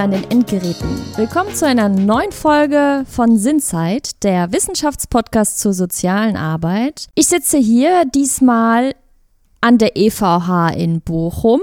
alle 0.00 0.16
an 0.16 0.22
den 0.22 0.30
Endgeräten. 0.30 0.88
Willkommen 1.16 1.54
zu 1.54 1.66
einer 1.66 1.88
neuen 1.90 2.32
Folge 2.32 3.04
von 3.06 3.36
Sinnzeit, 3.36 4.22
der 4.22 4.50
Wissenschaftspodcast 4.50 5.60
zur 5.60 5.74
sozialen 5.74 6.36
Arbeit. 6.36 7.08
Ich 7.14 7.28
sitze 7.28 7.58
hier 7.58 8.04
diesmal 8.06 8.94
an 9.60 9.76
der 9.76 9.96
EVH 9.96 10.70
in 10.74 11.02
Bochum. 11.02 11.60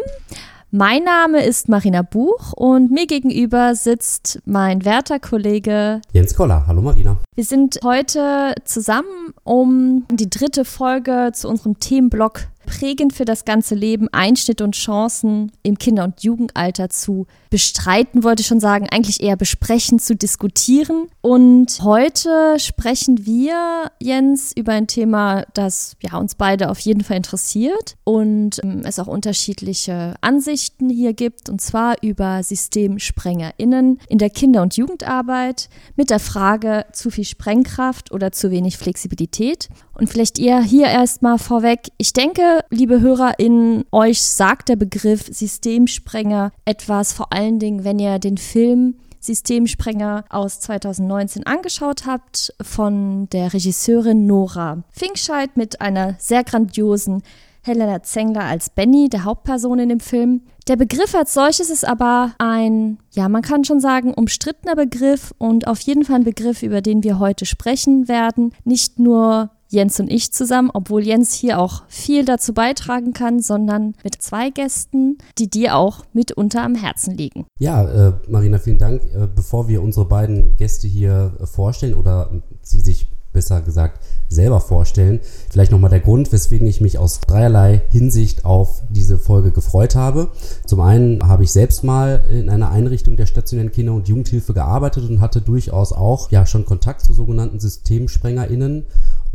Mein 0.69 1.03
Name 1.03 1.43
ist 1.43 1.69
Marina 1.69 2.03
Buch 2.03 2.53
und 2.53 2.91
mir 2.91 3.07
gegenüber 3.07 3.73
sitzt 3.73 4.39
mein 4.45 4.85
werter 4.85 5.19
Kollege 5.19 6.01
Jens 6.11 6.35
Koller. 6.35 6.65
Hallo 6.67 6.81
Marina. 6.81 7.17
Wir 7.33 7.45
sind 7.45 7.79
heute 7.83 8.53
zusammen, 8.65 9.33
um 9.45 10.05
die 10.11 10.29
dritte 10.29 10.65
Folge 10.65 11.31
zu 11.33 11.47
unserem 11.47 11.79
Themenblock 11.79 12.41
prägend 12.67 13.13
für 13.13 13.25
das 13.25 13.45
ganze 13.45 13.73
Leben, 13.73 14.07
Einschnitt 14.11 14.61
und 14.61 14.75
Chancen 14.75 15.51
im 15.63 15.79
Kinder- 15.79 16.03
und 16.03 16.21
Jugendalter 16.21 16.89
zu 16.89 17.25
bestreiten, 17.49 18.23
wollte 18.23 18.41
ich 18.41 18.47
schon 18.47 18.59
sagen, 18.59 18.87
eigentlich 18.91 19.21
eher 19.21 19.37
besprechen, 19.37 19.97
zu 19.99 20.15
diskutieren. 20.15 21.07
Und 21.21 21.81
heute 21.81 22.57
sprechen 22.59 23.25
wir, 23.25 23.89
Jens, 23.99 24.51
über 24.55 24.73
ein 24.73 24.87
Thema, 24.87 25.45
das 25.53 25.95
ja, 26.03 26.17
uns 26.17 26.35
beide 26.35 26.69
auf 26.69 26.79
jeden 26.79 27.03
Fall 27.03 27.17
interessiert 27.17 27.95
und 28.03 28.61
ähm, 28.63 28.81
es 28.83 28.99
auch 28.99 29.07
unterschiedliche 29.07 30.15
Ansichten 30.21 30.89
hier 30.89 31.13
gibt, 31.13 31.49
und 31.49 31.61
zwar 31.61 31.95
über 32.03 32.43
SystemsprengerInnen 32.43 33.99
in 34.09 34.17
der 34.17 34.29
Kinder- 34.29 34.61
und 34.61 34.75
Jugendarbeit 34.75 35.69
mit 35.95 36.09
der 36.09 36.19
Frage 36.19 36.85
zu 36.91 37.09
viel 37.09 37.25
Sprengkraft 37.25 38.11
oder 38.11 38.31
zu 38.31 38.51
wenig 38.51 38.77
Flexibilität. 38.77 39.69
Und 39.97 40.09
vielleicht 40.09 40.37
ihr 40.37 40.61
hier 40.61 40.87
erstmal 40.87 41.39
vorweg. 41.39 41.87
Ich 41.97 42.13
denke, 42.13 42.63
liebe 42.69 43.01
HörerInnen, 43.01 43.85
euch 43.91 44.21
sagt 44.21 44.69
der 44.69 44.75
Begriff 44.75 45.25
Systemsprenger 45.25 46.51
etwas, 46.65 47.13
vor 47.13 47.33
allen 47.33 47.57
Dingen, 47.57 47.83
wenn 47.83 47.97
ihr 47.97 48.19
den 48.19 48.37
Film 48.37 48.95
Systemsprenger 49.19 50.25
aus 50.29 50.59
2019 50.59 51.47
angeschaut 51.47 52.05
habt 52.05 52.53
von 52.61 53.27
der 53.29 53.53
Regisseurin 53.53 54.27
Nora 54.27 54.83
Finkscheid 54.91 55.57
mit 55.57 55.81
einer 55.81 56.15
sehr 56.19 56.43
grandiosen 56.43 57.23
Helena 57.63 58.01
Zengler 58.01 58.43
als 58.43 58.69
Benny, 58.69 59.09
der 59.09 59.25
Hauptperson 59.25 59.79
in 59.79 59.89
dem 59.89 59.99
Film. 59.99 60.43
Der 60.67 60.77
Begriff 60.77 61.13
als 61.15 61.33
solches 61.33 61.69
ist 61.69 61.85
aber 61.85 62.33
ein, 62.37 62.99
ja, 63.11 63.27
man 63.27 63.41
kann 63.41 63.65
schon 63.65 63.81
sagen, 63.81 64.13
umstrittener 64.13 64.75
Begriff 64.75 65.33
und 65.37 65.67
auf 65.67 65.81
jeden 65.81 66.05
Fall 66.05 66.17
ein 66.17 66.23
Begriff, 66.23 66.63
über 66.63 66.81
den 66.81 67.03
wir 67.03 67.19
heute 67.19 67.45
sprechen 67.45 68.07
werden. 68.07 68.53
Nicht 68.63 68.99
nur 68.99 69.49
Jens 69.69 69.99
und 69.99 70.09
ich 70.09 70.31
zusammen, 70.31 70.69
obwohl 70.73 71.03
Jens 71.03 71.33
hier 71.33 71.59
auch 71.59 71.83
viel 71.87 72.25
dazu 72.25 72.53
beitragen 72.53 73.13
kann, 73.13 73.41
sondern 73.41 73.95
mit 74.03 74.21
zwei 74.21 74.49
Gästen, 74.49 75.17
die 75.37 75.49
dir 75.49 75.75
auch 75.75 76.05
mitunter 76.13 76.63
am 76.63 76.75
Herzen 76.75 77.15
liegen. 77.15 77.45
Ja, 77.59 78.07
äh, 78.07 78.13
Marina, 78.27 78.59
vielen 78.59 78.77
Dank. 78.77 79.03
Äh, 79.13 79.27
bevor 79.33 79.67
wir 79.67 79.81
unsere 79.81 80.05
beiden 80.05 80.55
Gäste 80.57 80.87
hier 80.87 81.33
äh, 81.39 81.45
vorstellen 81.45 81.95
oder 81.95 82.29
sie 82.61 82.79
sich 82.79 83.07
besser 83.33 83.61
gesagt 83.61 84.03
selber 84.29 84.59
vorstellen. 84.59 85.19
Vielleicht 85.49 85.71
nochmal 85.71 85.91
der 85.91 85.99
Grund, 85.99 86.31
weswegen 86.31 86.67
ich 86.67 86.81
mich 86.81 86.97
aus 86.97 87.19
dreierlei 87.19 87.83
Hinsicht 87.89 88.45
auf 88.45 88.81
diese 88.89 89.19
Folge 89.19 89.51
gefreut 89.51 89.95
habe. 89.95 90.29
Zum 90.65 90.81
einen 90.81 91.25
habe 91.27 91.43
ich 91.43 91.51
selbst 91.51 91.83
mal 91.83 92.25
in 92.29 92.49
einer 92.49 92.71
Einrichtung 92.71 93.15
der 93.15 93.27
stationären 93.27 93.71
Kinder- 93.71 93.93
und 93.93 94.07
Jugendhilfe 94.07 94.53
gearbeitet 94.53 95.07
und 95.09 95.21
hatte 95.21 95.41
durchaus 95.41 95.93
auch 95.93 96.31
ja 96.31 96.45
schon 96.45 96.65
Kontakt 96.65 97.01
zu 97.01 97.13
sogenannten 97.13 97.59
SystemsprengerInnen 97.59 98.85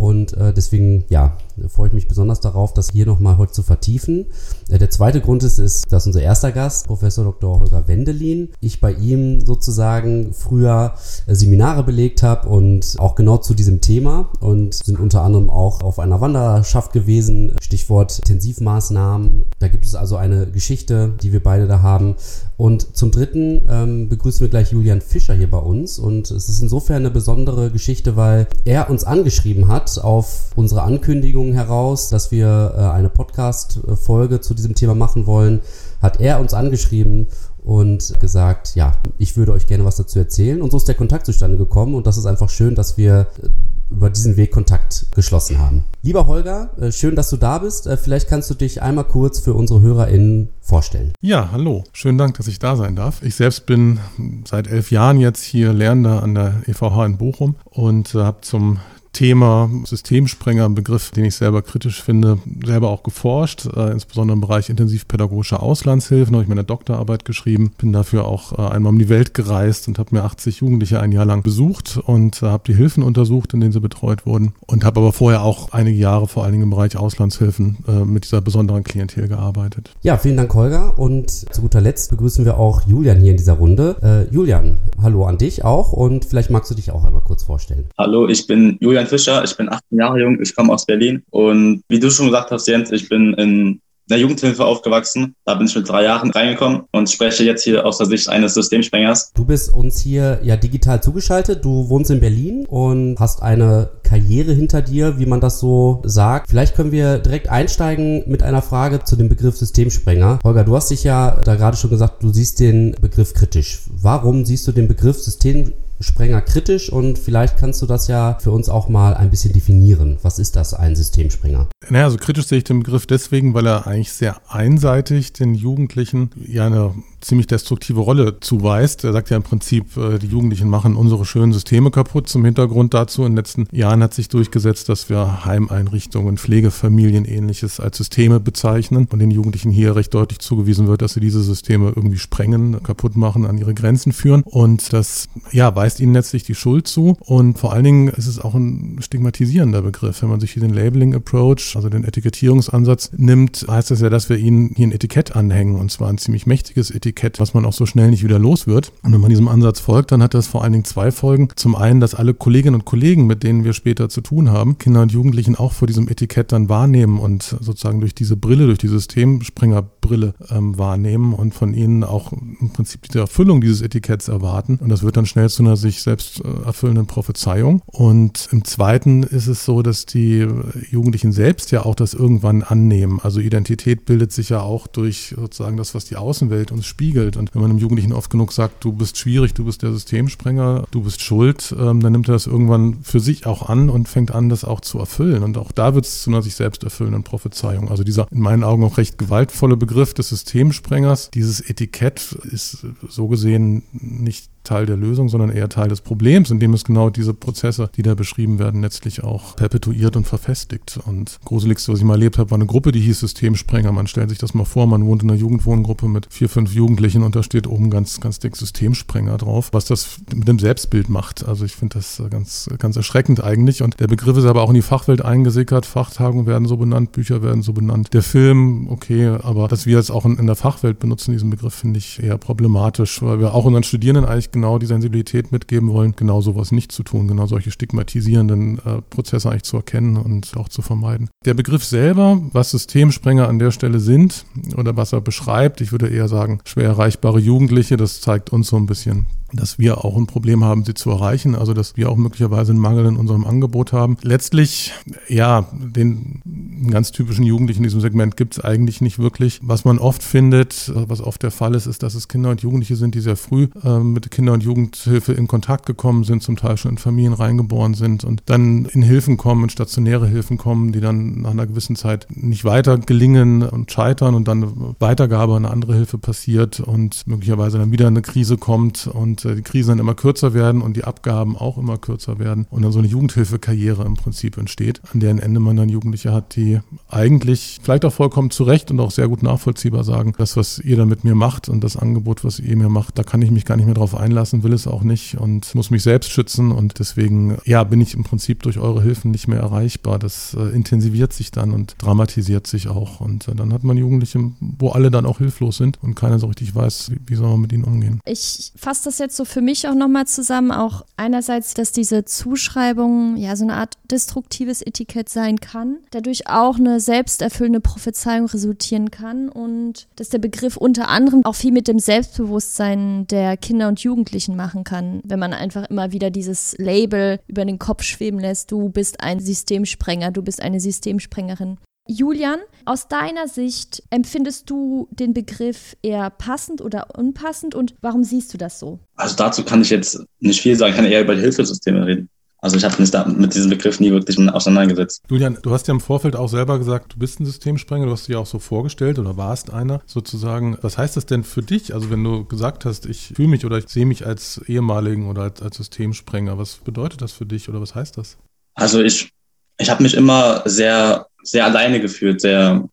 und 0.02 0.36
äh, 0.36 0.52
deswegen, 0.52 1.04
ja, 1.10 1.36
freue 1.68 1.86
ich 1.86 1.92
mich 1.92 2.08
besonders 2.08 2.40
darauf, 2.40 2.74
das 2.74 2.90
hier 2.90 3.06
nochmal 3.06 3.36
heute 3.36 3.52
zu 3.52 3.62
vertiefen. 3.62 4.26
Äh, 4.68 4.78
der 4.78 4.90
zweite 4.90 5.20
Grund 5.20 5.44
ist, 5.44 5.60
ist, 5.60 5.92
dass 5.92 6.08
unser 6.08 6.20
erster 6.20 6.50
Gast, 6.50 6.88
Professor 6.88 7.24
Dr. 7.24 7.60
Holger 7.60 7.86
Wendelin, 7.86 8.48
ich 8.60 8.80
bei 8.80 8.94
ihm 8.94 9.40
sozusagen 9.46 10.32
früher 10.32 10.94
äh, 11.28 11.36
Seminare 11.36 11.84
belegt 11.84 12.24
habe 12.24 12.48
und 12.48 12.96
auch 12.98 13.14
genau 13.14 13.36
zu 13.36 13.54
diesem 13.54 13.80
Thema 13.80 14.28
und 14.40 14.74
sind 14.74 14.98
unter 14.98 15.22
anderem 15.22 15.48
auch 15.48 15.82
auf 15.82 16.00
einer 16.00 16.20
Wanderschaft 16.20 16.92
gewesen, 16.92 17.54
Stichwort 17.62 18.18
Intensivmaßnahmen. 18.18 19.44
Da 19.60 19.68
gibt 19.68 19.84
es 19.84 19.94
also 19.94 20.16
eine 20.16 20.50
Geschichte, 20.50 21.14
die 21.22 21.32
wir 21.32 21.44
beide 21.44 21.68
da 21.68 21.80
haben. 21.80 22.16
Und 22.56 22.96
zum 22.96 23.12
Dritten 23.12 23.62
ähm, 23.68 24.08
begrüßen 24.08 24.40
wir 24.40 24.48
gleich 24.48 24.72
Julian 24.72 25.00
Fischer 25.00 25.34
hier 25.34 25.50
bei 25.50 25.58
uns. 25.58 26.00
Und 26.00 26.28
es 26.32 26.48
ist 26.48 26.60
insofern 26.60 26.96
eine 26.96 27.10
besondere 27.12 27.70
Geschichte, 27.70 28.16
weil 28.16 28.48
er 28.64 28.90
uns 28.90 29.04
angeschrieben 29.04 29.68
hat 29.68 29.91
auf 29.98 30.50
unsere 30.56 30.82
Ankündigung 30.82 31.52
heraus, 31.52 32.08
dass 32.08 32.30
wir 32.30 32.74
äh, 32.76 32.80
eine 32.80 33.08
Podcast-Folge 33.08 34.40
zu 34.40 34.54
diesem 34.54 34.74
Thema 34.74 34.94
machen 34.94 35.26
wollen, 35.26 35.60
hat 36.00 36.20
er 36.20 36.40
uns 36.40 36.54
angeschrieben 36.54 37.28
und 37.64 38.18
gesagt, 38.20 38.74
ja, 38.74 38.92
ich 39.18 39.36
würde 39.36 39.52
euch 39.52 39.66
gerne 39.66 39.84
was 39.84 39.96
dazu 39.96 40.18
erzählen. 40.18 40.62
Und 40.62 40.70
so 40.72 40.76
ist 40.76 40.88
der 40.88 40.96
Kontakt 40.96 41.26
zustande 41.26 41.56
gekommen. 41.56 41.94
Und 41.94 42.06
das 42.06 42.18
ist 42.18 42.26
einfach 42.26 42.50
schön, 42.50 42.74
dass 42.74 42.96
wir 42.96 43.28
äh, 43.42 43.48
über 43.90 44.10
diesen 44.10 44.36
Weg 44.36 44.50
Kontakt 44.50 45.06
geschlossen 45.14 45.58
haben. 45.58 45.84
Lieber 46.02 46.26
Holger, 46.26 46.70
äh, 46.80 46.90
schön, 46.90 47.14
dass 47.14 47.30
du 47.30 47.36
da 47.36 47.58
bist. 47.58 47.86
Äh, 47.86 47.96
vielleicht 47.96 48.28
kannst 48.28 48.50
du 48.50 48.54
dich 48.54 48.82
einmal 48.82 49.04
kurz 49.04 49.38
für 49.38 49.54
unsere 49.54 49.80
HörerInnen 49.80 50.48
vorstellen. 50.60 51.12
Ja, 51.20 51.50
hallo. 51.52 51.84
Schönen 51.92 52.18
Dank, 52.18 52.36
dass 52.36 52.48
ich 52.48 52.58
da 52.58 52.74
sein 52.76 52.96
darf. 52.96 53.22
Ich 53.22 53.36
selbst 53.36 53.66
bin 53.66 54.00
seit 54.44 54.66
elf 54.66 54.90
Jahren 54.90 55.20
jetzt 55.20 55.42
hier 55.42 55.72
Lernender 55.72 56.22
an 56.22 56.34
der 56.34 56.62
EVH 56.66 57.06
in 57.06 57.18
Bochum 57.18 57.54
und 57.64 58.14
habe 58.14 58.40
zum 58.40 58.78
Thema 59.12 59.70
Systemsprenger, 59.84 60.64
ein 60.64 60.74
Begriff, 60.74 61.10
den 61.10 61.26
ich 61.26 61.34
selber 61.34 61.62
kritisch 61.62 62.02
finde, 62.02 62.38
selber 62.64 62.88
auch 62.88 63.02
geforscht, 63.02 63.66
äh, 63.66 63.90
insbesondere 63.90 64.34
im 64.34 64.40
Bereich 64.40 64.70
intensivpädagogischer 64.70 65.62
Auslandshilfen, 65.62 66.34
habe 66.34 66.42
ich 66.42 66.48
meine 66.48 66.64
Doktorarbeit 66.64 67.24
geschrieben, 67.24 67.72
bin 67.78 67.92
dafür 67.92 68.26
auch 68.26 68.58
äh, 68.58 68.72
einmal 68.72 68.90
um 68.90 68.98
die 68.98 69.10
Welt 69.10 69.34
gereist 69.34 69.88
und 69.88 69.98
habe 69.98 70.14
mir 70.14 70.24
80 70.24 70.60
Jugendliche 70.60 71.00
ein 71.00 71.12
Jahr 71.12 71.26
lang 71.26 71.42
besucht 71.42 71.98
und 72.04 72.42
äh, 72.42 72.46
habe 72.46 72.64
die 72.66 72.74
Hilfen 72.74 73.02
untersucht, 73.02 73.52
in 73.52 73.60
denen 73.60 73.72
sie 73.72 73.80
betreut 73.80 74.24
wurden 74.24 74.54
und 74.66 74.84
habe 74.84 75.00
aber 75.00 75.12
vorher 75.12 75.42
auch 75.42 75.72
einige 75.72 75.98
Jahre 75.98 76.26
vor 76.26 76.44
allen 76.44 76.52
Dingen 76.52 76.64
im 76.64 76.70
Bereich 76.70 76.96
Auslandshilfen 76.96 77.78
äh, 77.86 78.04
mit 78.04 78.24
dieser 78.24 78.40
besonderen 78.40 78.82
Klientel 78.82 79.28
gearbeitet. 79.28 79.90
Ja, 80.02 80.16
vielen 80.16 80.38
Dank, 80.38 80.54
Holger. 80.54 80.98
Und 80.98 81.30
zu 81.30 81.60
guter 81.60 81.80
Letzt 81.80 82.10
begrüßen 82.10 82.44
wir 82.46 82.58
auch 82.58 82.86
Julian 82.86 83.20
hier 83.20 83.32
in 83.32 83.36
dieser 83.36 83.54
Runde. 83.54 83.96
Äh, 84.02 84.34
Julian, 84.34 84.78
hallo 85.02 85.26
an 85.26 85.36
dich 85.36 85.64
auch 85.64 85.92
und 85.92 86.24
vielleicht 86.24 86.50
magst 86.50 86.70
du 86.70 86.74
dich 86.74 86.90
auch 86.90 87.04
einmal 87.04 87.22
kurz 87.22 87.42
vorstellen. 87.42 87.84
Hallo, 87.98 88.26
ich 88.26 88.46
bin 88.46 88.78
Julian 88.80 89.01
Julian 89.02 89.18
Fischer, 89.18 89.42
ich 89.42 89.56
bin 89.56 89.68
18 89.68 89.98
Jahre 89.98 90.20
jung, 90.20 90.40
ich 90.40 90.54
komme 90.54 90.72
aus 90.72 90.86
Berlin 90.86 91.24
und 91.30 91.82
wie 91.88 91.98
du 91.98 92.08
schon 92.08 92.26
gesagt 92.26 92.52
hast, 92.52 92.68
Jens, 92.68 92.92
ich 92.92 93.08
bin 93.08 93.34
in 93.34 93.80
der 94.10 94.18
Jugendhilfe 94.18 94.64
aufgewachsen. 94.64 95.34
Da 95.44 95.54
bin 95.54 95.66
ich 95.66 95.74
mit 95.74 95.88
drei 95.88 96.04
Jahren 96.04 96.30
reingekommen 96.30 96.82
und 96.92 97.10
spreche 97.10 97.44
jetzt 97.44 97.64
hier 97.64 97.84
aus 97.86 97.98
der 97.98 98.06
Sicht 98.06 98.28
eines 98.28 98.54
Systemsprengers. 98.54 99.32
Du 99.32 99.44
bist 99.44 99.72
uns 99.72 100.00
hier 100.00 100.40
ja 100.42 100.56
digital 100.56 101.02
zugeschaltet. 101.02 101.64
Du 101.64 101.88
wohnst 101.88 102.10
in 102.10 102.20
Berlin 102.20 102.66
und 102.66 103.16
hast 103.18 103.42
eine 103.42 103.90
Karriere 104.02 104.52
hinter 104.52 104.82
dir, 104.82 105.18
wie 105.18 105.26
man 105.26 105.40
das 105.40 105.58
so 105.60 106.02
sagt. 106.04 106.50
Vielleicht 106.50 106.76
können 106.76 106.92
wir 106.92 107.18
direkt 107.18 107.48
einsteigen 107.48 108.24
mit 108.26 108.42
einer 108.42 108.62
Frage 108.62 109.02
zu 109.04 109.16
dem 109.16 109.28
Begriff 109.28 109.56
Systemsprenger. 109.56 110.40
Holger, 110.44 110.64
du 110.64 110.76
hast 110.76 110.90
dich 110.90 111.04
ja 111.04 111.40
da 111.44 111.54
gerade 111.54 111.76
schon 111.76 111.90
gesagt, 111.90 112.22
du 112.22 112.32
siehst 112.32 112.60
den 112.60 112.94
Begriff 113.00 113.34
kritisch. 113.34 113.82
Warum 113.88 114.44
siehst 114.44 114.66
du 114.68 114.72
den 114.72 114.88
Begriff 114.88 115.18
Systemsprenger 115.18 115.72
Sprenger 116.02 116.40
kritisch 116.40 116.90
und 116.90 117.18
vielleicht 117.18 117.56
kannst 117.56 117.80
du 117.82 117.86
das 117.86 118.08
ja 118.08 118.38
für 118.40 118.50
uns 118.50 118.68
auch 118.68 118.88
mal 118.88 119.14
ein 119.14 119.30
bisschen 119.30 119.52
definieren. 119.52 120.18
Was 120.22 120.38
ist 120.38 120.56
das, 120.56 120.74
ein 120.74 120.96
Systemsprenger? 120.96 121.68
Naja, 121.88 122.04
also 122.04 122.16
kritisch 122.16 122.46
sehe 122.46 122.58
ich 122.58 122.64
den 122.64 122.80
Begriff 122.80 123.06
deswegen, 123.06 123.54
weil 123.54 123.66
er 123.66 123.86
eigentlich 123.86 124.12
sehr 124.12 124.40
einseitig 124.48 125.32
den 125.32 125.54
Jugendlichen 125.54 126.30
ja 126.36 126.66
eine 126.66 126.94
ziemlich 127.22 127.46
destruktive 127.46 128.00
Rolle 128.00 128.40
zuweist. 128.40 129.04
Er 129.04 129.12
sagt 129.12 129.30
ja 129.30 129.36
im 129.36 129.42
Prinzip, 129.42 129.96
äh, 129.96 130.18
die 130.18 130.26
Jugendlichen 130.26 130.68
machen 130.68 130.96
unsere 130.96 131.24
schönen 131.24 131.52
Systeme 131.52 131.90
kaputt. 131.90 132.28
Zum 132.28 132.44
Hintergrund 132.44 132.94
dazu, 132.94 133.22
in 133.22 133.32
den 133.32 133.36
letzten 133.36 133.66
Jahren 133.72 134.02
hat 134.02 134.14
sich 134.14 134.28
durchgesetzt, 134.28 134.88
dass 134.88 135.08
wir 135.08 135.44
Heimeinrichtungen, 135.44 136.36
Pflegefamilien, 136.36 137.24
ähnliches 137.24 137.80
als 137.80 137.96
Systeme 137.96 138.40
bezeichnen 138.40 139.08
und 139.10 139.18
den 139.18 139.30
Jugendlichen 139.30 139.70
hier 139.70 139.96
recht 139.96 140.12
deutlich 140.12 140.40
zugewiesen 140.40 140.88
wird, 140.88 141.02
dass 141.02 141.14
sie 141.14 141.20
diese 141.20 141.42
Systeme 141.42 141.92
irgendwie 141.94 142.18
sprengen, 142.18 142.82
kaputt 142.82 143.16
machen, 143.16 143.46
an 143.46 143.58
ihre 143.58 143.74
Grenzen 143.74 144.12
führen. 144.12 144.42
Und 144.44 144.92
das, 144.92 145.28
ja, 145.52 145.74
weist 145.74 146.00
ihnen 146.00 146.12
letztlich 146.12 146.42
die 146.42 146.54
Schuld 146.54 146.88
zu. 146.88 147.16
Und 147.20 147.58
vor 147.58 147.72
allen 147.72 147.84
Dingen 147.84 148.08
ist 148.08 148.26
es 148.26 148.38
auch 148.38 148.54
ein 148.54 148.98
stigmatisierender 149.00 149.82
Begriff. 149.82 150.22
Wenn 150.22 150.28
man 150.28 150.40
sich 150.40 150.52
hier 150.52 150.62
den 150.62 150.74
Labeling 150.74 151.14
Approach, 151.14 151.76
also 151.76 151.88
den 151.88 152.04
Etikettierungsansatz 152.04 153.12
nimmt, 153.16 153.64
heißt 153.68 153.90
das 153.90 154.00
ja, 154.00 154.10
dass 154.10 154.28
wir 154.28 154.36
ihnen 154.36 154.72
hier 154.74 154.88
ein 154.88 154.92
Etikett 154.92 155.36
anhängen 155.36 155.76
und 155.76 155.90
zwar 155.90 156.08
ein 156.08 156.18
ziemlich 156.18 156.46
mächtiges 156.46 156.90
Etikett 156.90 157.11
Etikett, 157.12 157.40
was 157.40 157.54
man 157.54 157.64
auch 157.66 157.72
so 157.72 157.86
schnell 157.86 158.10
nicht 158.10 158.24
wieder 158.24 158.38
los 158.38 158.66
wird. 158.66 158.92
Und 159.02 159.12
wenn 159.12 159.20
man 159.20 159.30
diesem 159.30 159.48
Ansatz 159.48 159.80
folgt, 159.80 160.12
dann 160.12 160.22
hat 160.22 160.34
das 160.34 160.46
vor 160.46 160.62
allen 160.62 160.72
Dingen 160.72 160.84
zwei 160.84 161.10
Folgen. 161.10 161.48
Zum 161.56 161.76
einen, 161.76 162.00
dass 162.00 162.14
alle 162.14 162.32
Kolleginnen 162.32 162.74
und 162.74 162.84
Kollegen, 162.84 163.26
mit 163.26 163.42
denen 163.42 163.64
wir 163.64 163.74
später 163.74 164.08
zu 164.08 164.22
tun 164.22 164.50
haben, 164.50 164.78
Kinder 164.78 165.02
und 165.02 165.12
Jugendlichen 165.12 165.56
auch 165.56 165.72
vor 165.72 165.86
diesem 165.86 166.08
Etikett 166.08 166.52
dann 166.52 166.68
wahrnehmen 166.68 167.18
und 167.18 167.42
sozusagen 167.42 168.00
durch 168.00 168.14
diese 168.14 168.36
Brille, 168.36 168.66
durch 168.66 168.78
die 168.78 168.88
Systemspringerbrille 168.88 170.34
ähm, 170.50 170.78
wahrnehmen 170.78 171.34
und 171.34 171.54
von 171.54 171.74
ihnen 171.74 172.02
auch 172.02 172.32
im 172.32 172.70
Prinzip 172.72 173.02
die 173.02 173.18
Erfüllung 173.18 173.60
dieses 173.60 173.82
Etiketts 173.82 174.28
erwarten. 174.28 174.78
Und 174.80 174.88
das 174.88 175.02
wird 175.02 175.16
dann 175.16 175.26
schnell 175.26 175.50
zu 175.50 175.62
einer 175.62 175.76
sich 175.76 176.02
selbst 176.02 176.40
äh, 176.40 176.66
erfüllenden 176.66 177.06
Prophezeiung. 177.06 177.82
Und 177.86 178.48
im 178.52 178.64
zweiten 178.64 179.22
ist 179.22 179.48
es 179.48 179.64
so, 179.64 179.82
dass 179.82 180.06
die 180.06 180.46
Jugendlichen 180.90 181.32
selbst 181.32 181.70
ja 181.72 181.84
auch 181.84 181.94
das 181.94 182.14
irgendwann 182.14 182.62
annehmen. 182.62 183.20
Also 183.22 183.40
Identität 183.40 184.06
bildet 184.06 184.32
sich 184.32 184.48
ja 184.48 184.60
auch 184.60 184.86
durch 184.86 185.34
sozusagen 185.36 185.76
das, 185.76 185.94
was 185.94 186.06
die 186.06 186.16
Außenwelt 186.16 186.72
uns 186.72 186.86
spiegelt. 187.02 187.36
Und 187.36 187.52
wenn 187.52 187.62
man 187.62 187.70
einem 187.72 187.80
Jugendlichen 187.80 188.12
oft 188.12 188.30
genug 188.30 188.52
sagt, 188.52 188.84
du 188.84 188.92
bist 188.92 189.18
schwierig, 189.18 189.54
du 189.54 189.64
bist 189.64 189.82
der 189.82 189.90
Systemsprenger, 189.90 190.84
du 190.92 191.02
bist 191.02 191.20
schuld, 191.20 191.74
ähm, 191.76 191.98
dann 192.00 192.12
nimmt 192.12 192.28
er 192.28 192.34
das 192.34 192.46
irgendwann 192.46 192.98
für 193.02 193.18
sich 193.18 193.44
auch 193.44 193.68
an 193.68 193.90
und 193.90 194.08
fängt 194.08 194.30
an, 194.30 194.48
das 194.48 194.64
auch 194.64 194.80
zu 194.80 195.00
erfüllen. 195.00 195.42
Und 195.42 195.58
auch 195.58 195.72
da 195.72 195.96
wird 195.96 196.04
es 196.04 196.22
zu 196.22 196.30
einer 196.30 196.42
sich 196.42 196.54
selbst 196.54 196.84
erfüllenden 196.84 197.24
Prophezeiung. 197.24 197.88
Also 197.88 198.04
dieser 198.04 198.28
in 198.30 198.40
meinen 198.40 198.62
Augen 198.62 198.84
auch 198.84 198.98
recht 198.98 199.18
gewaltvolle 199.18 199.76
Begriff 199.76 200.14
des 200.14 200.28
Systemsprengers, 200.28 201.30
dieses 201.32 201.60
Etikett 201.60 202.38
ist 202.52 202.86
so 203.08 203.26
gesehen 203.26 203.82
nicht 203.92 204.52
Teil 204.64 204.86
der 204.86 204.96
Lösung, 204.96 205.28
sondern 205.28 205.50
eher 205.50 205.68
Teil 205.68 205.88
des 205.88 206.00
Problems, 206.00 206.50
indem 206.50 206.74
es 206.74 206.84
genau 206.84 207.10
diese 207.10 207.34
Prozesse, 207.34 207.90
die 207.96 208.02
da 208.02 208.14
beschrieben 208.14 208.58
werden, 208.58 208.82
letztlich 208.82 209.24
auch 209.24 209.56
perpetuiert 209.56 210.16
und 210.16 210.26
verfestigt. 210.26 210.98
Und 211.04 211.38
gruseligste, 211.44 211.92
was 211.92 211.98
ich 211.98 212.04
mal 212.04 212.14
erlebt 212.14 212.38
habe, 212.38 212.50
war 212.50 212.58
eine 212.58 212.66
Gruppe, 212.66 212.92
die 212.92 213.00
hieß 213.00 213.20
Systemsprenger. 213.20 213.92
Man 213.92 214.06
stellt 214.06 214.30
sich 214.30 214.38
das 214.38 214.54
mal 214.54 214.64
vor, 214.64 214.86
man 214.86 215.04
wohnt 215.04 215.22
in 215.22 215.30
einer 215.30 215.38
Jugendwohngruppe 215.38 216.08
mit 216.08 216.28
vier, 216.30 216.48
fünf 216.48 216.72
Jugendlichen 216.72 217.22
und 217.22 217.34
da 217.34 217.42
steht 217.42 217.66
oben 217.66 217.90
ganz, 217.90 218.20
ganz 218.20 218.38
dick 218.38 218.56
Systemsprenger 218.56 219.38
drauf, 219.38 219.70
was 219.72 219.84
das 219.86 220.20
mit 220.34 220.46
dem 220.46 220.58
Selbstbild 220.58 221.08
macht. 221.08 221.46
Also 221.46 221.64
ich 221.64 221.74
finde 221.74 221.98
das 221.98 222.22
ganz, 222.30 222.70
ganz 222.78 222.96
erschreckend 222.96 223.42
eigentlich. 223.42 223.82
Und 223.82 223.98
der 224.00 224.06
Begriff 224.06 224.36
ist 224.36 224.44
aber 224.44 224.62
auch 224.62 224.70
in 224.70 224.74
die 224.74 224.82
Fachwelt 224.82 225.24
eingesickert. 225.24 225.86
Fachtagungen 225.86 226.46
werden 226.46 226.68
so 226.68 226.76
benannt, 226.76 227.12
Bücher 227.12 227.42
werden 227.42 227.62
so 227.62 227.72
benannt. 227.72 228.14
Der 228.14 228.22
Film, 228.22 228.88
okay, 228.88 229.26
aber 229.26 229.68
dass 229.68 229.86
wir 229.86 229.96
jetzt 229.96 230.10
auch 230.10 230.24
in, 230.24 230.36
in 230.38 230.46
der 230.46 230.56
Fachwelt 230.56 230.98
benutzen, 230.98 231.32
diesen 231.32 231.50
Begriff, 231.50 231.74
finde 231.74 231.98
ich 231.98 232.22
eher 232.22 232.38
problematisch, 232.38 233.22
weil 233.22 233.40
wir 233.40 233.54
auch 233.54 233.64
unseren 233.64 233.82
Studierenden 233.82 234.24
eigentlich 234.24 234.51
genau 234.52 234.78
die 234.78 234.86
Sensibilität 234.86 235.52
mitgeben 235.52 235.90
wollen, 235.90 236.14
genau 236.16 236.40
sowas 236.40 236.72
nicht 236.72 236.92
zu 236.92 237.02
tun, 237.02 237.28
genau 237.28 237.46
solche 237.46 237.70
stigmatisierenden 237.70 238.78
äh, 238.78 239.02
Prozesse 239.10 239.50
eigentlich 239.50 239.64
zu 239.64 239.76
erkennen 239.76 240.16
und 240.16 240.56
auch 240.56 240.68
zu 240.68 240.82
vermeiden. 240.82 241.28
Der 241.44 241.54
Begriff 241.54 241.84
selber, 241.84 242.40
was 242.52 242.70
Systemsprenger 242.70 243.48
an 243.48 243.58
der 243.58 243.70
Stelle 243.70 244.00
sind 244.00 244.44
oder 244.76 244.96
was 244.96 245.12
er 245.12 245.20
beschreibt, 245.20 245.80
ich 245.80 245.92
würde 245.92 246.08
eher 246.08 246.28
sagen, 246.28 246.60
schwer 246.64 246.88
erreichbare 246.88 247.40
Jugendliche, 247.40 247.96
das 247.96 248.20
zeigt 248.20 248.50
uns 248.50 248.68
so 248.68 248.76
ein 248.76 248.86
bisschen 248.86 249.26
dass 249.52 249.78
wir 249.78 250.04
auch 250.04 250.16
ein 250.16 250.26
Problem 250.26 250.64
haben, 250.64 250.84
sie 250.84 250.94
zu 250.94 251.10
erreichen, 251.10 251.54
also 251.54 251.74
dass 251.74 251.96
wir 251.96 252.10
auch 252.10 252.16
möglicherweise 252.16 252.72
einen 252.72 252.80
Mangel 252.80 253.06
in 253.06 253.16
unserem 253.16 253.44
Angebot 253.44 253.92
haben. 253.92 254.16
Letztlich, 254.22 254.92
ja, 255.28 255.66
den 255.72 256.42
ganz 256.90 257.12
typischen 257.12 257.44
Jugendlichen 257.44 257.80
in 257.80 257.84
diesem 257.84 258.00
Segment 258.00 258.36
gibt 258.36 258.56
es 258.56 258.64
eigentlich 258.64 259.00
nicht 259.00 259.18
wirklich. 259.18 259.60
Was 259.62 259.84
man 259.84 259.98
oft 259.98 260.22
findet, 260.22 260.92
was 260.94 261.20
oft 261.20 261.42
der 261.42 261.50
Fall 261.50 261.74
ist, 261.74 261.86
ist, 261.86 262.02
dass 262.02 262.14
es 262.14 262.28
Kinder 262.28 262.50
und 262.50 262.62
Jugendliche 262.62 262.96
sind, 262.96 263.14
die 263.14 263.20
sehr 263.20 263.36
früh 263.36 263.68
äh, 263.84 263.98
mit 263.98 264.30
Kinder- 264.30 264.52
und 264.52 264.62
Jugendhilfe 264.62 265.32
in 265.32 265.46
Kontakt 265.46 265.86
gekommen 265.86 266.24
sind, 266.24 266.42
zum 266.42 266.56
Teil 266.56 266.76
schon 266.76 266.92
in 266.92 266.98
Familien 266.98 267.32
reingeboren 267.32 267.94
sind 267.94 268.24
und 268.24 268.42
dann 268.46 268.86
in 268.86 269.02
Hilfen 269.02 269.36
kommen, 269.36 269.64
in 269.64 269.70
stationäre 269.70 270.26
Hilfen 270.26 270.58
kommen, 270.58 270.92
die 270.92 271.00
dann 271.00 271.42
nach 271.42 271.50
einer 271.50 271.66
gewissen 271.66 271.96
Zeit 271.96 272.26
nicht 272.30 272.64
weiter 272.64 272.98
gelingen 272.98 273.62
und 273.62 273.90
scheitern 273.90 274.34
und 274.34 274.48
dann 274.48 274.62
eine 274.62 274.96
Weitergabe 274.98 275.54
an 275.54 275.64
eine 275.64 275.72
andere 275.72 275.94
Hilfe 275.94 276.18
passiert 276.18 276.80
und 276.80 277.26
möglicherweise 277.26 277.78
dann 277.78 277.92
wieder 277.92 278.06
eine 278.06 278.22
Krise 278.22 278.56
kommt 278.56 279.06
und 279.06 279.41
äh, 279.44 279.54
die 279.54 279.62
Krisen 279.62 279.90
dann 279.90 279.98
immer 279.98 280.14
kürzer 280.14 280.54
werden 280.54 280.82
und 280.82 280.96
die 280.96 281.04
Abgaben 281.04 281.56
auch 281.56 281.78
immer 281.78 281.98
kürzer 281.98 282.38
werden 282.38 282.66
und 282.70 282.82
dann 282.82 282.92
so 282.92 282.98
eine 282.98 283.08
Jugendhilfekarriere 283.08 284.04
im 284.04 284.14
Prinzip 284.14 284.56
entsteht, 284.56 285.00
an 285.12 285.20
deren 285.20 285.38
Ende 285.38 285.60
man 285.60 285.76
dann 285.76 285.88
Jugendliche 285.88 286.32
hat, 286.32 286.56
die 286.56 286.80
eigentlich 287.08 287.80
vielleicht 287.82 288.04
auch 288.04 288.12
vollkommen 288.12 288.50
zu 288.50 288.64
Recht 288.64 288.90
und 288.90 289.00
auch 289.00 289.10
sehr 289.10 289.28
gut 289.28 289.42
nachvollziehbar 289.42 290.04
sagen, 290.04 290.34
das, 290.38 290.56
was 290.56 290.78
ihr 290.78 290.96
dann 290.96 291.08
mit 291.08 291.24
mir 291.24 291.34
macht 291.34 291.68
und 291.68 291.82
das 291.82 291.96
Angebot, 291.96 292.44
was 292.44 292.58
ihr 292.58 292.76
mir 292.76 292.88
macht, 292.88 293.18
da 293.18 293.22
kann 293.22 293.42
ich 293.42 293.50
mich 293.50 293.64
gar 293.64 293.76
nicht 293.76 293.86
mehr 293.86 293.94
drauf 293.94 294.16
einlassen, 294.16 294.62
will 294.62 294.72
es 294.72 294.86
auch 294.86 295.02
nicht 295.02 295.38
und 295.38 295.74
muss 295.74 295.90
mich 295.90 296.02
selbst 296.02 296.30
schützen 296.30 296.72
und 296.72 296.98
deswegen, 296.98 297.58
ja, 297.64 297.84
bin 297.84 298.00
ich 298.00 298.14
im 298.14 298.24
Prinzip 298.24 298.62
durch 298.62 298.78
eure 298.78 299.02
Hilfen 299.02 299.30
nicht 299.30 299.48
mehr 299.48 299.60
erreichbar. 299.60 300.18
Das 300.18 300.54
äh, 300.54 300.74
intensiviert 300.74 301.32
sich 301.32 301.50
dann 301.50 301.72
und 301.72 301.96
dramatisiert 301.98 302.66
sich 302.66 302.88
auch 302.88 303.20
und 303.20 303.48
äh, 303.48 303.54
dann 303.54 303.72
hat 303.72 303.84
man 303.84 303.96
Jugendliche, 303.96 304.40
wo 304.60 304.90
alle 304.90 305.10
dann 305.10 305.26
auch 305.26 305.38
hilflos 305.38 305.76
sind 305.76 305.98
und 306.02 306.14
keiner 306.14 306.38
so 306.38 306.46
richtig 306.46 306.74
weiß, 306.74 307.12
wie, 307.12 307.20
wie 307.26 307.34
soll 307.34 307.50
man 307.50 307.60
mit 307.60 307.72
ihnen 307.72 307.84
umgehen. 307.84 308.20
Ich 308.24 308.72
fasse 308.76 309.04
das 309.04 309.18
jetzt 309.18 309.31
jetzt 309.32 309.38
so 309.38 309.44
für 309.46 309.62
mich 309.62 309.88
auch 309.88 309.94
nochmal 309.94 310.26
zusammen, 310.26 310.70
auch 310.70 311.06
einerseits, 311.16 311.72
dass 311.72 311.90
diese 311.90 312.26
Zuschreibung 312.26 313.36
ja 313.36 313.56
so 313.56 313.64
eine 313.64 313.74
Art 313.74 313.96
destruktives 314.10 314.82
Etikett 314.82 315.30
sein 315.30 315.58
kann, 315.58 315.98
dadurch 316.10 316.48
auch 316.48 316.76
eine 316.76 317.00
selbsterfüllende 317.00 317.80
Prophezeiung 317.80 318.46
resultieren 318.46 319.10
kann 319.10 319.48
und 319.48 320.06
dass 320.16 320.28
der 320.28 320.38
Begriff 320.38 320.76
unter 320.76 321.08
anderem 321.08 321.44
auch 321.44 321.54
viel 321.54 321.72
mit 321.72 321.88
dem 321.88 321.98
Selbstbewusstsein 321.98 323.26
der 323.28 323.56
Kinder 323.56 323.88
und 323.88 324.00
Jugendlichen 324.00 324.54
machen 324.54 324.84
kann, 324.84 325.22
wenn 325.24 325.38
man 325.38 325.54
einfach 325.54 325.88
immer 325.88 326.12
wieder 326.12 326.30
dieses 326.30 326.76
Label 326.76 327.40
über 327.46 327.64
den 327.64 327.78
Kopf 327.78 328.02
schweben 328.02 328.38
lässt, 328.38 328.70
du 328.70 328.90
bist 328.90 329.22
ein 329.22 329.40
Systemsprenger, 329.40 330.30
du 330.30 330.42
bist 330.42 330.60
eine 330.60 330.80
Systemsprengerin. 330.80 331.78
Julian, 332.08 332.58
aus 332.84 333.06
deiner 333.06 333.46
Sicht 333.46 334.02
empfindest 334.10 334.68
du 334.68 335.08
den 335.12 335.34
Begriff 335.34 335.96
eher 336.02 336.30
passend 336.30 336.80
oder 336.80 337.16
unpassend 337.16 337.74
und 337.74 337.94
warum 338.00 338.24
siehst 338.24 338.52
du 338.52 338.58
das 338.58 338.80
so? 338.80 338.98
Also 339.16 339.36
dazu 339.36 339.64
kann 339.64 339.82
ich 339.82 339.90
jetzt 339.90 340.20
nicht 340.40 340.60
viel 340.60 340.74
sagen, 340.74 340.90
ich 340.90 340.96
kann 340.96 341.06
eher 341.06 341.22
über 341.22 341.34
die 341.34 341.40
Hilfesysteme 341.40 342.04
reden. 342.04 342.28
Also 342.58 342.76
ich 342.76 342.84
habe 342.84 343.00
mich 343.00 343.10
da 343.10 343.24
mit 343.24 343.54
diesem 343.54 343.70
Begriff 343.70 343.98
nie 343.98 344.12
wirklich 344.12 344.38
auseinandergesetzt. 344.38 345.24
Julian, 345.28 345.58
du 345.62 345.72
hast 345.72 345.88
ja 345.88 345.94
im 345.94 346.00
Vorfeld 346.00 346.36
auch 346.36 346.48
selber 346.48 346.78
gesagt, 346.78 347.14
du 347.14 347.18
bist 347.18 347.40
ein 347.40 347.44
Systemsprenger, 347.44 348.06
du 348.06 348.12
hast 348.12 348.28
dich 348.28 348.36
auch 348.36 348.46
so 348.46 348.60
vorgestellt 348.60 349.18
oder 349.18 349.36
warst 349.36 349.72
einer 349.72 350.00
sozusagen. 350.06 350.78
Was 350.80 350.96
heißt 350.96 351.16
das 351.16 351.26
denn 351.26 351.42
für 351.42 351.62
dich? 351.62 351.92
Also 351.92 352.10
wenn 352.10 352.22
du 352.22 352.44
gesagt 352.44 352.84
hast, 352.84 353.06
ich 353.06 353.32
fühle 353.34 353.48
mich 353.48 353.66
oder 353.66 353.78
ich 353.78 353.88
sehe 353.88 354.06
mich 354.06 354.26
als 354.26 354.60
ehemaligen 354.68 355.28
oder 355.28 355.42
als, 355.42 355.60
als 355.60 355.76
Systemsprenger, 355.76 356.56
was 356.56 356.76
bedeutet 356.76 357.20
das 357.20 357.32
für 357.32 357.46
dich 357.46 357.68
oder 357.68 357.80
was 357.80 357.96
heißt 357.96 358.16
das? 358.16 358.38
Also 358.74 359.02
ich, 359.02 359.30
ich 359.78 359.90
habe 359.90 360.04
mich 360.04 360.14
immer 360.14 360.62
sehr 360.64 361.26
sehr 361.42 361.64
alleine 361.64 362.00
gefühlt, 362.00 362.40
sehr 362.40 362.88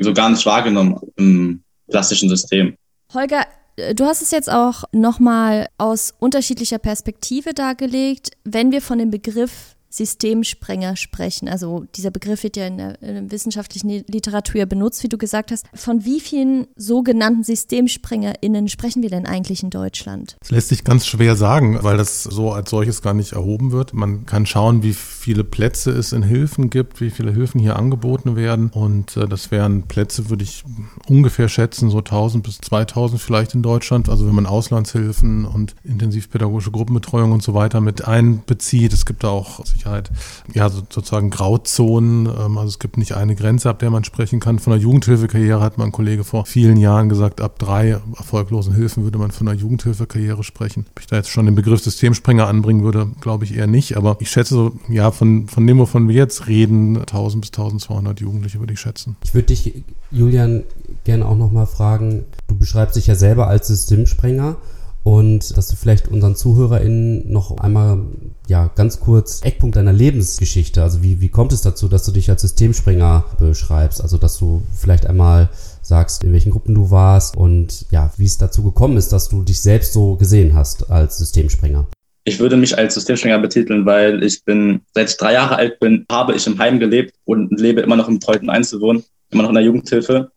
so 0.00 0.12
gar 0.12 0.30
nicht 0.30 0.46
wahrgenommen 0.46 0.98
im 1.16 1.62
klassischen 1.90 2.28
System. 2.28 2.74
Holger, 3.12 3.46
äh, 3.76 3.94
du 3.94 4.04
hast 4.04 4.22
es 4.22 4.30
jetzt 4.30 4.50
auch 4.50 4.84
nochmal 4.92 5.68
aus 5.78 6.14
unterschiedlicher 6.18 6.78
Perspektive 6.78 7.54
dargelegt. 7.54 8.30
Wenn 8.44 8.72
wir 8.72 8.80
von 8.80 8.98
dem 8.98 9.10
Begriff 9.10 9.76
Systemsprenger 9.90 10.96
sprechen. 10.96 11.48
Also 11.48 11.86
dieser 11.94 12.10
Begriff 12.10 12.42
wird 12.42 12.56
ja 12.56 12.66
in 12.66 12.78
der, 12.78 13.02
in 13.02 13.14
der, 13.14 13.30
wissenschaftlichen 13.30 13.88
Literatur 14.06 14.66
benutzt, 14.66 15.02
wie 15.02 15.08
du 15.08 15.18
gesagt 15.18 15.50
hast. 15.50 15.66
Von 15.74 16.04
wie 16.04 16.20
vielen 16.20 16.66
sogenannten 16.76 17.44
SystemsprengerInnen 17.44 18.68
sprechen 18.68 19.02
wir 19.02 19.10
denn 19.10 19.26
eigentlich 19.26 19.62
in 19.62 19.70
Deutschland? 19.70 20.36
Das 20.40 20.50
lässt 20.50 20.68
sich 20.68 20.84
ganz 20.84 21.06
schwer 21.06 21.36
sagen, 21.36 21.78
weil 21.82 21.96
das 21.96 22.22
so 22.22 22.52
als 22.52 22.70
solches 22.70 23.02
gar 23.02 23.14
nicht 23.14 23.32
erhoben 23.32 23.72
wird. 23.72 23.94
Man 23.94 24.26
kann 24.26 24.46
schauen, 24.46 24.82
wie 24.82 24.92
viele 24.92 25.44
Plätze 25.44 25.90
es 25.90 26.12
in 26.12 26.22
Hilfen 26.22 26.70
gibt, 26.70 27.00
wie 27.00 27.10
viele 27.10 27.32
Hilfen 27.32 27.60
hier 27.60 27.76
angeboten 27.76 28.36
werden. 28.36 28.70
Und 28.70 29.16
äh, 29.16 29.26
das 29.26 29.50
wären 29.50 29.84
Plätze, 29.84 30.30
würde 30.30 30.44
ich 30.44 30.64
ungefähr 31.06 31.48
schätzen, 31.48 31.90
so 31.90 31.98
1000 31.98 32.44
bis 32.44 32.58
2000 32.58 33.20
vielleicht 33.20 33.54
in 33.54 33.62
Deutschland. 33.62 34.08
Also 34.08 34.26
wenn 34.26 34.34
man 34.34 34.46
Auslandshilfen 34.46 35.44
und 35.44 35.74
intensivpädagogische 35.84 36.70
Gruppenbetreuung 36.70 37.32
und 37.32 37.42
so 37.42 37.54
weiter 37.54 37.80
mit 37.80 38.06
einbezieht. 38.06 38.92
Es 38.92 39.06
gibt 39.06 39.24
da 39.24 39.28
auch 39.28 39.60
Sicherheit, 39.78 40.10
ja, 40.52 40.68
so, 40.68 40.82
sozusagen 40.90 41.30
Grauzonen. 41.30 42.26
Ähm, 42.26 42.58
also 42.58 42.68
es 42.68 42.78
gibt 42.78 42.96
nicht 42.98 43.12
eine 43.12 43.34
Grenze, 43.34 43.70
ab 43.70 43.78
der 43.78 43.90
man 43.90 44.04
sprechen 44.04 44.40
kann. 44.40 44.58
Von 44.58 44.72
der 44.72 44.80
Jugendhilfekarriere 44.80 45.60
hat 45.60 45.78
mein 45.78 45.92
Kollege 45.92 46.24
vor 46.24 46.46
vielen 46.46 46.76
Jahren 46.76 47.08
gesagt, 47.08 47.40
ab 47.40 47.58
drei 47.58 48.00
erfolglosen 48.16 48.74
Hilfen 48.74 49.04
würde 49.04 49.18
man 49.18 49.30
von 49.30 49.48
einer 49.48 49.58
Jugendhilfekarriere 49.58 50.42
sprechen. 50.42 50.86
Ob 50.90 51.00
ich 51.00 51.06
da 51.06 51.16
jetzt 51.16 51.30
schon 51.30 51.46
den 51.46 51.54
Begriff 51.54 51.82
Systemsprenger 51.82 52.46
anbringen 52.46 52.82
würde, 52.82 53.08
glaube 53.20 53.44
ich 53.44 53.56
eher 53.56 53.66
nicht. 53.66 53.96
Aber 53.96 54.16
ich 54.20 54.30
schätze 54.30 54.54
so, 54.54 54.72
ja, 54.88 55.10
von, 55.10 55.48
von 55.48 55.66
dem, 55.66 55.78
wovon 55.78 56.08
wir 56.08 56.14
jetzt 56.14 56.46
reden, 56.48 56.98
1000 56.98 57.40
bis 57.40 57.50
1200 57.50 58.20
Jugendliche 58.20 58.58
würde 58.58 58.72
ich 58.72 58.80
schätzen. 58.80 59.16
Ich 59.24 59.34
würde 59.34 59.46
dich, 59.46 59.84
Julian, 60.10 60.64
gerne 61.04 61.26
auch 61.26 61.36
nochmal 61.36 61.66
fragen, 61.66 62.24
du 62.48 62.56
beschreibst 62.56 62.96
dich 62.96 63.06
ja 63.06 63.14
selber 63.14 63.46
als 63.46 63.68
Systemsprenger 63.68 64.56
und 65.04 65.56
dass 65.56 65.68
du 65.68 65.76
vielleicht 65.76 66.08
unseren 66.08 66.36
ZuhörerInnen 66.36 67.32
noch 67.32 67.56
einmal 67.58 68.00
ja 68.48 68.70
ganz 68.74 68.98
kurz 69.00 69.42
Eckpunkt 69.44 69.76
deiner 69.76 69.92
Lebensgeschichte, 69.92 70.82
also 70.82 71.02
wie, 71.02 71.20
wie 71.20 71.28
kommt 71.28 71.52
es 71.52 71.62
dazu, 71.62 71.86
dass 71.88 72.04
du 72.04 72.12
dich 72.12 72.30
als 72.30 72.42
Systemsprenger 72.42 73.24
beschreibst, 73.38 74.02
also 74.02 74.16
dass 74.16 74.38
du 74.38 74.62
vielleicht 74.74 75.06
einmal 75.06 75.50
sagst, 75.82 76.24
in 76.24 76.32
welchen 76.32 76.50
Gruppen 76.50 76.74
du 76.74 76.90
warst 76.90 77.36
und 77.36 77.86
ja, 77.90 78.10
wie 78.16 78.24
es 78.24 78.38
dazu 78.38 78.62
gekommen 78.62 78.96
ist, 78.96 79.12
dass 79.12 79.28
du 79.28 79.42
dich 79.42 79.60
selbst 79.60 79.92
so 79.92 80.16
gesehen 80.16 80.54
hast 80.54 80.90
als 80.90 81.18
Systemsprenger. 81.18 81.86
Ich 82.24 82.38
würde 82.40 82.56
mich 82.56 82.76
als 82.76 82.94
Systemsprenger 82.94 83.38
betiteln, 83.38 83.86
weil 83.86 84.22
ich 84.22 84.44
bin, 84.44 84.80
seit 84.94 85.10
ich 85.10 85.16
drei 85.16 85.34
Jahre 85.34 85.56
alt 85.56 85.78
bin, 85.78 86.04
habe 86.10 86.34
ich 86.34 86.46
im 86.46 86.58
Heim 86.58 86.78
gelebt 86.78 87.14
und 87.24 87.58
lebe 87.58 87.80
immer 87.80 87.96
noch 87.96 88.08
im 88.08 88.18
betreuten 88.18 88.50
Einzelwohnen, 88.50 89.04
immer 89.30 89.42
noch 89.42 89.50
in 89.50 89.54
der 89.54 89.64
Jugendhilfe 89.64 90.30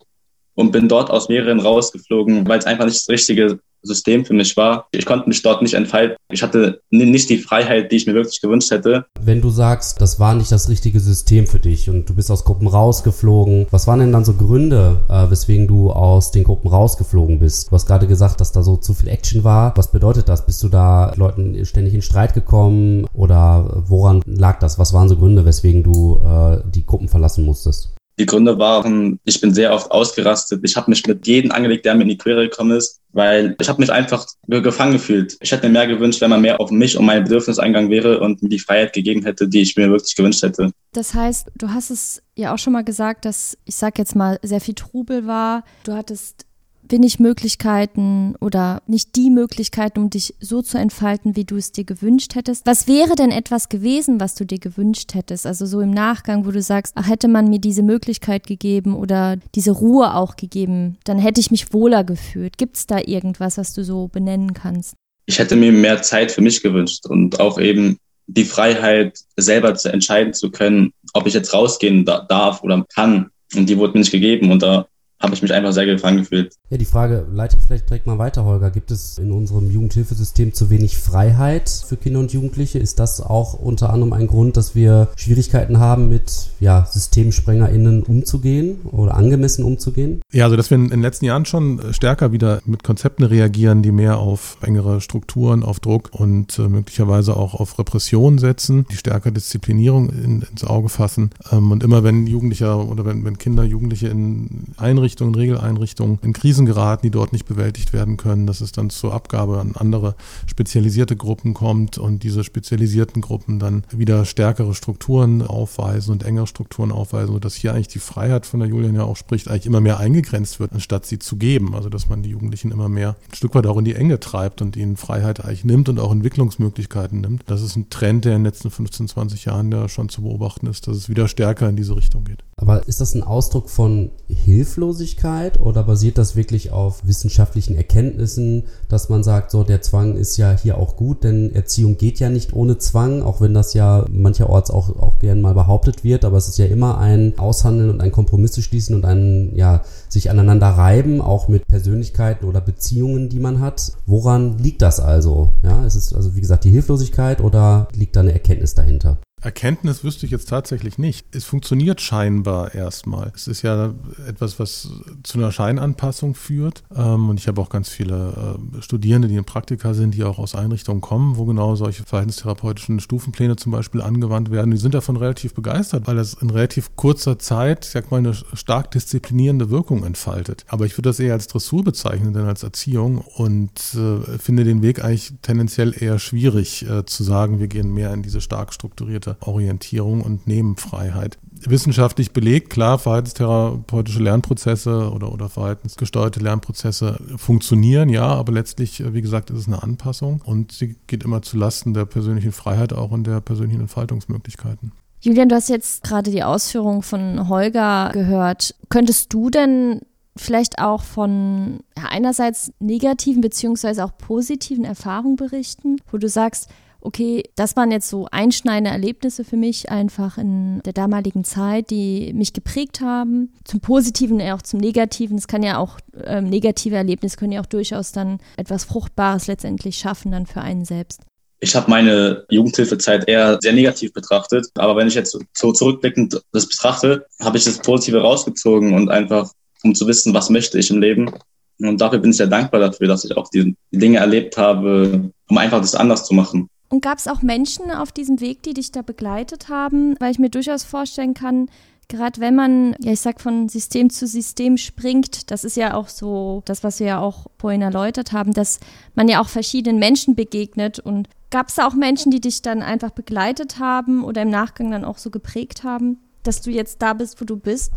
und 0.56 0.72
bin 0.72 0.88
dort 0.88 1.10
aus 1.10 1.30
mehreren 1.30 1.60
rausgeflogen, 1.60 2.48
weil 2.48 2.60
es 2.60 2.65
einfach 2.65 2.86
nicht 2.86 2.98
das 2.98 3.10
richtige 3.10 3.60
System 3.83 4.25
für 4.25 4.33
mich 4.33 4.55
war. 4.57 4.88
Ich 4.91 5.05
konnte 5.05 5.27
mich 5.27 5.41
dort 5.41 5.61
nicht 5.61 5.73
entfalten. 5.73 6.17
Ich 6.31 6.43
hatte 6.43 6.81
nicht 6.89 7.29
die 7.29 7.38
Freiheit, 7.38 7.91
die 7.91 7.97
ich 7.97 8.07
mir 8.07 8.13
wirklich 8.13 8.41
gewünscht 8.41 8.71
hätte. 8.71 9.05
Wenn 9.19 9.41
du 9.41 9.50
sagst, 9.50 10.01
das 10.01 10.19
war 10.19 10.35
nicht 10.35 10.51
das 10.51 10.69
richtige 10.69 11.00
System 11.00 11.47
für 11.47 11.59
dich 11.59 11.89
und 11.89 12.09
du 12.09 12.15
bist 12.15 12.31
aus 12.31 12.45
Gruppen 12.45 12.67
rausgeflogen, 12.67 13.67
was 13.71 13.88
waren 13.88 14.00
denn 14.00 14.11
dann 14.11 14.25
so 14.25 14.33
Gründe, 14.33 15.00
äh, 15.09 15.29
weswegen 15.29 15.67
du 15.67 15.91
aus 15.91 16.31
den 16.31 16.43
Gruppen 16.43 16.69
rausgeflogen 16.69 17.39
bist? 17.39 17.69
Du 17.69 17.71
hast 17.71 17.85
gerade 17.85 18.07
gesagt, 18.07 18.41
dass 18.41 18.51
da 18.51 18.63
so 18.63 18.77
zu 18.77 18.93
viel 18.93 19.09
Action 19.09 19.43
war. 19.43 19.73
Was 19.75 19.91
bedeutet 19.91 20.29
das? 20.29 20.45
Bist 20.45 20.61
du 20.63 20.69
da 20.69 21.13
Leuten 21.15 21.65
ständig 21.65 21.93
in 21.93 22.01
Streit 22.01 22.33
gekommen 22.33 23.05
oder 23.13 23.83
woran 23.88 24.21
lag 24.25 24.59
das? 24.59 24.79
Was 24.79 24.93
waren 24.93 25.09
so 25.09 25.17
Gründe, 25.17 25.45
weswegen 25.45 25.83
du 25.83 26.21
äh, 26.23 26.57
die 26.69 26.85
Gruppen 26.85 27.07
verlassen 27.07 27.45
musstest? 27.45 27.95
Die 28.21 28.27
Gründe 28.27 28.59
waren, 28.59 29.19
ich 29.25 29.41
bin 29.41 29.51
sehr 29.51 29.73
oft 29.73 29.89
ausgerastet. 29.89 30.61
Ich 30.63 30.75
habe 30.75 30.91
mich 30.91 31.07
mit 31.07 31.25
jedem 31.25 31.51
angelegt, 31.51 31.85
der 31.85 31.95
mir 31.95 32.03
in 32.03 32.09
die 32.09 32.19
Quere 32.19 32.47
gekommen 32.47 32.77
ist, 32.77 33.01
weil 33.13 33.55
ich 33.59 33.67
habe 33.67 33.81
mich 33.81 33.91
einfach 33.91 34.27
gefangen 34.47 34.93
gefühlt. 34.93 35.37
Ich 35.41 35.51
hätte 35.51 35.65
mir 35.65 35.73
mehr 35.73 35.87
gewünscht, 35.87 36.21
wenn 36.21 36.29
man 36.29 36.41
mehr 36.41 36.61
auf 36.61 36.69
mich 36.69 36.95
und 36.95 37.05
meine 37.05 37.23
Bedürfnisse 37.23 37.63
eingegangen 37.63 37.89
wäre 37.89 38.19
und 38.19 38.43
mir 38.43 38.49
die 38.49 38.59
Freiheit 38.59 38.93
gegeben 38.93 39.23
hätte, 39.23 39.47
die 39.47 39.61
ich 39.61 39.75
mir 39.75 39.89
wirklich 39.89 40.15
gewünscht 40.15 40.43
hätte. 40.43 40.71
Das 40.93 41.15
heißt, 41.15 41.47
du 41.57 41.71
hast 41.71 41.89
es 41.89 42.21
ja 42.35 42.53
auch 42.53 42.59
schon 42.59 42.73
mal 42.73 42.83
gesagt, 42.83 43.25
dass 43.25 43.57
ich 43.65 43.73
sag 43.73 43.97
jetzt 43.97 44.15
mal 44.15 44.37
sehr 44.43 44.61
viel 44.61 44.75
Trubel 44.75 45.25
war. 45.25 45.63
Du 45.83 45.93
hattest 45.93 46.45
wenig 46.91 47.19
Möglichkeiten 47.19 48.36
oder 48.39 48.81
nicht 48.88 49.15
die 49.15 49.29
Möglichkeiten, 49.29 50.00
um 50.00 50.10
dich 50.10 50.36
so 50.39 50.62
zu 50.62 50.77
entfalten, 50.77 51.36
wie 51.36 51.45
du 51.45 51.55
es 51.55 51.71
dir 51.71 51.83
gewünscht 51.83 52.36
hättest. 52.36 52.65
Was 52.65 52.88
wäre 52.88 53.15
denn 53.15 53.31
etwas 53.31 53.69
gewesen, 53.69 54.19
was 54.19 54.36
du 54.36 54.45
dir 54.45 54.60
gewünscht 54.60 55.13
hättest? 55.13 55.45
Also 55.45 55.65
so 55.65 55.81
im 55.81 55.91
Nachgang, 55.91 56.45
wo 56.45 56.51
du 56.51 56.62
sagst, 56.62 56.93
ach, 56.95 57.07
hätte 57.07 57.27
man 57.27 57.50
mir 57.50 57.60
diese 57.60 57.83
Möglichkeit 57.83 58.48
gegeben 58.48 58.95
oder 58.95 59.38
diese 59.55 59.71
Ruhe 59.71 60.15
auch 60.15 60.36
gegeben, 60.36 60.98
dann 61.03 61.19
hätte 61.19 61.41
ich 61.41 61.51
mich 61.51 61.74
wohler 61.74 62.03
gefühlt. 62.03 62.57
Gibt 62.57 62.77
es 62.77 62.88
da 62.88 63.00
irgendwas, 63.00 63.57
was 63.57 63.74
du 63.74 63.83
so 63.83 64.07
benennen 64.07 64.53
kannst? 64.53 64.95
Ich 65.25 65.39
hätte 65.39 65.55
mir 65.55 65.71
mehr 65.71 66.01
Zeit 66.01 66.31
für 66.31 66.41
mich 66.41 66.62
gewünscht 66.62 67.05
und 67.05 67.39
auch 67.39 67.60
eben 67.60 67.98
die 68.27 68.45
Freiheit, 68.45 69.19
selber 69.38 69.75
zu 69.75 69.91
entscheiden 69.91 70.33
zu 70.33 70.51
können, 70.51 70.93
ob 71.13 71.27
ich 71.27 71.33
jetzt 71.33 71.53
rausgehen 71.53 72.05
darf 72.05 72.63
oder 72.63 72.86
kann. 72.93 73.29
Und 73.55 73.67
die 73.67 73.77
wurde 73.77 73.93
mir 73.93 74.00
nicht 74.00 74.12
gegeben. 74.12 74.51
Und 74.51 74.63
da 74.63 74.88
habe 75.21 75.33
ich 75.33 75.41
mich 75.41 75.53
einfach 75.53 75.71
sehr 75.71 75.85
gefangen 75.85 76.17
gefühlt. 76.17 76.55
Ja, 76.69 76.77
die 76.77 76.85
Frage 76.85 77.27
leite 77.31 77.57
ich 77.57 77.63
vielleicht 77.63 77.89
direkt 77.89 78.07
mal 78.07 78.17
weiter, 78.17 78.43
Holger. 78.43 78.71
Gibt 78.71 78.91
es 78.91 79.17
in 79.17 79.31
unserem 79.31 79.69
Jugendhilfesystem 79.69 80.53
zu 80.53 80.69
wenig 80.69 80.97
Freiheit 80.97 81.69
für 81.69 81.97
Kinder 81.97 82.19
und 82.19 82.33
Jugendliche? 82.33 82.79
Ist 82.79 82.99
das 82.99 83.21
auch 83.21 83.53
unter 83.53 83.91
anderem 83.91 84.13
ein 84.13 84.27
Grund, 84.27 84.57
dass 84.57 84.73
wir 84.73 85.09
Schwierigkeiten 85.15 85.79
haben, 85.79 86.09
mit 86.09 86.49
ja, 86.59 86.85
SystemsprengerInnen 86.85 88.03
umzugehen 88.03 88.81
oder 88.91 89.15
angemessen 89.15 89.63
umzugehen? 89.63 90.21
Ja, 90.31 90.45
also 90.45 90.55
dass 90.55 90.71
wir 90.71 90.77
in 90.77 90.89
den 90.89 91.01
letzten 91.01 91.25
Jahren 91.25 91.45
schon 91.45 91.81
stärker 91.91 92.31
wieder 92.31 92.61
mit 92.65 92.83
Konzepten 92.83 93.23
reagieren, 93.23 93.83
die 93.83 93.91
mehr 93.91 94.17
auf 94.17 94.57
engere 94.61 95.01
Strukturen, 95.01 95.63
auf 95.63 95.79
Druck 95.79 96.09
und 96.13 96.57
äh, 96.57 96.67
möglicherweise 96.67 97.35
auch 97.37 97.53
auf 97.53 97.77
Repression 97.77 98.39
setzen, 98.39 98.85
die 98.91 98.97
stärker 98.97 99.31
Disziplinierung 99.31 100.09
in, 100.09 100.41
ins 100.41 100.63
Auge 100.63 100.89
fassen. 100.89 101.29
Ähm, 101.51 101.71
und 101.71 101.83
immer 101.83 102.03
wenn 102.03 102.25
Jugendliche 102.25 102.75
oder 102.75 103.05
wenn, 103.05 103.23
wenn 103.23 103.37
Kinder, 103.37 103.63
Jugendliche 103.63 104.07
in 104.07 104.73
Einrichtungen 104.77 105.11
Einrichtungen, 105.12 105.36
Regeleinrichtungen 105.36 106.20
in 106.22 106.32
Krisen 106.32 106.65
geraten, 106.65 107.01
die 107.03 107.12
dort 107.12 107.34
nicht 107.34 107.46
bewältigt 107.46 107.91
werden 107.91 108.15
können, 108.15 108.48
dass 108.48 108.62
es 108.62 108.72
dann 108.72 108.89
zur 108.89 109.13
Abgabe 109.13 109.60
an 109.60 109.74
andere 109.75 110.15
spezialisierte 110.48 111.18
Gruppen 111.18 111.53
kommt 111.53 111.98
und 111.98 112.24
diese 112.24 112.46
spezialisierten 112.46 113.22
Gruppen 113.22 113.60
dann 113.60 113.84
wieder 113.91 114.24
stärkere 114.24 114.74
Strukturen 114.74 115.41
aufweisen 115.41 116.13
und 116.13 116.24
engere 116.24 116.48
Strukturen 116.48 116.94
aufweisen, 116.94 117.34
sodass 117.34 117.56
hier 117.56 117.74
eigentlich 117.74 117.89
die 117.89 118.00
Freiheit, 118.00 118.46
von 118.46 118.62
der 118.62 118.70
Julian 118.70 118.96
ja 118.96 119.03
auch 119.03 119.18
spricht, 119.18 119.50
eigentlich 119.50 119.65
immer 119.65 119.82
mehr 119.82 120.00
eingegrenzt 120.00 120.62
wird, 120.62 120.72
anstatt 120.72 121.06
sie 121.06 121.20
zu 121.20 121.36
geben. 121.36 121.75
Also 121.75 121.89
dass 121.89 122.08
man 122.08 122.24
die 122.24 122.30
Jugendlichen 122.30 122.72
immer 122.72 122.88
mehr 122.88 123.18
ein 123.30 123.36
Stück 123.36 123.53
weit 123.56 123.68
auch 123.68 123.77
in 123.77 123.86
die 123.86 123.96
Enge 123.96 124.20
treibt 124.20 124.62
und 124.62 124.77
ihnen 124.77 124.96
Freiheit 124.96 125.44
eigentlich 125.44 125.65
nimmt 125.65 125.89
und 125.89 126.00
auch 126.00 126.12
Entwicklungsmöglichkeiten 126.12 127.20
nimmt. 127.20 127.44
Das 127.48 127.62
ist 127.62 127.75
ein 127.75 127.89
Trend, 127.89 128.24
der 128.24 128.36
in 128.36 128.44
den 128.44 128.46
letzten 128.46 128.72
15, 128.72 129.10
20 129.10 129.46
Jahren 129.46 129.72
ja 129.72 129.89
schon 129.89 130.08
zu 130.08 130.22
beobachten 130.22 130.68
ist, 130.68 130.88
dass 130.88 130.96
es 130.96 131.10
wieder 131.10 131.27
stärker 131.27 131.68
in 131.68 131.75
diese 131.75 131.98
Richtung 131.98 132.24
geht. 132.24 132.44
Aber 132.62 132.88
ist 132.88 133.01
das 133.01 133.15
ein 133.15 133.24
Ausdruck 133.24 133.72
von 133.72 134.12
Hilflosigkeit 134.27 135.60
oder 135.60 135.82
basiert 135.82 136.20
das 136.20 136.36
wirklich 136.36 136.72
auf 136.72 137.01
wissenschaftlichen 137.08 137.75
Erkenntnissen, 137.75 138.65
dass 138.88 139.10
man 139.10 139.24
sagt, 139.24 139.50
so 139.50 139.63
der 139.63 139.82
Zwang 139.82 140.15
ist 140.15 140.38
ja 140.38 140.56
hier 140.56 140.77
auch 140.77 140.96
gut, 140.96 141.24
denn 141.24 141.56
Erziehung 141.56 141.98
geht 141.98 142.20
ja 142.20 142.30
nicht 142.30 142.53
ohne 142.53 142.77
Zwang, 142.77 143.24
auch 143.24 143.41
wenn 143.41 143.56
das 143.56 143.74
ja 143.74 144.06
mancherorts 144.12 144.70
auch, 144.70 144.96
auch 144.96 145.18
gern 145.18 145.41
mal 145.41 145.56
behauptet 145.56 146.03
wird, 146.03 146.24
aber 146.24 146.38
es 146.38 146.48
ist 146.48 146.60
ja 146.60 146.68
immer 146.68 147.00
ein 147.00 147.39
Aushandeln 147.39 147.89
und 147.89 148.00
ein 148.00 148.12
Kompromisse 148.12 148.62
schließen 148.62 148.94
und 148.94 149.06
ein, 149.06 149.56
ja, 149.56 149.82
sich 150.08 150.30
aneinander 150.30 150.68
reiben, 150.68 151.20
auch 151.20 151.48
mit 151.48 151.68
Persönlichkeiten 151.68 152.46
oder 152.46 152.62
Beziehungen, 152.62 153.30
die 153.30 153.39
man 153.39 153.60
hat. 153.60 153.94
Woran 154.06 154.60
liegt 154.60 154.84
das 154.84 155.00
also? 155.00 155.53
Ja, 155.63 155.84
ist 155.84 155.96
es 155.96 156.13
also 156.13 156.36
wie 156.36 156.41
gesagt 156.41 156.63
die 156.63 156.72
Hilflosigkeit 156.72 157.41
oder 157.41 157.88
liegt 157.96 158.15
da 158.15 158.20
eine 158.20 158.34
Erkenntnis 158.34 158.75
dahinter? 158.75 159.18
Erkenntnis 159.41 160.03
wüsste 160.03 160.27
ich 160.27 160.31
jetzt 160.31 160.50
tatsächlich 160.50 161.00
nicht. 161.00 161.25
Es 161.36 161.45
funktioniert 161.45 162.00
scheinbar 162.00 162.75
erstmal. 162.75 163.31
Es 163.36 163.48
ist 163.48 163.63
ja 163.63 163.93
etwas, 164.27 164.60
was 164.60 164.89
zu 165.24 165.39
einer 165.39 165.51
Scheinanpassung 165.51 166.36
führt. 166.36 166.83
Ähm, 166.95 167.29
und 167.29 167.39
ich 167.39 167.48
habe 167.48 167.60
auch 167.60 167.69
ganz 167.69 167.89
viele 167.89 168.57
äh, 168.75 168.81
Studierende, 168.81 169.27
die 169.27 169.36
in 169.36 169.43
Praktika 169.43 169.95
sind, 169.95 170.13
die 170.13 170.24
auch 170.24 170.38
aus 170.38 170.53
Einrichtungen 170.53 171.01
kommen, 171.01 171.38
wo 171.38 171.45
genau 171.45 171.75
solche 171.75 172.03
verhaltenstherapeutischen 172.03 173.00
Stufenpläne 173.00 173.55
zum 173.55 173.71
Beispiel 173.71 174.01
angewandt 174.01 174.51
werden. 174.51 174.69
Die 174.69 174.77
sind 174.77 174.93
davon 174.93 175.17
relativ 175.17 175.55
begeistert, 175.55 176.05
weil 176.05 176.19
es 176.19 176.36
in 176.36 176.51
relativ 176.51 176.95
kurzer 176.95 177.39
Zeit, 177.39 177.83
sag 177.83 178.12
mal, 178.12 178.17
eine 178.17 178.36
stark 178.36 178.91
disziplinierende 178.91 179.71
Wirkung 179.71 180.03
entfaltet. 180.03 180.65
Aber 180.67 180.86
ich 180.86 180.98
würde 180.98 181.10
das 181.10 181.19
eher 181.19 181.33
als 181.33 181.48
Dressur 181.48 181.83
bezeichnen, 181.83 182.33
denn 182.33 182.45
als 182.45 182.62
Erziehung 182.62 183.17
und 183.17 183.71
äh, 183.95 184.38
finde 184.38 184.65
den 184.65 184.83
Weg 184.83 185.03
eigentlich 185.03 185.33
tendenziell 185.41 185.95
eher 185.98 186.19
schwierig 186.19 186.88
äh, 186.88 187.05
zu 187.05 187.24
sagen, 187.24 187.60
wir 187.60 187.67
gehen 187.67 187.91
mehr 187.91 188.13
in 188.13 188.21
diese 188.21 188.39
stark 188.39 188.71
strukturierte 188.71 189.30
Orientierung 189.41 190.21
und 190.21 190.47
Nebenfreiheit. 190.47 191.38
Wissenschaftlich 191.63 192.31
belegt, 192.33 192.71
klar, 192.71 192.97
verhaltenstherapeutische 192.97 194.19
Lernprozesse 194.19 195.11
oder, 195.11 195.31
oder 195.31 195.47
verhaltensgesteuerte 195.47 196.39
Lernprozesse 196.39 197.19
funktionieren, 197.38 198.09
ja, 198.09 198.25
aber 198.25 198.51
letztlich, 198.51 199.03
wie 199.13 199.21
gesagt, 199.21 199.51
ist 199.51 199.59
es 199.59 199.67
eine 199.67 199.83
Anpassung 199.83 200.41
und 200.43 200.71
sie 200.71 200.95
geht 201.05 201.23
immer 201.23 201.41
zu 201.43 201.57
Lasten 201.57 201.93
der 201.93 202.05
persönlichen 202.05 202.51
Freiheit 202.51 202.93
auch 202.93 203.11
und 203.11 203.25
der 203.25 203.41
persönlichen 203.41 203.81
Entfaltungsmöglichkeiten. 203.81 204.91
Julian, 205.21 205.50
du 205.50 205.55
hast 205.55 205.69
jetzt 205.69 206.03
gerade 206.03 206.31
die 206.31 206.43
Ausführungen 206.43 207.03
von 207.03 207.47
Holger 207.47 208.09
gehört. 208.11 208.73
Könntest 208.89 209.31
du 209.31 209.51
denn 209.51 210.01
vielleicht 210.35 210.79
auch 210.79 211.03
von 211.03 211.81
einerseits 211.95 212.73
negativen 212.79 213.41
beziehungsweise 213.41 214.03
auch 214.03 214.17
positiven 214.17 214.83
Erfahrungen 214.83 215.35
berichten, 215.35 215.97
wo 216.11 216.17
du 216.17 216.27
sagst, 216.27 216.69
okay, 217.01 217.43
das 217.55 217.75
waren 217.75 217.91
jetzt 217.91 218.10
so 218.10 218.27
einschneidende 218.31 218.91
Erlebnisse 218.91 219.43
für 219.43 219.58
mich 219.58 219.89
einfach 219.89 220.38
in 220.38 220.81
der 220.84 220.93
damaligen 220.93 221.43
Zeit, 221.43 221.89
die 221.89 222.31
mich 222.34 222.53
geprägt 222.53 223.01
haben. 223.01 223.53
Zum 223.65 223.81
Positiven, 223.81 224.41
auch 224.41 224.62
zum 224.62 224.79
Negativen. 224.79 225.38
Es 225.38 225.48
kann 225.48 225.63
ja 225.63 225.77
auch, 225.77 226.00
ähm, 226.24 226.50
negative 226.50 226.96
Erlebnisse 226.96 227.38
können 227.38 227.53
ja 227.53 227.62
auch 227.62 227.65
durchaus 227.65 228.12
dann 228.12 228.39
etwas 228.58 228.86
Fruchtbares 228.86 229.48
letztendlich 229.48 229.98
schaffen 229.98 230.31
dann 230.31 230.46
für 230.46 230.62
einen 230.62 230.86
selbst. 230.86 231.22
Ich 231.60 231.75
habe 231.75 231.91
meine 231.91 232.46
Jugendhilfezeit 232.50 233.27
eher 233.27 233.60
sehr 233.62 233.74
negativ 233.74 234.13
betrachtet, 234.13 234.67
aber 234.75 234.96
wenn 234.96 235.08
ich 235.08 235.13
jetzt 235.13 235.38
so 235.53 235.72
zurückblickend 235.72 236.41
das 236.51 236.67
betrachte, 236.67 237.27
habe 237.39 237.58
ich 237.58 237.65
das 237.65 237.77
Positive 237.77 238.20
rausgezogen 238.20 238.93
und 238.93 239.10
einfach, 239.10 239.51
um 239.84 239.93
zu 239.93 240.08
wissen, 240.08 240.34
was 240.34 240.50
möchte 240.50 240.79
ich 240.79 240.89
im 240.89 241.00
Leben. 241.00 241.31
Und 241.79 242.01
dafür 242.01 242.20
bin 242.20 242.31
ich 242.31 242.38
sehr 242.38 242.48
dankbar 242.48 242.79
dafür, 242.79 243.08
dass 243.08 243.25
ich 243.25 243.38
auch 243.38 243.48
diese 243.50 243.74
Dinge 243.91 244.17
erlebt 244.17 244.58
habe, 244.58 245.31
um 245.50 245.58
einfach 245.58 245.81
das 245.81 245.93
anders 245.93 246.25
zu 246.25 246.34
machen. 246.34 246.67
Und 246.91 247.01
gab 247.01 247.19
es 247.19 247.29
auch 247.29 247.41
Menschen 247.41 247.89
auf 247.89 248.12
diesem 248.12 248.41
Weg, 248.41 248.63
die 248.63 248.74
dich 248.74 248.91
da 248.91 249.01
begleitet 249.01 249.69
haben? 249.69 250.15
Weil 250.19 250.31
ich 250.31 250.39
mir 250.39 250.50
durchaus 250.50 250.83
vorstellen 250.83 251.33
kann, 251.33 251.69
gerade 252.10 252.41
wenn 252.41 252.53
man, 252.53 252.98
ja, 253.00 253.13
ich 253.13 253.21
sag 253.21 253.39
von 253.39 253.69
System 253.69 254.10
zu 254.10 254.27
System 254.27 254.75
springt, 254.75 255.51
das 255.51 255.63
ist 255.63 255.77
ja 255.77 255.93
auch 255.93 256.10
so 256.10 256.62
das, 256.65 256.83
was 256.83 257.00
wir 257.00 257.07
ja 257.07 257.19
auch 257.19 257.48
vorhin 257.57 257.81
erläutert 257.81 258.33
haben, 258.33 258.51
dass 258.51 258.81
man 259.15 259.29
ja 259.29 259.41
auch 259.41 259.48
verschiedenen 259.48 260.00
Menschen 260.00 260.36
begegnet. 260.36 261.00
Und 261.00 261.29
gab 261.50 261.69
es 261.69 261.75
da 261.75 261.88
auch 261.88 261.93
Menschen, 261.93 262.29
die 262.29 262.41
dich 262.41 262.62
dann 262.62 262.81
einfach 262.81 263.12
begleitet 263.12 263.79
haben 263.79 264.25
oder 264.25 264.41
im 264.41 264.50
Nachgang 264.50 264.91
dann 264.91 265.05
auch 265.05 265.17
so 265.17 265.29
geprägt 265.29 265.86
haben, 265.86 266.17
dass 266.43 266.62
du 266.62 266.71
jetzt 266.71 267.01
da 267.01 267.13
bist, 267.13 267.39
wo 267.39 267.45
du 267.45 267.55
bist? 267.55 267.93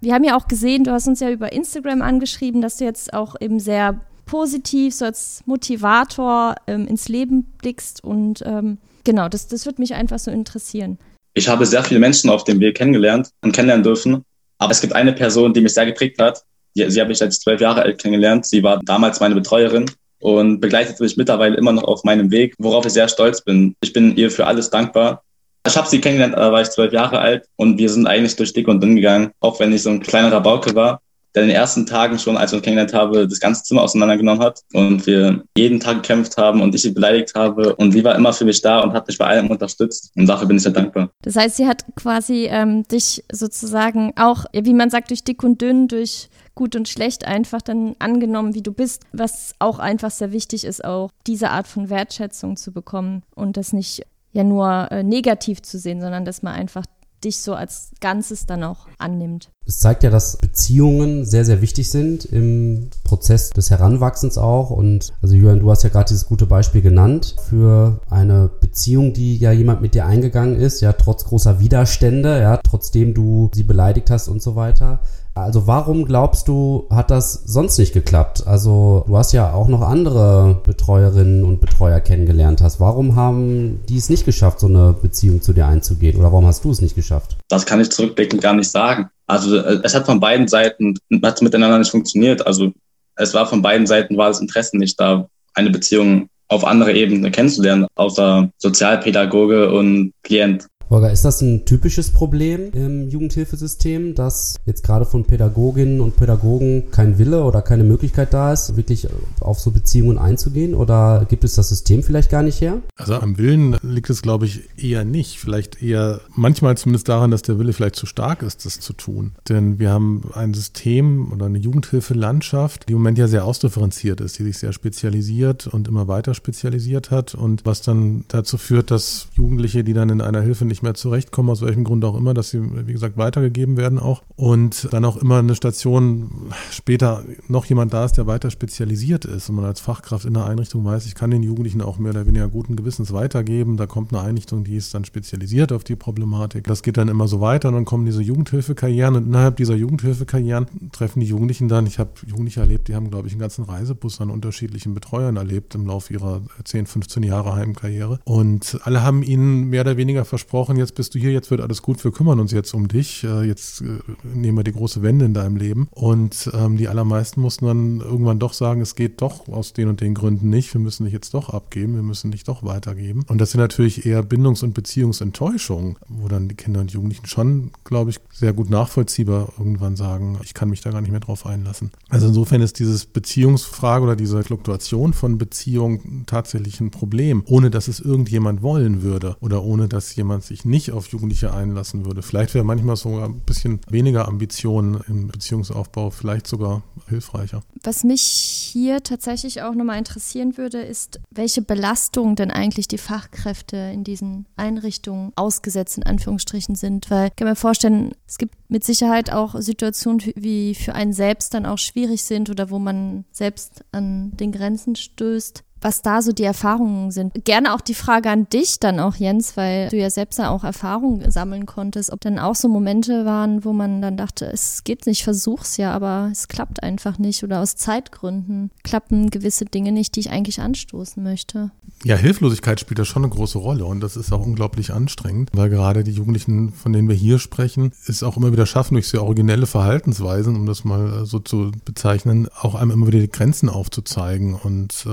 Wir 0.00 0.14
haben 0.14 0.24
ja 0.24 0.34
auch 0.34 0.48
gesehen, 0.48 0.84
du 0.84 0.92
hast 0.92 1.06
uns 1.08 1.20
ja 1.20 1.30
über 1.30 1.52
Instagram 1.52 2.00
angeschrieben, 2.00 2.62
dass 2.62 2.78
du 2.78 2.84
jetzt 2.84 3.12
auch 3.12 3.36
eben 3.38 3.60
sehr 3.60 4.00
positiv, 4.30 4.94
so 4.94 5.04
als 5.04 5.42
Motivator 5.44 6.54
ähm, 6.68 6.86
ins 6.86 7.08
Leben 7.08 7.42
blickst. 7.58 8.04
Und 8.04 8.42
ähm, 8.46 8.78
genau, 9.02 9.28
das, 9.28 9.48
das 9.48 9.66
würde 9.66 9.82
mich 9.82 9.94
einfach 9.94 10.20
so 10.20 10.30
interessieren. 10.30 10.98
Ich 11.34 11.48
habe 11.48 11.66
sehr 11.66 11.82
viele 11.82 11.98
Menschen 11.98 12.30
auf 12.30 12.44
dem 12.44 12.60
Weg 12.60 12.76
kennengelernt 12.76 13.30
und 13.42 13.52
kennenlernen 13.52 13.82
dürfen. 13.82 14.24
Aber 14.58 14.70
es 14.70 14.80
gibt 14.80 14.94
eine 14.94 15.12
Person, 15.12 15.52
die 15.52 15.60
mich 15.60 15.74
sehr 15.74 15.86
geprägt 15.86 16.20
hat. 16.20 16.44
Die, 16.76 16.88
sie 16.88 17.00
habe 17.00 17.10
ich 17.10 17.20
als 17.20 17.40
zwölf 17.40 17.60
Jahre 17.60 17.82
alt 17.82 18.00
kennengelernt. 18.00 18.46
Sie 18.46 18.62
war 18.62 18.78
damals 18.84 19.18
meine 19.18 19.34
Betreuerin 19.34 19.86
und 20.20 20.60
begleitet 20.60 21.00
mich 21.00 21.16
mittlerweile 21.16 21.56
immer 21.56 21.72
noch 21.72 21.84
auf 21.84 22.04
meinem 22.04 22.30
Weg, 22.30 22.54
worauf 22.58 22.86
ich 22.86 22.92
sehr 22.92 23.08
stolz 23.08 23.42
bin. 23.42 23.74
Ich 23.80 23.92
bin 23.92 24.16
ihr 24.16 24.30
für 24.30 24.46
alles 24.46 24.70
dankbar. 24.70 25.24
Ich 25.66 25.76
habe 25.76 25.88
sie 25.88 26.00
kennengelernt, 26.00 26.36
da 26.36 26.52
war 26.52 26.62
ich 26.62 26.70
zwölf 26.70 26.92
Jahre 26.92 27.18
alt 27.18 27.46
und 27.56 27.78
wir 27.78 27.90
sind 27.90 28.06
eigentlich 28.06 28.36
durch 28.36 28.52
dick 28.52 28.68
und 28.68 28.80
dünn 28.80 28.96
gegangen, 28.96 29.32
auch 29.40 29.58
wenn 29.60 29.72
ich 29.72 29.82
so 29.82 29.90
ein 29.90 30.00
kleinerer 30.00 30.40
Bauke 30.40 30.74
war. 30.74 31.02
Der 31.34 31.42
in 31.42 31.48
den 31.48 31.56
ersten 31.56 31.86
Tagen 31.86 32.18
schon, 32.18 32.36
als 32.36 32.50
ich 32.52 32.56
uns 32.56 32.64
kennengelernt 32.64 32.94
habe, 32.94 33.28
das 33.28 33.40
ganze 33.40 33.62
Zimmer 33.62 33.82
auseinandergenommen 33.82 34.42
hat 34.42 34.60
und 34.72 35.06
wir 35.06 35.42
jeden 35.56 35.80
Tag 35.80 36.02
gekämpft 36.02 36.36
haben 36.36 36.60
und 36.60 36.74
ich 36.74 36.82
sie 36.82 36.90
beleidigt 36.90 37.34
habe. 37.34 37.74
Und 37.76 37.92
sie 37.92 38.04
war 38.04 38.14
immer 38.14 38.32
für 38.32 38.44
mich 38.44 38.60
da 38.62 38.80
und 38.80 38.92
hat 38.92 39.06
mich 39.06 39.18
bei 39.18 39.26
allem 39.26 39.50
unterstützt. 39.50 40.12
Und 40.16 40.26
dafür 40.26 40.48
bin 40.48 40.56
ich 40.56 40.62
sehr 40.62 40.72
dankbar. 40.72 41.10
Das 41.22 41.36
heißt, 41.36 41.56
sie 41.56 41.66
hat 41.66 41.84
quasi 41.96 42.48
ähm, 42.50 42.82
dich 42.88 43.24
sozusagen 43.30 44.12
auch, 44.16 44.44
wie 44.52 44.74
man 44.74 44.90
sagt, 44.90 45.10
durch 45.10 45.24
dick 45.24 45.42
und 45.42 45.60
dünn, 45.60 45.88
durch 45.88 46.28
gut 46.54 46.76
und 46.76 46.88
schlecht 46.88 47.26
einfach 47.26 47.62
dann 47.62 47.96
angenommen, 48.00 48.54
wie 48.54 48.62
du 48.62 48.72
bist, 48.72 49.04
was 49.12 49.54
auch 49.60 49.78
einfach 49.78 50.10
sehr 50.10 50.32
wichtig 50.32 50.64
ist, 50.64 50.84
auch 50.84 51.10
diese 51.26 51.50
Art 51.50 51.66
von 51.66 51.88
Wertschätzung 51.88 52.56
zu 52.56 52.72
bekommen 52.72 53.22
und 53.34 53.56
das 53.56 53.72
nicht 53.72 54.02
ja 54.32 54.44
nur 54.44 54.88
äh, 54.90 55.02
negativ 55.02 55.62
zu 55.62 55.78
sehen, 55.78 56.00
sondern 56.00 56.24
dass 56.24 56.42
man 56.42 56.54
einfach 56.54 56.84
dich 57.24 57.38
so 57.38 57.54
als 57.54 57.92
Ganzes 58.00 58.46
dann 58.46 58.64
auch 58.64 58.88
annimmt. 58.98 59.50
Es 59.70 59.78
zeigt 59.78 60.02
ja, 60.02 60.10
dass 60.10 60.36
Beziehungen 60.36 61.24
sehr, 61.24 61.44
sehr 61.44 61.62
wichtig 61.62 61.92
sind 61.92 62.24
im 62.24 62.90
Prozess 63.04 63.50
des 63.50 63.70
Heranwachsens 63.70 64.36
auch. 64.36 64.70
Und 64.70 65.12
also 65.22 65.36
Julian, 65.36 65.60
du 65.60 65.70
hast 65.70 65.84
ja 65.84 65.90
gerade 65.90 66.08
dieses 66.08 66.26
gute 66.26 66.46
Beispiel 66.46 66.82
genannt 66.82 67.36
für 67.48 68.00
eine 68.10 68.50
Beziehung, 68.60 69.12
die 69.12 69.36
ja 69.36 69.52
jemand 69.52 69.80
mit 69.80 69.94
dir 69.94 70.06
eingegangen 70.06 70.56
ist, 70.56 70.80
ja, 70.80 70.92
trotz 70.92 71.24
großer 71.24 71.60
Widerstände, 71.60 72.40
ja, 72.40 72.56
trotzdem 72.56 73.14
du 73.14 73.48
sie 73.54 73.62
beleidigt 73.62 74.10
hast 74.10 74.26
und 74.26 74.42
so 74.42 74.56
weiter. 74.56 74.98
Also 75.34 75.68
warum 75.68 76.04
glaubst 76.04 76.48
du, 76.48 76.86
hat 76.90 77.12
das 77.12 77.32
sonst 77.46 77.78
nicht 77.78 77.92
geklappt? 77.92 78.46
Also 78.46 79.04
du 79.06 79.16
hast 79.16 79.32
ja 79.32 79.52
auch 79.52 79.68
noch 79.68 79.82
andere 79.82 80.60
Betreuerinnen 80.64 81.44
und 81.44 81.60
Betreuer 81.60 82.00
kennengelernt 82.00 82.60
hast. 82.60 82.80
Warum 82.80 83.14
haben 83.14 83.80
die 83.88 83.96
es 83.96 84.10
nicht 84.10 84.24
geschafft, 84.24 84.58
so 84.60 84.66
eine 84.66 84.92
Beziehung 85.00 85.40
zu 85.40 85.52
dir 85.52 85.66
einzugehen? 85.66 86.18
Oder 86.18 86.32
warum 86.32 86.46
hast 86.46 86.64
du 86.64 86.72
es 86.72 86.82
nicht 86.82 86.96
geschafft? 86.96 87.36
Das 87.48 87.64
kann 87.64 87.80
ich 87.80 87.90
zurückblickend 87.92 88.42
gar 88.42 88.54
nicht 88.54 88.70
sagen. 88.70 89.08
Also 89.30 89.56
äh, 89.58 89.80
es 89.82 89.94
hat 89.94 90.06
von 90.06 90.20
beiden 90.20 90.48
Seiten 90.48 90.98
hat 91.22 91.40
miteinander 91.40 91.78
nicht 91.78 91.90
funktioniert. 91.90 92.46
Also 92.46 92.72
es 93.16 93.32
war 93.34 93.46
von 93.46 93.62
beiden 93.62 93.86
Seiten 93.86 94.16
war 94.16 94.28
das 94.28 94.40
Interesse 94.40 94.76
nicht 94.76 94.98
da, 94.98 95.28
eine 95.54 95.70
Beziehung 95.70 96.28
auf 96.48 96.64
andere 96.64 96.92
Ebene 96.92 97.30
kennenzulernen, 97.30 97.86
außer 97.94 98.50
Sozialpädagoge 98.58 99.72
und 99.72 100.12
Klient. 100.22 100.66
Holger, 100.90 101.12
ist 101.12 101.24
das 101.24 101.40
ein 101.40 101.64
typisches 101.66 102.10
Problem 102.10 102.72
im 102.72 103.08
Jugendhilfesystem, 103.08 104.16
dass 104.16 104.56
jetzt 104.66 104.82
gerade 104.82 105.04
von 105.04 105.24
Pädagoginnen 105.24 106.00
und 106.00 106.16
Pädagogen 106.16 106.90
kein 106.90 107.16
Wille 107.16 107.44
oder 107.44 107.62
keine 107.62 107.84
Möglichkeit 107.84 108.34
da 108.34 108.52
ist, 108.52 108.76
wirklich 108.76 109.06
auf 109.38 109.60
so 109.60 109.70
Beziehungen 109.70 110.18
einzugehen? 110.18 110.74
Oder 110.74 111.26
gibt 111.28 111.44
es 111.44 111.54
das 111.54 111.68
System 111.68 112.02
vielleicht 112.02 112.28
gar 112.28 112.42
nicht 112.42 112.60
her? 112.60 112.78
Also 112.96 113.14
am 113.14 113.38
Willen 113.38 113.76
liegt 113.82 114.10
es, 114.10 114.20
glaube 114.20 114.46
ich, 114.46 114.62
eher 114.76 115.04
nicht. 115.04 115.38
Vielleicht 115.38 115.80
eher 115.80 116.22
manchmal 116.34 116.76
zumindest 116.76 117.08
daran, 117.08 117.30
dass 117.30 117.42
der 117.42 117.60
Wille 117.60 117.72
vielleicht 117.72 117.94
zu 117.94 118.06
stark 118.06 118.42
ist, 118.42 118.66
das 118.66 118.80
zu 118.80 118.92
tun. 118.92 119.30
Denn 119.48 119.78
wir 119.78 119.90
haben 119.90 120.22
ein 120.34 120.54
System 120.54 121.30
oder 121.32 121.46
eine 121.46 121.58
Jugendhilfelandschaft, 121.58 122.88
die 122.88 122.94
im 122.94 122.98
Moment 122.98 123.16
ja 123.16 123.28
sehr 123.28 123.44
ausdifferenziert 123.44 124.20
ist, 124.20 124.40
die 124.40 124.42
sich 124.42 124.58
sehr 124.58 124.72
spezialisiert 124.72 125.68
und 125.68 125.86
immer 125.86 126.08
weiter 126.08 126.34
spezialisiert 126.34 127.12
hat 127.12 127.36
und 127.36 127.64
was 127.64 127.80
dann 127.80 128.24
dazu 128.26 128.58
führt, 128.58 128.90
dass 128.90 129.28
Jugendliche, 129.34 129.84
die 129.84 129.92
dann 129.92 130.08
in 130.08 130.20
einer 130.20 130.40
Hilfe 130.40 130.64
nicht 130.64 130.79
nicht 130.80 130.82
mehr 130.82 130.94
zurechtkommen, 130.94 131.50
aus 131.50 131.60
welchem 131.60 131.84
Grund 131.84 132.04
auch 132.04 132.16
immer, 132.16 132.32
dass 132.32 132.50
sie, 132.50 132.60
wie 132.86 132.92
gesagt, 132.92 133.16
weitergegeben 133.18 133.76
werden 133.76 133.98
auch. 133.98 134.22
Und 134.36 134.88
dann 134.92 135.04
auch 135.04 135.16
immer 135.18 135.38
eine 135.38 135.54
Station 135.54 136.52
später 136.70 137.22
noch 137.48 137.66
jemand 137.66 137.92
da 137.92 138.04
ist, 138.04 138.16
der 138.16 138.26
weiter 138.26 138.50
spezialisiert 138.50 139.26
ist 139.26 139.50
und 139.50 139.56
man 139.56 139.66
als 139.66 139.80
Fachkraft 139.80 140.24
in 140.24 140.34
der 140.34 140.46
Einrichtung 140.46 140.84
weiß, 140.84 141.06
ich 141.06 141.14
kann 141.14 141.30
den 141.30 141.42
Jugendlichen 141.42 141.82
auch 141.82 141.98
mehr 141.98 142.12
oder 142.12 142.26
weniger 142.26 142.48
guten 142.48 142.76
Gewissens 142.76 143.12
weitergeben. 143.12 143.76
Da 143.76 143.86
kommt 143.86 144.12
eine 144.12 144.22
Einrichtung, 144.22 144.64
die 144.64 144.76
ist 144.76 144.94
dann 144.94 145.04
spezialisiert 145.04 145.72
auf 145.72 145.84
die 145.84 145.96
Problematik. 145.96 146.64
Das 146.64 146.82
geht 146.82 146.96
dann 146.96 147.08
immer 147.08 147.28
so 147.28 147.40
weiter 147.40 147.68
und 147.68 147.74
dann 147.74 147.84
kommen 147.84 148.06
diese 148.06 148.22
Jugendhilfekarrieren 148.22 149.16
und 149.16 149.26
innerhalb 149.26 149.56
dieser 149.56 149.74
Jugendhilfekarrieren 149.74 150.66
treffen 150.92 151.20
die 151.20 151.26
Jugendlichen 151.26 151.68
dann, 151.68 151.86
ich 151.86 151.98
habe 151.98 152.10
Jugendliche 152.26 152.60
erlebt, 152.60 152.88
die 152.88 152.94
haben, 152.94 153.10
glaube 153.10 153.28
ich, 153.28 153.34
einen 153.34 153.40
ganzen 153.40 153.64
Reisebus 153.64 154.20
an 154.20 154.30
unterschiedlichen 154.30 154.94
Betreuern 154.94 155.36
erlebt 155.36 155.74
im 155.74 155.86
Laufe 155.86 156.12
ihrer 156.12 156.40
10, 156.64 156.86
15 156.86 157.22
Jahre 157.22 157.54
Heimkarriere. 157.54 158.20
Und 158.24 158.78
alle 158.84 159.02
haben 159.02 159.22
ihnen 159.22 159.64
mehr 159.64 159.82
oder 159.82 159.96
weniger 159.96 160.24
versprochen, 160.24 160.69
versprochen, 160.70 160.76
jetzt 160.76 160.94
bist 160.94 161.14
du 161.14 161.18
hier, 161.18 161.32
jetzt 161.32 161.50
wird 161.50 161.60
alles 161.60 161.82
gut, 161.82 162.02
wir 162.04 162.12
kümmern 162.12 162.40
uns 162.40 162.52
jetzt 162.52 162.74
um 162.74 162.86
dich, 162.88 163.24
äh, 163.24 163.42
jetzt 163.42 163.80
äh, 163.82 163.98
nehmen 164.22 164.56
wir 164.56 164.64
die 164.64 164.72
große 164.72 165.02
Wende 165.02 165.24
in 165.24 165.34
deinem 165.34 165.56
Leben. 165.56 165.88
Und 165.90 166.50
ähm, 166.54 166.76
die 166.76 166.88
allermeisten 166.88 167.40
mussten 167.40 167.66
dann 167.66 168.00
irgendwann 168.00 168.38
doch 168.38 168.52
sagen, 168.52 168.80
es 168.80 168.94
geht 168.94 169.20
doch 169.20 169.48
aus 169.48 169.72
den 169.72 169.88
und 169.88 170.00
den 170.00 170.14
Gründen 170.14 170.48
nicht, 170.48 170.72
wir 170.74 170.80
müssen 170.80 171.04
dich 171.04 171.12
jetzt 171.12 171.34
doch 171.34 171.50
abgeben, 171.50 171.94
wir 171.94 172.02
müssen 172.02 172.30
dich 172.30 172.44
doch 172.44 172.62
weitergeben. 172.62 173.24
Und 173.28 173.40
das 173.40 173.50
sind 173.50 173.60
natürlich 173.60 174.06
eher 174.06 174.22
Bindungs- 174.22 174.62
und 174.62 174.74
Beziehungsenttäuschungen, 174.74 175.96
wo 176.08 176.28
dann 176.28 176.48
die 176.48 176.54
Kinder 176.54 176.80
und 176.80 176.92
Jugendlichen 176.92 177.26
schon, 177.26 177.70
glaube 177.84 178.10
ich, 178.10 178.18
sehr 178.32 178.52
gut 178.52 178.70
nachvollziehbar 178.70 179.52
irgendwann 179.58 179.96
sagen, 179.96 180.38
ich 180.44 180.54
kann 180.54 180.70
mich 180.70 180.80
da 180.80 180.90
gar 180.90 181.00
nicht 181.00 181.10
mehr 181.10 181.20
drauf 181.20 181.46
einlassen. 181.46 181.90
Also 182.08 182.28
insofern 182.28 182.62
ist 182.62 182.78
dieses 182.78 183.06
Beziehungsfrage 183.06 184.04
oder 184.04 184.16
diese 184.16 184.42
Fluktuation 184.42 185.12
von 185.12 185.38
Beziehung 185.38 186.24
tatsächlich 186.26 186.80
ein 186.80 186.90
Problem, 186.90 187.42
ohne 187.46 187.70
dass 187.70 187.88
es 187.88 188.00
irgendjemand 188.00 188.62
wollen 188.62 189.02
würde 189.02 189.36
oder 189.40 189.62
ohne 189.62 189.88
dass 189.88 190.14
jemand 190.14 190.44
sich 190.44 190.59
nicht 190.64 190.92
auf 190.92 191.08
Jugendliche 191.08 191.52
einlassen 191.52 192.04
würde. 192.04 192.22
Vielleicht 192.22 192.54
wäre 192.54 192.64
manchmal 192.64 192.96
sogar 192.96 193.26
ein 193.26 193.40
bisschen 193.40 193.80
weniger 193.88 194.28
Ambitionen 194.28 195.00
im 195.08 195.28
Beziehungsaufbau 195.28 196.10
vielleicht 196.10 196.46
sogar 196.46 196.82
hilfreicher. 197.08 197.62
Was 197.82 198.04
mich 198.04 198.22
hier 198.22 199.02
tatsächlich 199.02 199.62
auch 199.62 199.74
nochmal 199.74 199.98
interessieren 199.98 200.56
würde, 200.56 200.80
ist, 200.80 201.20
welche 201.30 201.62
Belastung 201.62 202.36
denn 202.36 202.50
eigentlich 202.50 202.88
die 202.88 202.98
Fachkräfte 202.98 203.76
in 203.76 204.04
diesen 204.04 204.46
Einrichtungen 204.56 205.32
ausgesetzt 205.36 205.96
in 205.96 206.04
Anführungsstrichen 206.04 206.74
sind. 206.74 207.10
Weil 207.10 207.28
ich 207.28 207.36
kann 207.36 207.48
mir 207.48 207.56
vorstellen, 207.56 208.12
es 208.26 208.38
gibt 208.38 208.54
mit 208.68 208.84
Sicherheit 208.84 209.32
auch 209.32 209.60
Situationen, 209.60 210.22
wie 210.36 210.74
für 210.74 210.94
einen 210.94 211.12
selbst 211.12 211.54
dann 211.54 211.66
auch 211.66 211.78
schwierig 211.78 212.22
sind 212.24 212.50
oder 212.50 212.70
wo 212.70 212.78
man 212.78 213.24
selbst 213.32 213.84
an 213.92 214.36
den 214.36 214.52
Grenzen 214.52 214.96
stößt 214.96 215.64
was 215.80 216.02
da 216.02 216.22
so 216.22 216.32
die 216.32 216.44
Erfahrungen 216.44 217.10
sind. 217.10 217.44
Gerne 217.44 217.74
auch 217.74 217.80
die 217.80 217.94
Frage 217.94 218.30
an 218.30 218.48
dich 218.48 218.80
dann 218.80 219.00
auch, 219.00 219.16
Jens, 219.16 219.56
weil 219.56 219.88
du 219.88 219.96
ja 219.96 220.10
selbst 220.10 220.40
auch 220.40 220.64
Erfahrungen 220.64 221.30
sammeln 221.30 221.66
konntest, 221.66 222.12
ob 222.12 222.20
dann 222.20 222.38
auch 222.38 222.54
so 222.54 222.68
Momente 222.68 223.24
waren, 223.24 223.64
wo 223.64 223.72
man 223.72 224.02
dann 224.02 224.16
dachte, 224.16 224.46
es 224.46 224.84
geht 224.84 225.06
nicht, 225.06 225.24
versuch's 225.24 225.76
ja, 225.76 225.92
aber 225.92 226.28
es 226.32 226.48
klappt 226.48 226.82
einfach 226.82 227.18
nicht 227.18 227.42
oder 227.44 227.60
aus 227.60 227.76
Zeitgründen 227.76 228.70
klappen 228.82 229.30
gewisse 229.30 229.64
Dinge 229.64 229.92
nicht, 229.92 230.16
die 230.16 230.20
ich 230.20 230.30
eigentlich 230.30 230.60
anstoßen 230.60 231.22
möchte. 231.22 231.70
Ja, 232.04 232.16
Hilflosigkeit 232.16 232.80
spielt 232.80 232.98
da 232.98 233.04
schon 233.04 233.24
eine 233.24 233.32
große 233.32 233.58
Rolle 233.58 233.84
und 233.84 234.00
das 234.00 234.16
ist 234.16 234.32
auch 234.32 234.44
unglaublich 234.44 234.92
anstrengend, 234.92 235.50
weil 235.52 235.68
gerade 235.68 236.02
die 236.02 236.12
Jugendlichen, 236.12 236.72
von 236.72 236.92
denen 236.92 237.08
wir 237.08 237.16
hier 237.16 237.38
sprechen, 237.38 237.92
es 238.06 238.22
auch 238.22 238.36
immer 238.36 238.52
wieder 238.52 238.64
schaffen, 238.64 238.94
durch 238.94 239.08
sehr 239.08 239.22
originelle 239.22 239.66
Verhaltensweisen, 239.66 240.56
um 240.56 240.64
das 240.64 240.84
mal 240.84 241.26
so 241.26 241.40
zu 241.40 241.72
bezeichnen, 241.84 242.48
auch 242.58 242.74
einem 242.74 242.92
immer 242.92 243.06
wieder 243.06 243.18
die 243.18 243.30
Grenzen 243.30 243.68
aufzuzeigen 243.68 244.54
und 244.54 245.04
äh, 245.06 245.10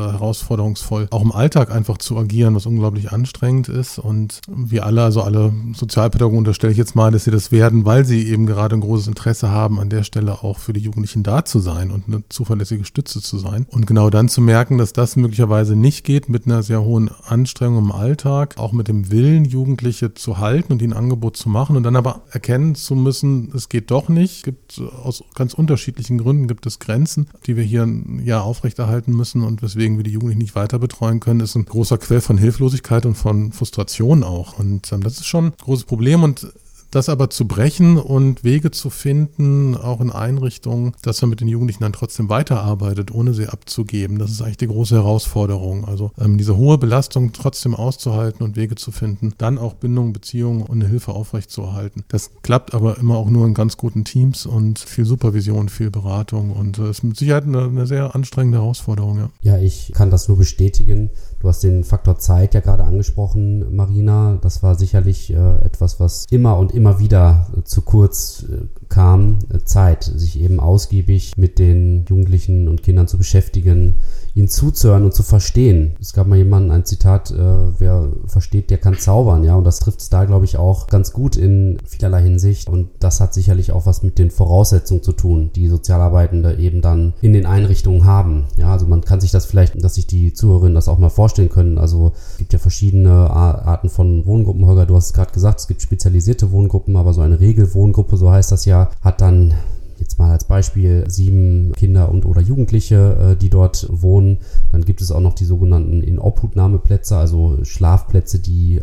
herausforderungsvoll 0.58 1.08
auch 1.12 1.22
im 1.22 1.32
Alltag 1.32 1.72
einfach 1.72 1.98
zu 1.98 2.17
agieren, 2.17 2.56
was 2.56 2.65
unglaublich 2.65 3.12
anstrengend 3.12 3.70
ist 3.70 4.00
und 4.00 4.41
wir 4.48 4.86
alle, 4.86 5.04
also 5.04 5.22
alle 5.22 5.54
Sozialpädagogen 5.74 6.39
unterstelle 6.39 6.72
ich 6.72 6.78
jetzt 6.78 6.96
mal, 6.96 7.12
dass 7.12 7.24
sie 7.24 7.32
das 7.32 7.52
werden, 7.52 7.86
weil 7.86 8.06
sie 8.06 8.28
eben 8.28 8.46
gerade 8.46 8.76
ein 8.76 8.82
großes 8.82 9.08
Interesse 9.08 9.50
haben, 9.50 9.80
an 9.80 9.89
der 9.89 10.04
Stelle 10.04 10.43
auch 10.43 10.60
für 10.60 10.74
die 10.74 10.80
Jugendlichen 10.80 11.24
da 11.24 11.46
zu 11.46 11.60
sein 11.60 11.91
und 11.91 12.08
eine 12.08 12.24
zuverlässige 12.30 12.86
Stütze 12.86 13.22
zu 13.22 13.38
sein 13.38 13.65
und 13.70 13.88
genau 13.88 14.10
dann 14.10 14.30
zu 14.30 14.41
merken, 14.41 14.78
dass 14.78 14.93
das 14.93 15.15
möglicherweise 15.15 15.76
nicht 15.76 16.04
geht 16.04 16.30
mit 16.30 16.46
einer 16.46 16.63
sehr 16.63 16.84
hohen 16.84 17.10
Anstrengungen 17.26 17.86
im 17.86 17.91
Alltag, 17.91 18.56
auch 18.58 18.72
mit 18.72 18.88
dem 18.88 19.12
Willen, 19.12 19.46
Jugendliche 19.46 20.13
zu 20.13 20.39
halten 20.39 20.74
und 20.74 20.82
ihnen 20.82 20.93
ein 20.93 20.98
Angebot 20.98 21.38
zu 21.38 21.50
machen 21.50 21.78
und 21.78 21.84
dann 21.84 21.96
aber 21.96 22.24
erkennen 22.32 22.76
zu 22.76 22.96
müssen, 22.96 23.52
es 23.56 23.70
geht 23.70 23.91
doch 23.91 24.10
nicht. 24.10 24.38
Es 24.38 24.43
gibt 24.43 24.82
aus 25.04 25.24
ganz 25.36 25.54
unterschiedlichen 25.54 26.17
Gründen 26.17 26.48
gibt 26.48 26.65
es 26.65 26.80
Grenzen, 26.80 27.28
die 27.46 27.56
wir 27.56 27.63
hier 27.63 27.88
ja 28.24 28.41
aufrechterhalten 28.41 29.15
müssen 29.15 29.43
und 29.43 29.62
weswegen 29.62 29.98
wir 29.98 30.04
die 30.04 30.12
Jugendlichen 30.12 30.41
nicht 30.48 30.56
weiter 30.56 30.80
betreuen 30.80 31.20
können, 31.20 31.42
ist 31.42 31.56
ein 31.56 31.66
großer 31.66 31.98
Quell 31.98 32.22
von 32.22 32.38
Hilflosigkeit 32.38 33.06
und 33.06 33.16
von 33.16 33.52
Frustration 33.52 34.24
auch. 34.24 34.58
Und 34.58 34.92
ähm, 34.94 35.04
das 35.04 35.18
ist 35.18 35.26
schon 35.26 35.48
ein 35.48 35.54
großes 35.62 35.84
Problem 35.86 36.24
und 36.24 36.48
das 36.91 37.10
aber 37.10 37.30
zu 37.30 37.47
brechen 37.47 37.97
und 37.97 38.43
Wege 38.43 38.71
zu 38.71 38.89
finden, 38.89 39.76
auch 39.76 40.02
in 40.02 40.12
Einrichtungen, 40.12 40.93
dass 41.02 41.21
man 41.21 41.30
mit 41.30 41.41
den 41.41 41.47
Jugendlichen 41.47 41.84
dann 41.84 41.93
trotzdem 41.93 42.30
weiterarbeitet, 42.30 43.12
ohne 43.12 43.34
sie 43.34 43.47
abzugeben, 43.47 44.19
das 44.19 44.32
ist 44.32 44.41
eigentlich 44.41 44.58
die 44.58 44.67
große 44.67 44.95
Herausforderung. 44.95 45.86
Also 45.86 46.12
ähm, 46.19 46.38
diese 46.38 46.58
hohe 46.58 46.78
Belastung 46.78 47.32
trotzdem 47.34 47.76
auszuhalten 47.76 48.43
und 48.43 48.56
Wege 48.56 48.76
zu 48.76 48.91
finden, 48.91 49.34
dann 49.38 49.58
auch 49.58 49.73
Bindungen, 49.73 50.13
Beziehungen 50.13 50.62
und 50.62 50.82
eine 50.82 50.88
Hilfe 50.88 51.13
aufrechtzuerhalten. 51.13 52.04
Das 52.08 52.32
klappt 52.41 52.73
aber 52.73 52.97
immer 52.97 53.17
auch 53.17 53.30
nur 53.30 53.45
in 53.45 53.54
ganz 53.54 53.78
guten 53.78 54.06
Teams 54.06 54.45
und 54.45 54.80
viel 54.80 55.06
Supervision, 55.06 55.69
viel 55.69 55.91
Beratung 55.91 56.52
und 56.52 56.80
äh, 56.80 56.89
ist 56.89 57.04
mit 57.04 57.17
Sicherheit 57.17 57.43
eine, 57.43 57.63
eine 57.63 57.88
sehr 57.88 58.15
anstrengende 58.15 58.60
Herausforderung. 58.60 59.17
Ja. 59.17 59.30
ja, 59.41 59.58
ich 59.58 59.91
kann 59.93 60.10
das 60.10 60.28
nur 60.28 60.38
bestätigen. 60.38 61.10
Du 61.39 61.47
hast 61.47 61.63
den 61.63 61.84
Faktor 61.84 62.17
Zeit 62.17 62.54
ja 62.56 62.62
gerade 62.62 62.84
angesprochen, 62.84 63.76
Marina. 63.76 64.39
Das 64.41 64.63
war 64.63 64.76
sicherlich 64.76 65.32
äh, 65.32 65.58
etwas, 65.63 66.00
was 66.00 66.26
immer 66.32 66.58
und 66.58 66.73
immer 66.73 67.00
wieder 67.00 67.47
äh, 67.56 67.63
zu 67.63 67.82
kurz 67.82 68.43
äh, 68.50 68.65
kam, 68.89 69.39
äh, 69.54 69.60
Zeit, 69.63 70.04
sich 70.04 70.39
eben 70.39 70.60
ausgiebig 70.60 71.34
mit 71.38 71.60
den 71.60 72.06
Jugendlichen 72.10 72.67
und 72.67 72.84
Kindern 72.84 73.08
zu 73.08 73.17
beschäftigen, 73.17 73.95
ihnen 74.38 74.47
zuzuhören 74.47 75.04
und 75.04 75.15
zu 75.15 75.23
verstehen. 75.23 75.95
Es 76.00 76.13
gab 76.13 76.28
mal 76.28 76.38
jemanden, 76.38 76.69
ein 76.69 76.86
Zitat, 76.86 77.32
äh, 77.32 77.36
wer 77.80 78.10
versteht, 78.28 78.69
der 78.69 78.78
kann 78.78 78.97
zaubern, 78.97 79.43
ja, 79.43 79.56
und 79.56 79.63
das 79.63 79.80
trifft 79.80 80.00
es 80.00 80.10
da, 80.10 80.26
glaube 80.26 80.45
ich, 80.45 80.58
auch 80.58 80.86
ganz 80.88 81.12
gut 81.12 81.36
in 81.36 81.80
vielerlei 81.86 82.21
Hinsicht. 82.21 82.69
Und 82.69 82.89
das 83.00 83.19
hat 83.19 83.34
sicherlich 83.34 83.71
auch 83.71 83.88
was 83.88 84.04
mit 84.04 84.19
den 84.19 84.30
Voraussetzungen 84.30 85.02
zu 85.02 85.12
tun, 85.12 85.50
die 85.56 85.67
Sozialarbeitende 85.67 86.56
eben 86.60 86.82
dann 86.82 87.13
in 87.21 87.34
den 87.34 87.47
Einrichtungen 87.47 88.06
haben. 88.06 88.45
Ja, 88.58 88.71
also 88.71 88.86
man 88.86 89.02
kann 89.02 89.21
sich 89.21 89.32
das 89.32 89.47
vielleicht, 89.47 89.84
dass 89.84 89.95
sich 89.95 90.06
die 90.06 90.34
Zuhörerinnen 90.34 90.76
das 90.76 90.88
auch 90.88 91.00
mal 91.00 91.10
vorstellen 91.10 91.50
können. 91.50 91.80
Also 91.80 92.12
es 92.34 92.38
gibt 92.38 92.54
ja 92.54 92.60
verschiedene 92.60 93.12
Arten 93.12 93.89
von 93.89 94.26
Wohngruppen. 94.28 94.67
Holger, 94.67 94.86
du 94.86 94.95
hast 94.95 95.08
es 95.08 95.13
gerade 95.13 95.32
gesagt, 95.32 95.62
es 95.62 95.67
gibt 95.67 95.82
spezialisierte 95.82 96.52
Wohngruppen, 96.52 96.95
aber 96.95 97.13
so 97.13 97.21
eine 97.21 97.39
Regelwohngruppe, 97.39 98.17
so 98.17 98.30
heißt 98.30 98.52
das 98.52 98.65
ja, 98.65 98.77
hat 99.02 99.22
dann 99.22 99.54
jetzt 100.00 100.20
mal 100.20 100.32
als 100.32 100.46
Beispiel 100.46 101.06
sieben 101.08 101.72
Kinder 101.74 102.10
und 102.10 102.26
oder 102.26 102.42
Jugendliche, 102.42 103.32
äh, 103.32 103.36
die 103.36 103.50
dort 103.50 103.88
wohnen. 103.90 104.38
Dann 104.72 104.86
gibt 104.86 105.02
es 105.02 105.12
auch 105.12 105.22
noch 105.22 105.34
die 105.34 105.46
sogenannten 105.46 106.04
Inobhutnahmeplätze, 106.04 107.18
also 107.18 107.58
Schlafplätze, 107.63 108.40
die 108.40 108.82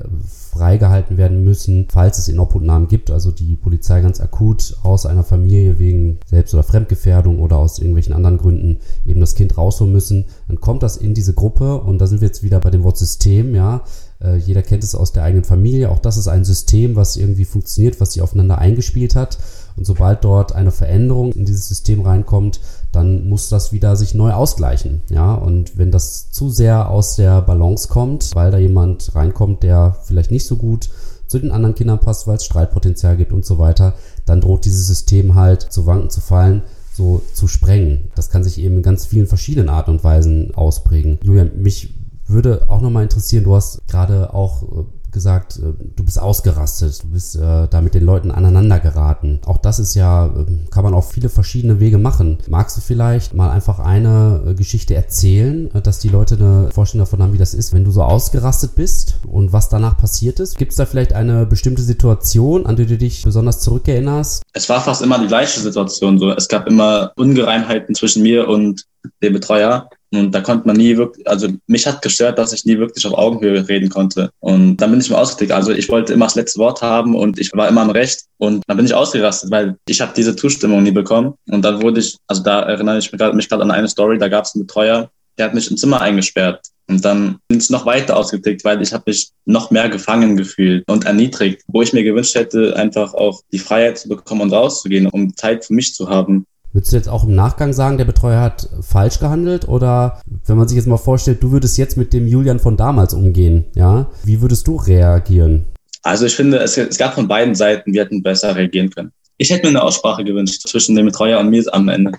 freigehalten 0.55 1.17
werden 1.17 1.45
müssen, 1.45 1.89
falls 1.91 2.19
es 2.19 2.29
Inobhutnahmen 2.29 2.89
gibt, 2.89 3.11
also 3.11 3.31
die 3.33 3.57
Polizei 3.57 4.01
ganz 4.01 4.21
akut 4.21 4.77
aus 4.83 5.05
einer 5.07 5.25
Familie 5.25 5.79
wegen 5.79 6.19
Selbst- 6.27 6.55
oder 6.55 6.63
Fremdgefährdung 6.63 7.41
oder 7.41 7.59
aus 7.59 7.79
irgendwelchen 7.79 8.13
anderen 8.13 8.39
Gründen 8.39 8.79
eben 9.05 9.21
das 9.21 9.35
Kind 9.35 9.57
rausholen 9.59 9.93
müssen. 9.93 10.27
Dann 10.49 10.61
kommt 10.61 10.83
das 10.83 10.97
in 10.97 11.15
diese 11.15 11.35
Gruppe 11.35 11.81
und 11.81 11.99
da 11.99 12.07
sind 12.07 12.21
wir 12.21 12.29
jetzt 12.29 12.43
wieder 12.43 12.61
bei 12.61 12.71
dem 12.71 12.85
Wort 12.85 12.99
System, 12.99 13.55
ja. 13.55 13.83
Äh, 14.21 14.37
jeder 14.37 14.63
kennt 14.63 14.85
es 14.85 14.95
aus 14.95 15.13
der 15.13 15.23
eigenen 15.23 15.45
Familie. 15.45 15.91
Auch 15.91 15.99
das 15.99 16.17
ist 16.17 16.29
ein 16.29 16.45
System, 16.45 16.97
was 16.97 17.17
irgendwie 17.17 17.45
funktioniert, 17.45 18.01
was 18.01 18.13
sich 18.13 18.23
aufeinander 18.23 18.59
eingespielt 18.59 19.15
hat. 19.15 19.39
Und 19.77 19.85
sobald 19.85 20.25
dort 20.25 20.55
eine 20.55 20.71
Veränderung 20.71 21.33
in 21.33 21.45
dieses 21.45 21.69
System 21.69 22.01
reinkommt, 22.01 22.61
dann 22.93 23.29
muss 23.29 23.49
das 23.49 23.73
wieder 23.73 23.97
sich 23.97 24.15
neu 24.15 24.33
ausgleichen. 24.33 25.03
Ja, 25.11 25.35
und 25.35 25.77
wenn 25.77 25.91
das 25.91 26.31
zu 26.31 26.49
sehr 26.51 26.89
aus 26.89 27.17
der 27.17 27.43
Balance 27.43 27.89
kommt, 27.89 28.31
weil 28.35 28.51
da 28.51 28.59
jemand 28.59 29.15
reinkommt, 29.15 29.63
der 29.63 29.97
vielleicht 30.05 30.31
nicht 30.31 30.47
so 30.47 30.57
gut 30.57 30.91
zu 31.27 31.39
den 31.39 31.51
anderen 31.51 31.75
Kindern 31.75 31.99
passt, 31.99 32.27
weil 32.27 32.37
es 32.37 32.45
Streitpotenzial 32.45 33.17
gibt 33.17 33.33
und 33.33 33.45
so 33.45 33.59
weiter, 33.59 33.95
dann 34.27 34.41
droht 34.41 34.65
dieses 34.65 34.87
System 34.87 35.35
halt 35.35 35.63
zu 35.63 35.87
wanken, 35.87 36.11
zu 36.11 36.21
fallen, 36.21 36.63
so 36.93 37.23
zu 37.33 37.49
sprengen. 37.49 38.11
Das 38.15 38.31
kann 38.31 38.45
sich 38.45 38.59
eben 38.59 38.77
in 38.77 38.83
ganz 38.83 39.07
vielen 39.07 39.27
verschiedenen 39.27 39.69
Arten 39.69 39.91
und 39.91 40.05
Weisen 40.05 40.55
ausprägen. 40.55 41.19
Julian, 41.23 41.51
mich 41.57 41.93
würde 42.27 42.67
auch 42.69 42.81
nochmal 42.81 43.03
interessieren, 43.03 43.45
du 43.45 43.55
hast 43.55 43.87
gerade 43.89 44.33
auch 44.33 44.63
äh, 44.63 44.85
gesagt, 45.15 45.57
äh, 45.57 45.73
du 45.97 46.05
bist 46.05 46.21
ausgerastet, 46.21 47.03
du 47.03 47.09
bist 47.09 47.37
äh, 47.37 47.69
da 47.69 47.81
mit 47.81 47.95
den 47.95 48.05
Leuten 48.05 48.31
aneinander 48.31 48.81
geraten. 48.81 49.41
Auch 49.47 49.57
das 49.57 49.79
ist 49.79 49.95
ja, 49.95 50.27
äh, 50.27 50.45
kann 50.71 50.85
man 50.85 50.93
auf 50.93 51.11
viele 51.11 51.31
verschiedene 51.31 51.81
Wege 51.81 51.97
machen. 51.97 52.39
Magst 52.49 52.77
du 52.77 52.83
vielleicht 52.83 53.33
mal 53.33 53.51
einfach 53.51 53.79
eine 53.79 54.43
äh, 54.47 54.55
Geschichte 54.55 54.95
erzählen, 54.95 55.75
äh, 55.75 55.81
dass 55.81 56.01
die 56.01 56.11
Leute 56.11 56.35
eine 56.35 56.71
Vorstellung 56.73 57.07
davon 57.07 57.23
haben, 57.23 57.33
wie 57.33 57.39
das 57.39 57.55
ist, 57.55 57.73
wenn 57.73 57.85
du 57.85 57.91
so 57.91 58.03
ausgerastet 58.03 58.75
bist 58.75 59.21
und 59.27 59.55
was 59.55 59.71
danach 59.71 59.97
passiert 59.97 60.41
ist? 60.41 60.59
Gibt 60.59 60.73
es 60.73 60.77
da 60.77 60.85
vielleicht 60.85 61.15
eine 61.15 61.47
bestimmte 61.47 61.83
Situation, 61.83 62.67
an 62.67 62.77
die 62.77 62.87
du 62.87 62.99
dich 62.99 63.23
besonders 63.23 63.61
zurückerinnerst? 63.61 64.43
Es 64.53 64.69
war 64.69 64.81
fast 64.81 65.01
immer 65.01 65.19
die 65.19 65.29
gleiche 65.29 65.61
Situation 65.61 66.19
so. 66.19 66.31
Es 66.31 66.49
gab 66.49 66.67
immer 66.67 67.13
Ungereimheiten 67.17 67.95
zwischen 67.95 68.23
mir 68.23 68.49
und 68.49 68.85
dem 69.23 69.33
Betreuer. 69.33 69.89
Und 70.17 70.33
da 70.33 70.41
konnte 70.41 70.67
man 70.67 70.77
nie 70.77 70.97
wirklich, 70.97 71.27
also 71.29 71.49
mich 71.67 71.87
hat 71.87 72.03
gestört, 72.03 72.39
dass 72.39 72.53
ich 72.53 72.65
nie 72.65 72.79
wirklich 72.79 73.07
auf 73.07 73.15
Augenhöhe 73.15 73.69
reden 73.69 73.89
konnte. 73.89 74.31
Und 74.41 74.77
dann 74.77 74.91
bin 74.91 75.01
ich 75.01 75.11
mir 75.11 75.19
ausgetickt. 75.19 75.53
Also 75.53 75.73
ich 75.73 75.89
wollte 75.89 76.13
immer 76.13 76.27
das 76.27 76.35
letzte 76.35 76.59
Wort 76.59 76.83
haben 76.83 77.15
und 77.15 77.39
ich 77.39 77.53
war 77.53 77.69
immer 77.69 77.83
am 77.83 77.91
Recht. 77.91 78.25
Und 78.39 78.63
dann 78.67 78.77
bin 78.77 78.87
ich 78.87 78.95
ausgerastet, 78.95 79.51
weil 79.51 79.77
ich 79.89 80.01
habe 80.01 80.13
diese 80.17 80.37
Zustimmung 80.37 80.83
nie 80.83 80.91
bekommen. 80.91 81.35
Und 81.49 81.65
dann 81.65 81.83
wurde 81.83 82.01
ich, 82.01 82.17
also 82.27 82.43
da 82.43 82.61
erinnere 82.61 82.99
ich 82.99 83.13
mich 83.13 83.49
gerade 83.49 83.63
an 83.63 83.71
eine 83.71 83.89
Story, 83.89 84.19
da 84.19 84.29
gab 84.29 84.45
es 84.45 84.55
einen 84.55 84.67
Betreuer, 84.67 85.11
der 85.39 85.47
hat 85.47 85.55
mich 85.55 85.71
im 85.71 85.77
Zimmer 85.77 86.01
eingesperrt. 86.01 86.61
Und 86.87 87.05
dann 87.05 87.39
bin 87.49 87.59
ich 87.59 87.71
noch 87.71 87.87
weiter 87.87 88.17
ausgetickt, 88.17 88.65
weil 88.65 88.83
ich 88.83 88.93
habe 88.93 89.05
mich 89.07 89.31
noch 89.47 89.71
mehr 89.71 89.89
gefangen 89.89 90.37
gefühlt 90.37 90.85
und 90.87 91.07
erniedrigt, 91.07 91.63
wo 91.67 91.81
ich 91.81 91.93
mir 91.93 92.05
gewünscht 92.05 92.35
hätte, 92.35 92.77
einfach 92.77 93.15
auch 93.15 93.41
die 93.53 93.59
Freiheit 93.59 93.99
zu 93.99 94.09
bekommen 94.09 94.43
und 94.43 94.53
rauszugehen, 94.53 95.07
um 95.07 95.35
Zeit 95.35 95.65
für 95.65 95.73
mich 95.73 95.95
zu 95.95 96.11
haben. 96.11 96.47
Würdest 96.75 96.93
du 96.93 96.97
jetzt 96.97 97.09
auch 97.09 97.23
im 97.23 97.37
Nachgang 97.37 97.73
sagen, 97.73 97.99
der 97.99 98.05
Betreuer 98.05 98.41
hat 98.41 98.69
falsch 98.81 99.21
gehandelt? 99.21 99.69
Oder 99.69 100.21
wenn 100.45 100.57
man 100.57 100.67
sich 100.67 100.77
jetzt 100.77 100.89
mal 100.89 100.97
vorstellt, 100.97 101.41
du 101.41 101.53
würdest 101.53 101.79
jetzt 101.79 101.97
mit 101.97 102.13
dem 102.13 102.27
Julian 102.27 102.59
von 102.59 102.77
damals 102.77 103.15
umgehen, 103.15 103.67
ja? 103.77 104.11
Wie 104.25 104.41
würdest 104.41 104.67
du 104.67 104.75
reagieren? 104.75 105.67
Also 106.03 106.27
ich 106.27 106.35
finde, 106.35 106.59
es, 106.59 106.77
es 106.77 106.99
gab 106.99 107.15
von 107.15 107.29
beiden 107.29 107.55
Seiten, 107.55 107.93
wir 107.93 108.03
hätten 108.03 108.25
besser 108.25 108.57
reagieren 108.57 108.91
können. 108.91 109.13
Ich 109.39 109.51
hätte 109.51 109.63
mir 109.63 109.69
eine 109.69 109.83
Aussprache 109.85 110.25
gewünscht 110.25 110.67
zwischen 110.67 110.97
dem 110.97 111.07
Betreuer 111.07 111.39
und 111.39 111.49
mir 111.49 111.63
am 111.73 111.89
Ende. 111.89 112.11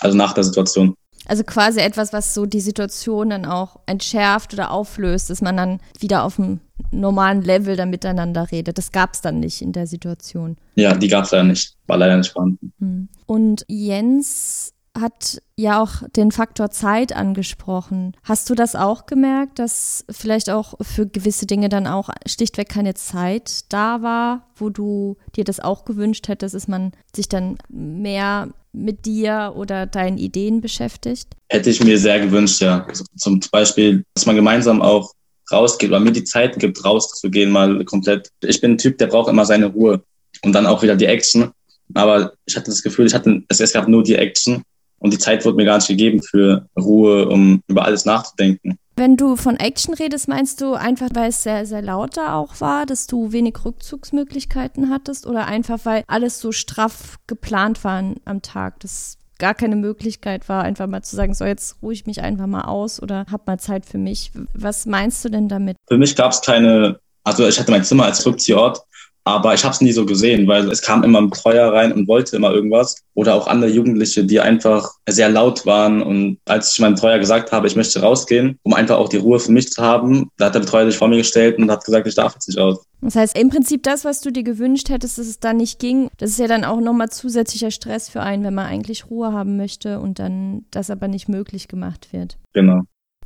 Also 0.00 0.16
nach 0.16 0.32
der 0.32 0.42
Situation. 0.42 0.94
Also 1.30 1.44
quasi 1.44 1.78
etwas, 1.78 2.12
was 2.12 2.34
so 2.34 2.44
die 2.44 2.58
Situation 2.58 3.30
dann 3.30 3.44
auch 3.44 3.78
entschärft 3.86 4.52
oder 4.52 4.72
auflöst, 4.72 5.30
dass 5.30 5.40
man 5.40 5.56
dann 5.56 5.78
wieder 6.00 6.24
auf 6.24 6.34
dem 6.34 6.58
normalen 6.90 7.42
Level 7.42 7.76
dann 7.76 7.90
miteinander 7.90 8.50
redet. 8.50 8.78
Das 8.78 8.90
gab 8.90 9.14
es 9.14 9.20
dann 9.20 9.38
nicht 9.38 9.62
in 9.62 9.70
der 9.70 9.86
Situation. 9.86 10.56
Ja, 10.74 10.92
die 10.92 11.06
gab 11.06 11.26
es 11.26 11.30
leider 11.30 11.44
nicht. 11.44 11.76
War 11.86 11.98
leider 11.98 12.16
nicht 12.16 12.32
vorhanden. 12.32 12.72
Hm. 12.80 13.08
Und 13.26 13.64
Jens 13.68 14.74
hat 15.00 15.40
ja 15.56 15.82
auch 15.82 16.08
den 16.16 16.32
Faktor 16.32 16.70
Zeit 16.70 17.14
angesprochen. 17.14 18.16
Hast 18.22 18.48
du 18.50 18.54
das 18.54 18.74
auch 18.76 19.06
gemerkt, 19.06 19.58
dass 19.58 20.04
vielleicht 20.10 20.50
auch 20.50 20.74
für 20.80 21.06
gewisse 21.06 21.46
Dinge 21.46 21.68
dann 21.68 21.86
auch 21.86 22.10
schlichtweg 22.26 22.68
keine 22.68 22.94
Zeit 22.94 23.64
da 23.70 24.02
war, 24.02 24.48
wo 24.56 24.70
du 24.70 25.16
dir 25.36 25.44
das 25.44 25.60
auch 25.60 25.84
gewünscht 25.84 26.28
hättest, 26.28 26.54
dass 26.54 26.68
man 26.68 26.92
sich 27.14 27.28
dann 27.28 27.58
mehr 27.68 28.48
mit 28.72 29.06
dir 29.06 29.54
oder 29.56 29.86
deinen 29.86 30.18
Ideen 30.18 30.60
beschäftigt? 30.60 31.28
Hätte 31.48 31.70
ich 31.70 31.82
mir 31.82 31.98
sehr 31.98 32.20
gewünscht, 32.20 32.60
ja. 32.60 32.84
Also 32.86 33.04
zum 33.16 33.40
Beispiel, 33.50 34.04
dass 34.14 34.26
man 34.26 34.36
gemeinsam 34.36 34.80
auch 34.80 35.12
rausgeht 35.50 35.90
oder 35.90 36.00
mir 36.00 36.12
die 36.12 36.24
Zeit 36.24 36.58
gibt, 36.58 36.84
rauszugehen, 36.84 37.50
mal 37.50 37.84
komplett. 37.84 38.30
Ich 38.42 38.60
bin 38.60 38.72
ein 38.72 38.78
Typ, 38.78 38.98
der 38.98 39.08
braucht 39.08 39.28
immer 39.28 39.44
seine 39.44 39.66
Ruhe 39.66 40.02
und 40.42 40.52
dann 40.52 40.66
auch 40.66 40.82
wieder 40.82 40.96
die 40.96 41.06
Action. 41.06 41.50
Aber 41.94 42.34
ich 42.46 42.56
hatte 42.56 42.70
das 42.70 42.82
Gefühl, 42.82 43.06
ich 43.06 43.14
hatte, 43.14 43.42
es 43.48 43.72
gab 43.72 43.88
nur 43.88 44.04
die 44.04 44.14
Action 44.14 44.62
und 45.00 45.12
die 45.12 45.18
Zeit 45.18 45.44
wurde 45.44 45.56
mir 45.56 45.64
gar 45.64 45.76
nicht 45.76 45.88
gegeben 45.88 46.22
für 46.22 46.68
Ruhe, 46.78 47.28
um 47.28 47.62
über 47.66 47.84
alles 47.84 48.04
nachzudenken. 48.04 48.78
Wenn 48.96 49.16
du 49.16 49.36
von 49.36 49.56
Action 49.56 49.94
redest, 49.94 50.28
meinst 50.28 50.60
du 50.60 50.74
einfach, 50.74 51.08
weil 51.14 51.30
es 51.30 51.42
sehr, 51.42 51.64
sehr 51.64 51.80
laut 51.80 52.18
da 52.18 52.34
auch 52.34 52.60
war, 52.60 52.84
dass 52.84 53.06
du 53.06 53.32
wenig 53.32 53.56
Rückzugsmöglichkeiten 53.64 54.90
hattest 54.90 55.26
oder 55.26 55.46
einfach, 55.46 55.78
weil 55.84 56.04
alles 56.06 56.38
so 56.38 56.52
straff 56.52 57.16
geplant 57.26 57.82
war 57.82 58.04
am 58.26 58.42
Tag, 58.42 58.78
dass 58.80 59.16
gar 59.38 59.54
keine 59.54 59.76
Möglichkeit 59.76 60.50
war, 60.50 60.64
einfach 60.64 60.86
mal 60.86 61.02
zu 61.02 61.16
sagen, 61.16 61.32
so 61.32 61.46
jetzt 61.46 61.76
ruhe 61.82 61.94
ich 61.94 62.04
mich 62.04 62.20
einfach 62.20 62.46
mal 62.46 62.64
aus 62.64 63.02
oder 63.02 63.24
hab 63.32 63.46
mal 63.46 63.58
Zeit 63.58 63.86
für 63.86 63.96
mich. 63.96 64.32
Was 64.52 64.84
meinst 64.84 65.24
du 65.24 65.30
denn 65.30 65.48
damit? 65.48 65.78
Für 65.88 65.96
mich 65.96 66.14
gab 66.14 66.32
es 66.32 66.42
keine, 66.42 67.00
also 67.24 67.48
ich 67.48 67.58
hatte 67.58 67.70
mein 67.70 67.84
Zimmer 67.84 68.04
als 68.04 68.26
Rückziehort 68.26 68.82
aber 69.30 69.54
ich 69.54 69.64
habe 69.64 69.74
es 69.74 69.80
nie 69.80 69.92
so 69.92 70.04
gesehen, 70.06 70.46
weil 70.46 70.70
es 70.70 70.82
kam 70.82 71.04
immer 71.04 71.20
ein 71.20 71.30
Betreuer 71.30 71.72
rein 71.72 71.92
und 71.92 72.08
wollte 72.08 72.36
immer 72.36 72.52
irgendwas. 72.52 72.96
Oder 73.14 73.34
auch 73.34 73.46
andere 73.46 73.70
Jugendliche, 73.70 74.24
die 74.24 74.40
einfach 74.40 74.90
sehr 75.08 75.28
laut 75.28 75.66
waren. 75.66 76.02
Und 76.02 76.38
als 76.46 76.72
ich 76.72 76.80
meinem 76.80 76.94
Betreuer 76.94 77.18
gesagt 77.18 77.52
habe, 77.52 77.66
ich 77.66 77.76
möchte 77.76 78.00
rausgehen, 78.00 78.58
um 78.62 78.74
einfach 78.74 78.96
auch 78.96 79.08
die 79.08 79.18
Ruhe 79.18 79.38
für 79.38 79.52
mich 79.52 79.70
zu 79.70 79.82
haben, 79.82 80.30
da 80.38 80.46
hat 80.46 80.54
der 80.54 80.60
Betreuer 80.60 80.86
sich 80.86 80.96
vor 80.96 81.08
mir 81.08 81.18
gestellt 81.18 81.58
und 81.58 81.70
hat 81.70 81.84
gesagt, 81.84 82.06
ich 82.06 82.14
darf 82.14 82.34
jetzt 82.34 82.48
nicht 82.48 82.58
aus. 82.58 82.84
Das 83.02 83.16
heißt, 83.16 83.38
im 83.38 83.48
Prinzip 83.48 83.82
das, 83.82 84.04
was 84.04 84.20
du 84.20 84.30
dir 84.30 84.42
gewünscht 84.42 84.90
hättest, 84.90 85.18
dass 85.18 85.26
es 85.26 85.40
dann 85.40 85.56
nicht 85.56 85.78
ging, 85.78 86.08
das 86.18 86.30
ist 86.30 86.38
ja 86.38 86.48
dann 86.48 86.64
auch 86.64 86.80
nochmal 86.80 87.08
zusätzlicher 87.08 87.70
Stress 87.70 88.08
für 88.08 88.20
einen, 88.20 88.44
wenn 88.44 88.54
man 88.54 88.66
eigentlich 88.66 89.10
Ruhe 89.10 89.32
haben 89.32 89.56
möchte 89.56 90.00
und 90.00 90.18
dann 90.18 90.64
das 90.70 90.90
aber 90.90 91.08
nicht 91.08 91.28
möglich 91.28 91.68
gemacht 91.68 92.12
wird. 92.12 92.36
Genau. 92.52 92.82